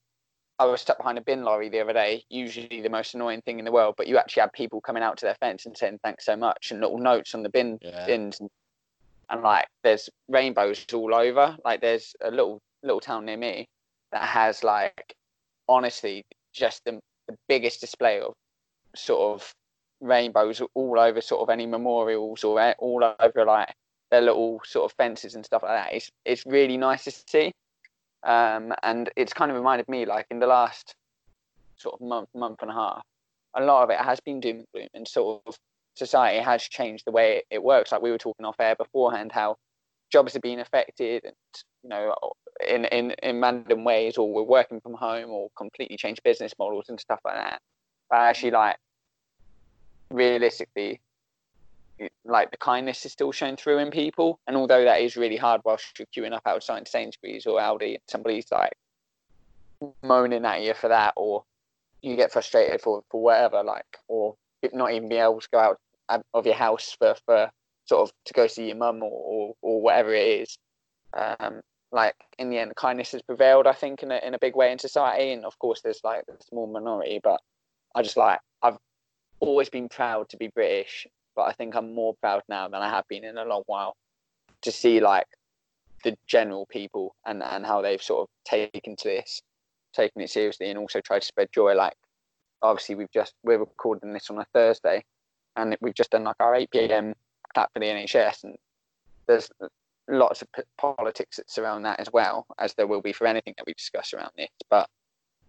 I 0.58 0.66
was 0.66 0.82
stuck 0.82 0.98
behind 0.98 1.16
a 1.16 1.22
bin 1.22 1.42
lorry 1.42 1.70
the 1.70 1.80
other 1.80 1.94
day, 1.94 2.22
usually 2.28 2.82
the 2.82 2.90
most 2.90 3.14
annoying 3.14 3.40
thing 3.42 3.58
in 3.58 3.64
the 3.64 3.72
world, 3.72 3.94
but 3.96 4.06
you 4.06 4.18
actually 4.18 4.42
had 4.42 4.52
people 4.52 4.80
coming 4.82 5.02
out 5.02 5.16
to 5.18 5.24
their 5.24 5.36
fence 5.36 5.64
and 5.64 5.76
saying 5.76 5.98
thanks 6.02 6.26
so 6.26 6.36
much 6.36 6.70
and 6.70 6.80
little 6.80 6.98
notes 6.98 7.34
on 7.34 7.42
the 7.42 7.48
bin 7.48 7.78
yeah, 7.80 8.04
bins 8.06 8.40
and, 8.40 8.50
and 9.30 9.42
like 9.42 9.66
there's 9.82 10.10
rainbows 10.28 10.84
all 10.92 11.14
over. 11.14 11.56
Like 11.64 11.80
there's 11.80 12.14
a 12.20 12.30
little 12.30 12.60
little 12.82 13.00
town 13.00 13.24
near 13.24 13.38
me 13.38 13.68
that 14.12 14.22
has 14.22 14.62
like 14.62 15.14
honestly 15.66 16.24
just 16.52 16.84
the, 16.84 17.00
the 17.26 17.36
biggest 17.48 17.80
display 17.80 18.20
of 18.20 18.34
sort 18.94 19.40
of 19.40 19.54
rainbows 20.00 20.62
all 20.74 20.98
over 20.98 21.20
sort 21.20 21.42
of 21.42 21.50
any 21.50 21.66
memorials 21.66 22.44
or 22.44 22.74
all 22.78 23.14
over 23.20 23.44
like 23.44 23.74
their 24.10 24.20
little 24.20 24.60
sort 24.64 24.90
of 24.90 24.96
fences 24.96 25.34
and 25.34 25.44
stuff 25.44 25.62
like 25.62 25.72
that. 25.72 25.94
It's 25.94 26.10
it's 26.24 26.46
really 26.46 26.76
nice 26.76 27.04
to 27.04 27.10
see. 27.10 27.52
Um, 28.22 28.74
and 28.82 29.10
it's 29.16 29.32
kind 29.32 29.50
of 29.50 29.56
reminded 29.56 29.88
me 29.88 30.04
like 30.04 30.26
in 30.30 30.40
the 30.40 30.46
last 30.46 30.94
sort 31.76 31.94
of 31.94 32.06
month, 32.06 32.28
month 32.34 32.58
and 32.60 32.70
a 32.70 32.74
half, 32.74 33.02
a 33.54 33.64
lot 33.64 33.82
of 33.82 33.90
it 33.90 33.98
has 33.98 34.20
been 34.20 34.40
doom 34.40 34.58
and 34.58 34.66
gloom 34.74 34.88
and 34.94 35.08
sort 35.08 35.42
of 35.46 35.56
society 35.94 36.38
has 36.38 36.62
changed 36.62 37.04
the 37.06 37.12
way 37.12 37.42
it, 37.50 37.62
works. 37.62 37.92
Like 37.92 38.02
we 38.02 38.10
were 38.10 38.18
talking 38.18 38.44
off 38.44 38.60
air 38.60 38.74
beforehand, 38.76 39.32
how 39.32 39.56
jobs 40.12 40.36
are 40.36 40.40
being 40.40 40.60
affected 40.60 41.24
and 41.24 41.34
you 41.82 41.88
know 41.88 42.14
in, 42.66 42.84
in, 42.86 43.12
in 43.22 43.40
random 43.40 43.84
ways 43.84 44.18
or 44.18 44.32
we're 44.32 44.42
working 44.42 44.80
from 44.80 44.94
home 44.94 45.30
or 45.30 45.48
completely 45.56 45.96
changed 45.96 46.22
business 46.24 46.52
models 46.58 46.86
and 46.88 47.00
stuff 47.00 47.20
like 47.24 47.36
that. 47.36 47.60
But 48.10 48.16
actually 48.16 48.50
like 48.50 48.76
realistically 50.10 51.00
like 52.24 52.50
the 52.50 52.56
kindness 52.56 53.04
is 53.04 53.12
still 53.12 53.32
shown 53.32 53.56
through 53.56 53.78
in 53.78 53.90
people. 53.90 54.38
And 54.46 54.56
although 54.56 54.84
that 54.84 55.00
is 55.00 55.16
really 55.16 55.36
hard 55.36 55.60
whilst 55.64 55.98
you're 55.98 56.06
queuing 56.06 56.34
up 56.34 56.42
outside 56.46 56.88
Sainsbury's 56.88 57.46
or 57.46 57.60
Aldi 57.60 57.98
somebody's 58.08 58.50
like 58.50 58.76
moaning 60.02 60.44
at 60.44 60.62
you 60.62 60.74
for 60.74 60.88
that 60.88 61.14
or 61.16 61.44
you 62.02 62.16
get 62.16 62.32
frustrated 62.32 62.80
for, 62.80 63.02
for 63.10 63.22
whatever, 63.22 63.62
like 63.62 63.98
or 64.08 64.34
not 64.72 64.92
even 64.92 65.08
be 65.08 65.16
able 65.16 65.40
to 65.40 65.48
go 65.52 65.58
out 65.58 65.80
of- 66.34 66.46
your 66.46 66.54
house 66.54 66.96
for, 66.98 67.14
for 67.26 67.50
sort 67.86 68.08
of 68.08 68.12
to 68.24 68.32
go 68.32 68.46
see 68.46 68.66
your 68.66 68.76
mum 68.76 69.02
or, 69.02 69.10
or, 69.10 69.54
or 69.62 69.82
whatever 69.82 70.14
it 70.14 70.42
is. 70.42 70.58
Um, 71.12 71.60
like 71.92 72.14
in 72.38 72.50
the 72.50 72.58
end, 72.58 72.74
kindness 72.76 73.12
has 73.12 73.22
prevailed, 73.22 73.66
I 73.66 73.72
think, 73.72 74.02
in 74.02 74.10
a, 74.10 74.18
in 74.24 74.34
a 74.34 74.38
big 74.38 74.54
way 74.54 74.70
in 74.72 74.78
society. 74.78 75.32
And 75.32 75.44
of 75.44 75.58
course, 75.58 75.80
there's 75.82 76.00
like 76.04 76.24
a 76.28 76.42
small 76.44 76.66
minority, 76.66 77.20
but 77.22 77.40
I 77.94 78.02
just 78.02 78.16
like, 78.16 78.40
I've 78.62 78.78
always 79.40 79.68
been 79.68 79.88
proud 79.88 80.28
to 80.30 80.36
be 80.36 80.48
British, 80.48 81.06
but 81.34 81.42
I 81.42 81.52
think 81.52 81.74
I'm 81.74 81.94
more 81.94 82.14
proud 82.20 82.42
now 82.48 82.68
than 82.68 82.80
I 82.80 82.88
have 82.88 83.08
been 83.08 83.24
in 83.24 83.38
a 83.38 83.44
long 83.44 83.62
while 83.66 83.96
to 84.62 84.72
see 84.72 85.00
like 85.00 85.26
the 86.04 86.16
general 86.26 86.66
people 86.66 87.14
and, 87.26 87.42
and 87.42 87.64
how 87.64 87.82
they've 87.82 88.02
sort 88.02 88.22
of 88.22 88.28
taken 88.44 88.96
to 88.96 89.08
this, 89.08 89.42
taken 89.92 90.22
it 90.22 90.30
seriously, 90.30 90.70
and 90.70 90.78
also 90.78 91.00
tried 91.00 91.20
to 91.20 91.26
spread 91.26 91.48
joy. 91.52 91.74
Like, 91.74 91.94
obviously, 92.62 92.94
we've 92.94 93.12
just, 93.12 93.34
we're 93.42 93.58
recording 93.58 94.12
this 94.12 94.30
on 94.30 94.38
a 94.38 94.46
Thursday 94.52 95.04
and 95.56 95.76
we've 95.80 95.94
just 95.94 96.10
done 96.10 96.24
like 96.24 96.36
our 96.40 96.54
8 96.54 96.70
p.m. 96.70 97.14
clap 97.54 97.72
for 97.72 97.80
the 97.80 97.86
NHS, 97.86 98.44
and 98.44 98.56
there's 99.26 99.50
lots 100.08 100.42
of 100.42 100.48
politics 100.78 101.36
that 101.36 101.50
surround 101.50 101.84
that 101.84 102.00
as 102.00 102.08
well, 102.12 102.46
as 102.58 102.74
there 102.74 102.86
will 102.86 103.00
be 103.00 103.12
for 103.12 103.26
anything 103.26 103.54
that 103.56 103.66
we 103.66 103.74
discuss 103.74 104.14
around 104.14 104.30
this. 104.36 104.48
But 104.68 104.88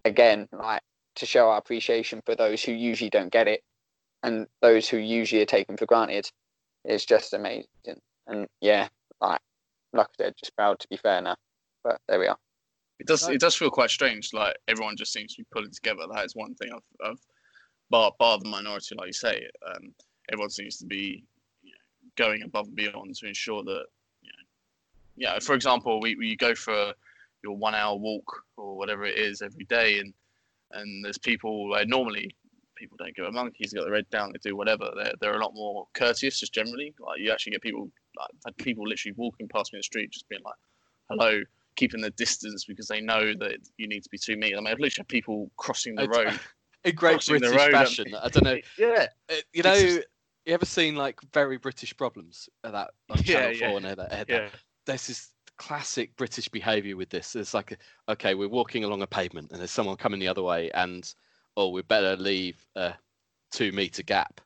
again, 0.04 0.48
like 0.52 0.82
to 1.16 1.26
show 1.26 1.50
our 1.50 1.58
appreciation 1.58 2.22
for 2.24 2.34
those 2.34 2.62
who 2.62 2.72
usually 2.72 3.10
don't 3.10 3.32
get 3.32 3.48
it 3.48 3.62
and 4.22 4.46
those 4.60 4.88
who 4.88 4.98
usually 4.98 5.42
are 5.42 5.46
taken 5.46 5.76
for 5.76 5.86
granted 5.86 6.30
is 6.84 7.04
just 7.04 7.32
amazing. 7.32 7.66
And 8.26 8.46
yeah, 8.60 8.88
like 9.20 9.40
like 9.92 10.06
I 10.06 10.24
said, 10.24 10.34
just 10.38 10.56
proud 10.56 10.78
to 10.80 10.88
be 10.88 10.96
fair 10.96 11.20
now. 11.20 11.36
But 11.84 11.98
there 12.08 12.18
we 12.18 12.28
are. 12.28 12.36
It 12.98 13.06
does. 13.06 13.28
It 13.28 13.40
does 13.40 13.56
feel 13.56 13.70
quite 13.70 13.90
strange. 13.90 14.30
Like 14.32 14.56
everyone 14.68 14.96
just 14.96 15.12
seems 15.12 15.34
to 15.34 15.42
be 15.42 15.46
pulling 15.52 15.72
together. 15.72 16.02
That 16.12 16.24
is 16.24 16.36
one 16.36 16.54
thing 16.54 16.70
I've, 16.72 17.10
I've 17.10 17.20
bar 17.90 18.12
bar 18.18 18.38
the 18.38 18.48
minority, 18.48 18.94
like 18.96 19.08
you 19.08 19.12
say. 19.12 19.46
Um, 19.66 19.94
everyone 20.32 20.50
seems 20.50 20.76
to 20.78 20.86
be 20.86 21.24
you 21.62 21.70
know, 21.70 22.10
going 22.16 22.42
above 22.42 22.66
and 22.66 22.76
beyond 22.76 23.16
to 23.16 23.26
ensure 23.26 23.64
that, 23.64 23.84
you 24.22 24.30
know, 24.30 24.44
yeah. 25.16 25.38
For 25.40 25.54
example, 25.54 26.00
we, 26.00 26.14
we 26.14 26.36
go 26.36 26.54
for 26.54 26.92
your 27.42 27.56
one 27.56 27.74
hour 27.74 27.96
walk 27.96 28.44
or 28.56 28.76
whatever 28.76 29.04
it 29.04 29.18
is 29.18 29.42
every 29.42 29.64
day, 29.64 29.98
and 29.98 30.14
and 30.72 31.04
there's 31.04 31.18
people 31.18 31.68
where 31.68 31.84
normally 31.84 32.34
people 32.82 32.96
don't 32.98 33.14
give 33.14 33.24
a 33.24 33.32
monkey's 33.32 33.72
got 33.72 33.84
the 33.84 33.90
red 33.90 34.08
down, 34.10 34.32
they 34.32 34.38
do 34.50 34.56
whatever. 34.56 34.90
They're 34.96 35.12
they're 35.20 35.36
a 35.36 35.42
lot 35.42 35.54
more 35.54 35.86
courteous, 35.94 36.40
just 36.40 36.52
generally. 36.52 36.94
Like 36.98 37.20
you 37.20 37.30
actually 37.30 37.52
get 37.52 37.62
people 37.62 37.90
like 38.18 38.30
had 38.44 38.56
people 38.56 38.86
literally 38.86 39.14
walking 39.16 39.48
past 39.48 39.72
me 39.72 39.76
in 39.76 39.80
the 39.80 39.84
street, 39.84 40.10
just 40.10 40.28
being 40.28 40.42
like, 40.44 40.54
"Hello." 41.08 41.40
Keeping 41.74 42.02
the 42.02 42.10
distance 42.10 42.66
because 42.66 42.86
they 42.86 43.00
know 43.00 43.32
that 43.32 43.56
you 43.78 43.88
need 43.88 44.02
to 44.02 44.10
be 44.10 44.18
two 44.18 44.36
meters. 44.36 44.58
I 44.58 44.60
mean, 44.60 44.66
I've 44.72 44.78
literally 44.78 45.04
had 45.04 45.08
people 45.08 45.50
crossing 45.56 45.94
the 45.94 46.06
road. 46.06 46.38
In 46.84 46.94
great 46.94 47.24
British 47.26 47.70
fashion. 47.70 48.14
I 48.14 48.28
don't 48.28 48.44
know. 48.44 48.58
Yeah, 48.78 49.06
Uh, 49.30 49.36
you 49.54 49.62
know, 49.62 49.74
just- 49.80 50.06
you 50.44 50.52
ever 50.52 50.66
seen 50.66 50.96
like 50.96 51.18
very 51.32 51.56
British 51.56 51.96
problems 51.96 52.48
at 52.64 52.72
that 52.72 52.90
on 53.08 53.16
Yeah, 53.24 53.24
Channel 53.24 53.52
yeah, 53.56 53.68
Four 53.68 53.76
and 53.78 53.86
that, 53.86 54.12
had 54.12 54.26
that 54.26 54.28
yeah. 54.28 54.48
there's 54.84 55.06
this 55.06 55.30
classic 55.56 56.14
British 56.16 56.48
behaviour 56.48 56.96
with 56.96 57.08
this. 57.08 57.36
It's 57.36 57.54
like, 57.54 57.78
okay, 58.08 58.34
we're 58.34 58.48
walking 58.48 58.84
along 58.84 59.02
a 59.02 59.06
pavement 59.06 59.50
and 59.52 59.60
there's 59.60 59.70
someone 59.70 59.96
coming 59.96 60.20
the 60.20 60.28
other 60.28 60.42
way, 60.42 60.70
and 60.72 61.12
oh, 61.56 61.68
we 61.68 61.82
better 61.82 62.16
leave 62.16 62.56
a 62.76 62.94
two 63.52 63.72
meter 63.72 64.02
gap, 64.02 64.40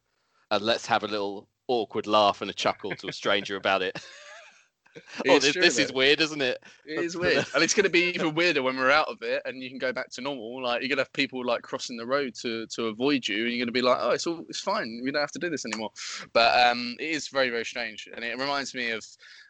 and 0.50 0.62
let's 0.62 0.86
have 0.86 1.04
a 1.04 1.08
little 1.08 1.48
awkward 1.68 2.06
laugh 2.06 2.40
and 2.42 2.50
a 2.50 2.54
chuckle 2.54 2.94
to 2.96 3.08
a 3.08 3.12
stranger 3.12 3.56
about 3.56 3.82
it. 3.82 3.98
oh, 5.28 5.38
this, 5.38 5.52
true, 5.52 5.62
this 5.62 5.78
is 5.78 5.92
weird, 5.92 6.20
isn't 6.20 6.40
it? 6.40 6.62
It 6.86 7.00
is 7.00 7.16
weird, 7.16 7.46
and 7.54 7.62
it's 7.62 7.74
going 7.74 7.84
to 7.84 7.90
be 7.90 8.04
even 8.14 8.34
weirder 8.34 8.62
when 8.62 8.76
we're 8.76 8.90
out 8.90 9.08
of 9.08 9.18
it, 9.22 9.42
and 9.44 9.62
you 9.62 9.68
can 9.68 9.78
go 9.78 9.92
back 9.92 10.10
to 10.12 10.20
normal. 10.20 10.62
Like 10.62 10.82
you're 10.82 10.88
going 10.88 10.98
to 10.98 11.02
have 11.02 11.12
people 11.12 11.44
like 11.44 11.62
crossing 11.62 11.96
the 11.96 12.06
road 12.06 12.34
to 12.42 12.66
to 12.68 12.86
avoid 12.86 13.26
you, 13.26 13.44
and 13.44 13.48
you're 13.48 13.58
going 13.58 13.66
to 13.66 13.72
be 13.72 13.82
like, 13.82 13.98
"Oh, 14.00 14.10
it's 14.10 14.26
all 14.26 14.44
it's 14.48 14.60
fine. 14.60 15.00
We 15.04 15.10
don't 15.10 15.20
have 15.20 15.32
to 15.32 15.38
do 15.38 15.50
this 15.50 15.64
anymore." 15.64 15.90
But 16.32 16.68
um, 16.68 16.96
it 16.98 17.10
is 17.10 17.28
very 17.28 17.50
very 17.50 17.64
strange, 17.64 18.08
and 18.14 18.24
it 18.24 18.38
reminds 18.38 18.74
me 18.74 18.90
of 18.90 19.04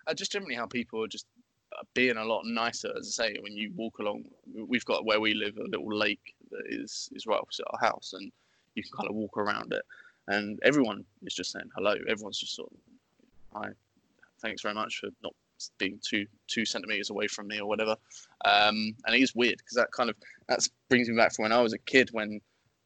uh, 0.07 0.15
just 0.15 0.33
generally 0.33 0.55
how 0.55 0.67
people 0.67 1.03
are 1.05 1.09
just 1.09 1.27
uh, 1.77 1.83
being 1.95 2.17
a 2.17 2.25
lot 2.25 2.43
nicer. 2.45 2.93
As 2.99 3.17
I 3.19 3.29
say, 3.29 3.37
when 3.41 3.57
you 3.57 3.73
walk 3.75 3.99
along, 3.99 4.25
we've 4.55 4.85
got 4.85 5.05
where 5.05 5.21
we 5.21 5.35
live 5.35 5.57
a 5.59 5.69
little 5.69 5.97
lake 5.97 6.35
that 6.51 6.63
is 6.67 7.11
is 7.15 7.27
right 7.27 7.41
opposite 7.41 7.67
our 7.71 7.89
house, 7.89 8.13
and 8.15 8.31
you 8.75 8.83
can 8.83 8.93
kind 8.93 9.09
of 9.09 9.15
walk 9.15 9.37
around 9.37 9.73
it, 9.73 9.83
and 10.29 10.59
everyone 10.63 11.05
is 11.23 11.35
just 11.35 11.53
saying 11.53 11.69
hello. 11.75 11.95
Everyone's 12.09 12.39
just 12.39 12.55
sort 12.55 12.71
of, 12.73 12.79
"Hi, 13.63 13.71
thanks 14.41 14.63
very 14.63 14.75
much 14.75 14.99
for 14.99 15.09
not 15.23 15.35
being 15.79 15.99
two 16.03 16.27
two 16.49 16.65
centimeters 16.65 17.11
away 17.11 17.27
from 17.27 17.49
me 17.49 17.61
or 17.61 17.67
whatever. 17.67 17.97
Um, 18.45 18.95
and 19.07 19.15
it 19.15 19.21
is 19.21 19.35
weird 19.35 19.59
because 19.59 19.77
that 19.77 19.91
kind 19.93 20.11
of 20.11 20.17
that 20.49 20.67
brings 20.89 21.09
me 21.09 21.17
back 21.17 21.35
from 21.35 21.45
when 21.45 21.53
I 21.53 21.61
was 21.61 21.73
a 21.73 21.79
kid 21.79 22.11
when 22.13 22.41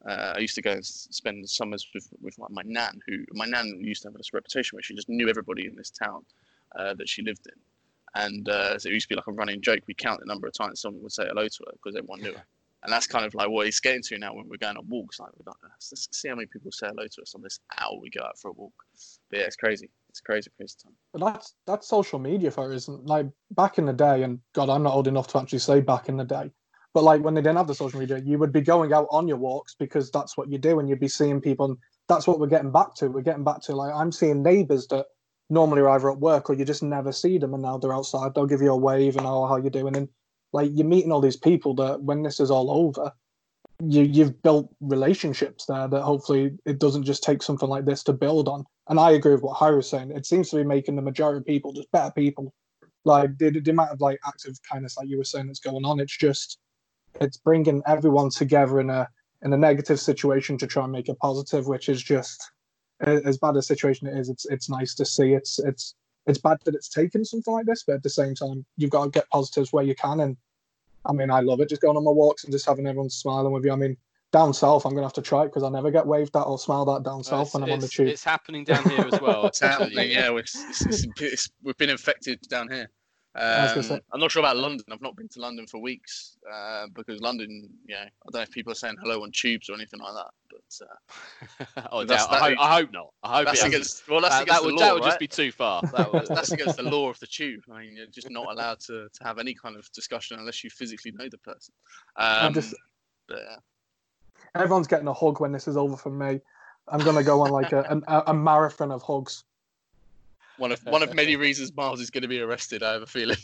uh, 0.07 0.33
I 0.35 0.39
used 0.39 0.55
to 0.55 0.61
go 0.61 0.71
and 0.71 0.85
spend 0.85 1.47
summers 1.49 1.87
with 1.93 2.07
with 2.21 2.37
my, 2.39 2.47
my 2.49 2.61
nan 2.65 2.99
who 3.07 3.23
my 3.33 3.45
nan 3.45 3.79
used 3.81 4.03
to 4.03 4.09
have 4.09 4.15
this 4.15 4.33
reputation 4.33 4.75
where 4.75 4.83
she 4.83 4.95
just 4.95 5.09
knew 5.09 5.29
everybody 5.29 5.65
in 5.67 5.75
this 5.75 5.91
town 5.91 6.25
uh, 6.77 6.93
that 6.95 7.09
she 7.09 7.21
lived 7.21 7.47
in. 7.47 7.59
And 8.13 8.49
uh, 8.49 8.77
so 8.77 8.89
it 8.89 8.93
used 8.93 9.07
to 9.07 9.09
be 9.09 9.15
like 9.15 9.27
a 9.27 9.31
running 9.31 9.61
joke. 9.61 9.79
We 9.87 9.93
count 9.93 10.19
the 10.19 10.25
number 10.25 10.45
of 10.45 10.53
times 10.53 10.81
someone 10.81 11.01
would 11.03 11.13
say 11.13 11.25
hello 11.27 11.47
to 11.47 11.63
her 11.65 11.71
because 11.73 11.95
everyone 11.95 12.21
knew 12.21 12.33
her. 12.33 12.43
And 12.83 12.91
that's 12.91 13.05
kind 13.05 13.25
of 13.25 13.35
like 13.35 13.49
what 13.49 13.65
he's 13.65 13.79
getting 13.79 14.01
to 14.03 14.17
now 14.17 14.33
when 14.33 14.47
we're 14.49 14.57
going 14.57 14.75
on 14.77 14.87
walks. 14.89 15.19
Like, 15.19 15.29
we're 15.37 15.51
like 15.51 15.57
let's, 15.63 16.07
see 16.11 16.29
how 16.29 16.35
many 16.35 16.47
people 16.47 16.71
say 16.71 16.87
hello 16.87 17.03
to 17.03 17.21
us 17.21 17.35
on 17.35 17.41
this 17.41 17.59
hour 17.79 17.99
we 17.99 18.09
go 18.09 18.23
out 18.23 18.39
for 18.39 18.49
a 18.49 18.53
walk. 18.53 18.73
But 19.29 19.39
yeah, 19.39 19.45
it's 19.45 19.55
crazy. 19.55 19.89
It's 20.09 20.19
crazy, 20.19 20.49
crazy 20.57 20.75
time. 20.83 20.93
But 21.13 21.33
that's 21.33 21.53
that's 21.67 21.87
social 21.87 22.19
media 22.19 22.49
for 22.49 22.73
isn't- 22.73 23.05
Like 23.05 23.27
back 23.51 23.77
in 23.77 23.85
the 23.85 23.93
day, 23.93 24.23
and 24.23 24.39
God, 24.53 24.69
I'm 24.69 24.83
not 24.83 24.93
old 24.93 25.07
enough 25.07 25.27
to 25.27 25.39
actually 25.39 25.59
say 25.59 25.79
back 25.79 26.09
in 26.09 26.17
the 26.17 26.23
day. 26.23 26.51
But 26.93 27.03
like 27.03 27.21
when 27.23 27.33
they 27.33 27.41
didn't 27.41 27.57
have 27.57 27.67
the 27.67 27.75
social 27.75 27.99
media, 27.99 28.17
you 28.17 28.37
would 28.39 28.51
be 28.51 28.61
going 28.61 28.91
out 28.93 29.07
on 29.11 29.27
your 29.27 29.37
walks 29.37 29.75
because 29.75 30.11
that's 30.11 30.35
what 30.35 30.49
you 30.49 30.57
do, 30.57 30.79
and 30.79 30.89
you'd 30.89 30.99
be 30.99 31.07
seeing 31.07 31.39
people. 31.39 31.67
And 31.67 31.77
that's 32.09 32.27
what 32.27 32.39
we're 32.39 32.47
getting 32.47 32.71
back 32.71 32.95
to. 32.95 33.09
We're 33.09 33.21
getting 33.21 33.43
back 33.43 33.61
to 33.63 33.75
like 33.75 33.93
I'm 33.93 34.11
seeing 34.11 34.41
neighbours 34.41 34.87
that 34.87 35.05
normally 35.49 35.81
are 35.81 35.89
either 35.89 36.11
at 36.11 36.19
work 36.19 36.49
or 36.49 36.53
you 36.53 36.65
just 36.65 36.81
never 36.81 37.11
see 37.11 37.37
them, 37.37 37.53
and 37.53 37.61
now 37.61 37.77
they're 37.77 37.93
outside. 37.93 38.33
They'll 38.33 38.47
give 38.47 38.61
you 38.61 38.71
a 38.71 38.77
wave 38.77 39.17
and 39.17 39.27
oh, 39.27 39.45
how 39.45 39.57
you 39.57 39.69
doing? 39.69 39.95
And 39.95 40.09
like 40.53 40.69
you're 40.73 40.87
meeting 40.87 41.11
all 41.11 41.21
these 41.21 41.37
people 41.37 41.75
that 41.75 42.01
when 42.01 42.23
this 42.23 42.39
is 42.39 42.51
all 42.51 42.71
over, 42.71 43.11
you 43.79 44.03
you've 44.03 44.41
built 44.43 44.69
relationships 44.79 45.65
there 45.65 45.87
that 45.87 46.01
hopefully 46.01 46.51
it 46.65 46.79
doesn't 46.79 47.03
just 47.03 47.23
take 47.23 47.41
something 47.41 47.69
like 47.69 47.85
this 47.85 48.03
to 48.03 48.13
build 48.13 48.47
on. 48.47 48.63
And 48.89 48.99
I 48.99 49.11
agree 49.11 49.33
with 49.33 49.43
what 49.43 49.57
Harry 49.57 49.77
was 49.77 49.89
saying. 49.89 50.11
It 50.11 50.25
seems 50.25 50.49
to 50.49 50.57
be 50.57 50.63
making 50.63 50.95
the 50.95 51.01
majority 51.01 51.39
of 51.39 51.45
people 51.45 51.73
just 51.73 51.91
better 51.91 52.11
people. 52.11 52.53
Like 53.03 53.37
the, 53.37 53.49
the 53.49 53.71
amount 53.71 53.91
of 53.91 54.01
like 54.01 54.19
active 54.25 54.59
kindness, 54.69 54.97
like 54.97 55.07
you 55.07 55.17
were 55.17 55.23
saying, 55.23 55.47
that's 55.47 55.59
going 55.59 55.85
on. 55.85 55.99
It's 55.99 56.15
just 56.15 56.59
it's 57.19 57.37
bringing 57.37 57.81
everyone 57.87 58.29
together 58.29 58.79
in 58.79 58.89
a 58.89 59.07
in 59.43 59.53
a 59.53 59.57
negative 59.57 59.99
situation 59.99 60.57
to 60.59 60.67
try 60.67 60.83
and 60.83 60.91
make 60.91 61.09
it 61.09 61.17
positive, 61.19 61.67
which 61.67 61.89
is 61.89 62.01
just 62.01 62.51
as 62.99 63.37
bad 63.39 63.55
a 63.55 63.61
situation 63.61 64.07
it 64.07 64.17
is. 64.17 64.29
It's 64.29 64.45
it's 64.45 64.69
nice 64.69 64.93
to 64.95 65.05
see. 65.05 65.33
It's 65.33 65.57
it's 65.59 65.95
it's 66.27 66.39
bad 66.39 66.57
that 66.65 66.75
it's 66.75 66.89
taken 66.89 67.25
something 67.25 67.53
like 67.53 67.65
this, 67.65 67.83
but 67.83 67.95
at 67.95 68.03
the 68.03 68.09
same 68.09 68.35
time, 68.35 68.65
you've 68.77 68.91
got 68.91 69.05
to 69.05 69.09
get 69.09 69.29
positives 69.29 69.73
where 69.73 69.83
you 69.83 69.95
can. 69.95 70.19
And 70.19 70.37
I 71.05 71.13
mean, 71.13 71.31
I 71.31 71.39
love 71.39 71.61
it 71.61 71.69
just 71.69 71.81
going 71.81 71.97
on 71.97 72.03
my 72.03 72.11
walks 72.11 72.43
and 72.43 72.51
just 72.53 72.65
having 72.65 72.87
everyone 72.87 73.09
smiling 73.09 73.51
with 73.51 73.65
you. 73.65 73.71
I 73.71 73.75
mean, 73.75 73.97
down 74.31 74.53
south, 74.53 74.85
I'm 74.85 74.93
gonna 74.93 75.05
have 75.05 75.13
to 75.13 75.21
try 75.21 75.43
it 75.43 75.47
because 75.47 75.63
I 75.63 75.69
never 75.69 75.91
get 75.91 76.07
waved 76.07 76.35
at 76.35 76.43
or 76.43 76.57
smiled 76.57 76.89
at 76.89 77.03
down 77.03 77.23
south 77.23 77.47
it's, 77.47 77.53
when 77.53 77.63
I'm 77.63 77.71
on 77.71 77.79
the 77.79 77.87
tube. 77.87 78.07
it's 78.07 78.23
happening 78.23 78.63
down 78.63 78.89
here 78.89 79.07
as 79.11 79.19
well. 79.19 79.45
It's 79.47 79.59
happening. 79.59 80.11
Yeah, 80.11 80.29
we're, 80.29 80.39
it's, 80.39 80.85
it's, 80.85 81.05
it's, 81.19 81.49
we've 81.63 81.77
been 81.77 81.89
infected 81.89 82.39
down 82.47 82.69
here. 82.69 82.89
Was 83.35 83.71
gonna 83.71 83.83
say- 83.83 83.93
Um, 83.95 84.01
I'm 84.13 84.19
not 84.19 84.31
sure 84.31 84.41
about 84.41 84.57
London. 84.57 84.85
I've 84.91 85.01
not 85.01 85.15
been 85.15 85.29
to 85.29 85.39
London 85.39 85.65
for 85.67 85.79
weeks 85.79 86.37
uh, 86.51 86.87
because 86.93 87.21
London, 87.21 87.69
yeah, 87.87 88.03
I 88.03 88.07
don't 88.25 88.33
know 88.33 88.41
if 88.41 88.51
people 88.51 88.71
are 88.73 88.75
saying 88.75 88.95
hello 89.01 89.23
on 89.23 89.31
tubes 89.31 89.69
or 89.69 89.73
anything 89.75 90.01
like 90.01 90.13
that. 90.13 90.31
But 90.49 90.85
uh, 91.77 91.87
oh, 91.91 92.03
That's- 92.03 92.27
doubt- 92.27 92.41
I, 92.41 92.49
hope, 92.49 92.57
I 92.59 92.73
hope 92.75 92.91
not. 92.91 93.07
I 93.23 93.37
hope 93.37 93.45
that's 93.45 93.63
it 93.63 93.67
against 93.67 94.09
well, 94.09 94.19
that's 94.21 94.35
that, 94.35 94.43
against 94.43 94.61
that 94.61 94.65
would, 94.65 94.75
the 94.77 94.79
that 94.81 94.93
would 94.93 95.03
right? 95.03 95.07
just 95.09 95.19
be 95.19 95.27
too 95.27 95.51
far. 95.51 95.81
That 95.95 96.11
would, 96.11 96.27
that's 96.27 96.51
against 96.51 96.75
the 96.77 96.83
law 96.95 97.09
of 97.09 97.19
the 97.19 97.27
tube. 97.27 97.61
I 97.71 97.79
mean, 97.79 97.95
you're 97.95 98.07
just 98.07 98.29
not 98.29 98.51
allowed 98.51 98.79
to, 98.81 99.07
to 99.13 99.23
have 99.23 99.39
any 99.39 99.53
kind 99.53 99.77
of 99.77 99.89
discussion 99.93 100.37
unless 100.39 100.63
you 100.63 100.69
physically 100.69 101.11
know 101.13 101.29
the 101.29 101.37
person. 101.37 101.73
Um, 102.17 102.53
just- 102.53 102.75
but, 103.27 103.39
yeah. 103.49 103.55
Everyone's 104.55 104.87
getting 104.87 105.07
a 105.07 105.13
hug 105.13 105.39
when 105.39 105.53
this 105.53 105.67
is 105.69 105.77
over 105.77 105.95
from 105.95 106.17
me. 106.17 106.41
I'm 106.89 106.99
gonna 106.99 107.23
go 107.23 107.39
on 107.41 107.51
like 107.51 107.71
a, 107.71 108.01
a, 108.07 108.23
a 108.27 108.33
marathon 108.33 108.91
of 108.91 109.01
hugs. 109.03 109.45
One 110.61 110.71
of 110.71 110.79
one 110.85 111.01
of 111.01 111.15
many 111.15 111.35
reasons 111.35 111.75
Miles 111.75 111.99
is 111.99 112.11
going 112.11 112.21
to 112.21 112.27
be 112.27 112.39
arrested. 112.39 112.83
I 112.83 112.93
have 112.93 113.01
a 113.01 113.07
feeling. 113.07 113.37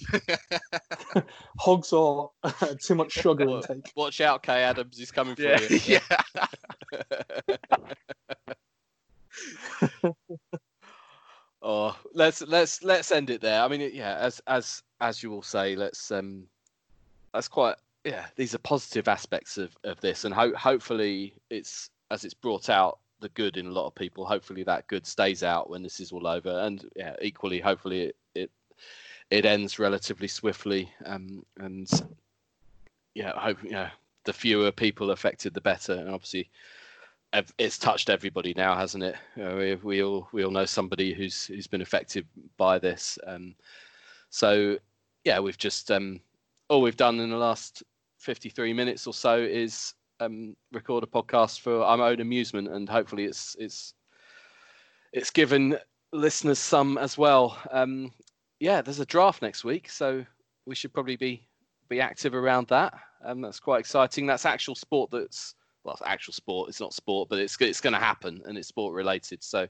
Hogs 1.58 1.92
or 1.92 2.32
too 2.80 2.94
much 2.94 3.12
sugar 3.12 3.50
intake. 3.50 3.92
Watch 3.96 4.22
out, 4.22 4.44
Kay 4.44 4.62
Adams. 4.62 5.00
He's 5.00 5.10
coming 5.10 5.36
for 5.36 5.42
yeah, 5.42 5.60
you. 5.68 5.80
yeah. 10.04 10.12
oh, 11.64 11.98
let's 12.14 12.44
let's 12.44 12.84
let's 12.84 13.12
end 13.12 13.32
it 13.32 13.42
there. 13.42 13.64
I 13.64 13.68
mean, 13.68 13.90
yeah, 13.94 14.18
as 14.18 14.40
as 14.46 14.84
as 15.02 15.24
you 15.24 15.34
all 15.34 15.42
say, 15.42 15.76
let's 15.76 16.12
um, 16.12 16.44
that's 17.34 17.48
quite 17.48 17.78
yeah. 18.06 18.28
These 18.36 18.54
are 18.54 18.60
positive 18.60 19.08
aspects 19.08 19.58
of 19.58 19.76
of 19.84 20.00
this, 20.02 20.24
and 20.24 20.36
ho- 20.36 20.56
hopefully 20.56 21.34
it's 21.50 21.90
as 22.12 22.24
it's 22.24 22.36
brought 22.36 22.70
out 22.70 23.00
the 23.20 23.30
good 23.30 23.58
in 23.58 23.68
a 23.68 23.72
lot 23.72 23.88
of 23.88 23.96
people. 23.96 24.26
Hopefully 24.26 24.64
that 24.64 24.88
good 24.88 25.06
stays 25.06 25.44
out 25.44 25.70
when 25.70 25.84
this 25.84 26.00
is 26.00 26.12
all 26.12 26.28
over, 26.28 26.60
and 26.60 26.86
yeah, 26.96 27.16
equally, 27.22 27.60
hopefully 27.60 28.04
it 28.04 28.16
it, 28.36 28.52
it 29.30 29.46
ends 29.46 29.80
relatively 29.80 30.28
swiftly. 30.28 30.92
Um, 31.06 31.46
and 31.60 31.90
yeah, 33.14 33.54
yeah, 33.64 33.90
the 34.26 34.34
fewer 34.34 34.72
people 34.72 35.12
affected, 35.12 35.54
the 35.54 35.62
better, 35.62 35.94
and 35.94 36.10
obviously 36.10 36.50
it's 37.58 37.78
touched 37.78 38.10
everybody 38.10 38.54
now, 38.56 38.76
hasn't 38.76 39.04
it? 39.04 39.16
You 39.36 39.44
know, 39.44 39.58
we, 39.58 39.76
we 39.76 40.04
all 40.04 40.28
we 40.32 40.44
all 40.44 40.52
know 40.52 40.66
somebody 40.66 41.14
who's 41.14 41.46
who's 41.46 41.68
been 41.68 41.82
affected 41.82 42.26
by 42.58 42.80
this. 42.80 43.20
Um, 43.26 43.56
so 44.30 44.78
yeah, 45.24 45.40
we've 45.40 45.58
just 45.58 45.92
um, 45.92 46.20
all 46.70 46.82
we've 46.82 46.98
done 46.98 47.20
in 47.20 47.30
the 47.30 47.38
last 47.38 47.84
53 48.20 48.74
minutes 48.74 49.08
or 49.08 49.14
so 49.14 49.38
is 49.38 49.94
um, 50.20 50.56
record 50.72 51.04
a 51.04 51.08
podcast 51.08 51.60
for 51.60 51.84
our 51.84 52.02
own 52.02 52.20
amusement, 52.20 52.68
and 52.68 52.90
hopefully 52.90 53.26
it's 53.26 53.56
it's 53.60 53.94
it's 55.14 55.30
given 55.30 55.78
listeners 56.14 56.60
some 56.60 56.98
as 56.98 57.18
well. 57.18 57.58
Um, 57.72 58.12
yeah, 58.60 58.82
there's 58.82 59.00
a 59.00 59.06
draft 59.06 59.42
next 59.42 59.64
week, 59.64 59.90
so 59.90 60.26
we 60.66 60.76
should 60.76 60.94
probably 60.94 61.16
be 61.16 61.48
be 61.90 62.02
active 62.02 62.36
around 62.36 62.68
that. 62.68 62.94
Um, 63.24 63.42
that's 63.42 63.60
quite 63.60 63.80
exciting. 63.80 64.26
That's 64.26 64.46
actual 64.46 64.76
sport. 64.76 65.12
That's 65.12 65.56
well, 65.84 65.98
actual 66.06 66.34
sport. 66.34 66.70
It's 66.70 66.82
not 66.82 66.94
sport, 66.94 67.30
but 67.30 67.40
it's 67.40 67.58
it's 67.62 67.82
going 67.82 67.94
to 67.94 68.00
happen, 68.00 68.42
and 68.46 68.58
it's 68.58 68.68
sport 68.68 68.94
related. 68.94 69.44
So 69.44 69.68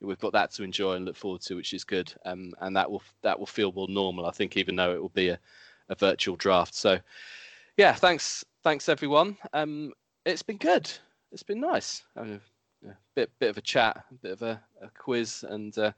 we've 0.00 0.18
got 0.18 0.32
that 0.32 0.52
to 0.52 0.62
enjoy 0.62 0.94
and 0.94 1.04
look 1.04 1.16
forward 1.16 1.42
to, 1.42 1.56
which 1.56 1.74
is 1.74 1.84
good. 1.84 2.12
Um, 2.24 2.52
and 2.60 2.76
that 2.76 2.90
will 2.90 3.02
that 3.22 3.38
will 3.38 3.46
feel 3.46 3.72
more 3.72 3.88
normal, 3.88 4.26
I 4.26 4.30
think, 4.30 4.56
even 4.56 4.76
though 4.76 4.92
it 4.92 5.00
will 5.00 5.10
be 5.10 5.28
a, 5.28 5.38
a 5.88 5.94
virtual 5.94 6.36
draft. 6.36 6.74
So 6.74 6.98
yeah, 7.76 7.92
thanks 7.92 8.44
thanks 8.68 8.90
everyone. 8.90 9.34
Um, 9.54 9.94
it's 10.26 10.42
been 10.42 10.58
good. 10.58 10.90
It's 11.32 11.42
been 11.42 11.58
nice. 11.58 12.02
Having 12.14 12.38
a, 12.84 12.88
a 12.90 12.96
bit 13.16 13.30
bit 13.40 13.48
of 13.48 13.56
a 13.56 13.62
chat, 13.62 14.04
a 14.10 14.14
bit 14.16 14.32
of 14.32 14.42
a, 14.42 14.60
a 14.82 14.90
quiz, 14.90 15.42
and 15.48 15.76
uh, 15.78 15.92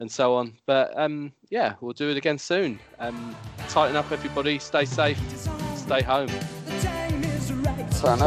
and 0.00 0.10
so 0.10 0.34
on. 0.34 0.54
But 0.66 0.92
um, 0.98 1.32
yeah, 1.50 1.74
we'll 1.80 1.92
do 1.92 2.10
it 2.10 2.16
again 2.16 2.36
soon. 2.36 2.80
Um, 2.98 3.36
tighten 3.68 3.94
up, 3.94 4.10
everybody. 4.10 4.58
Stay 4.58 4.86
safe. 4.86 5.20
Stay 5.76 6.02
home. 6.02 6.26
The 7.86 8.00
time 8.02 8.20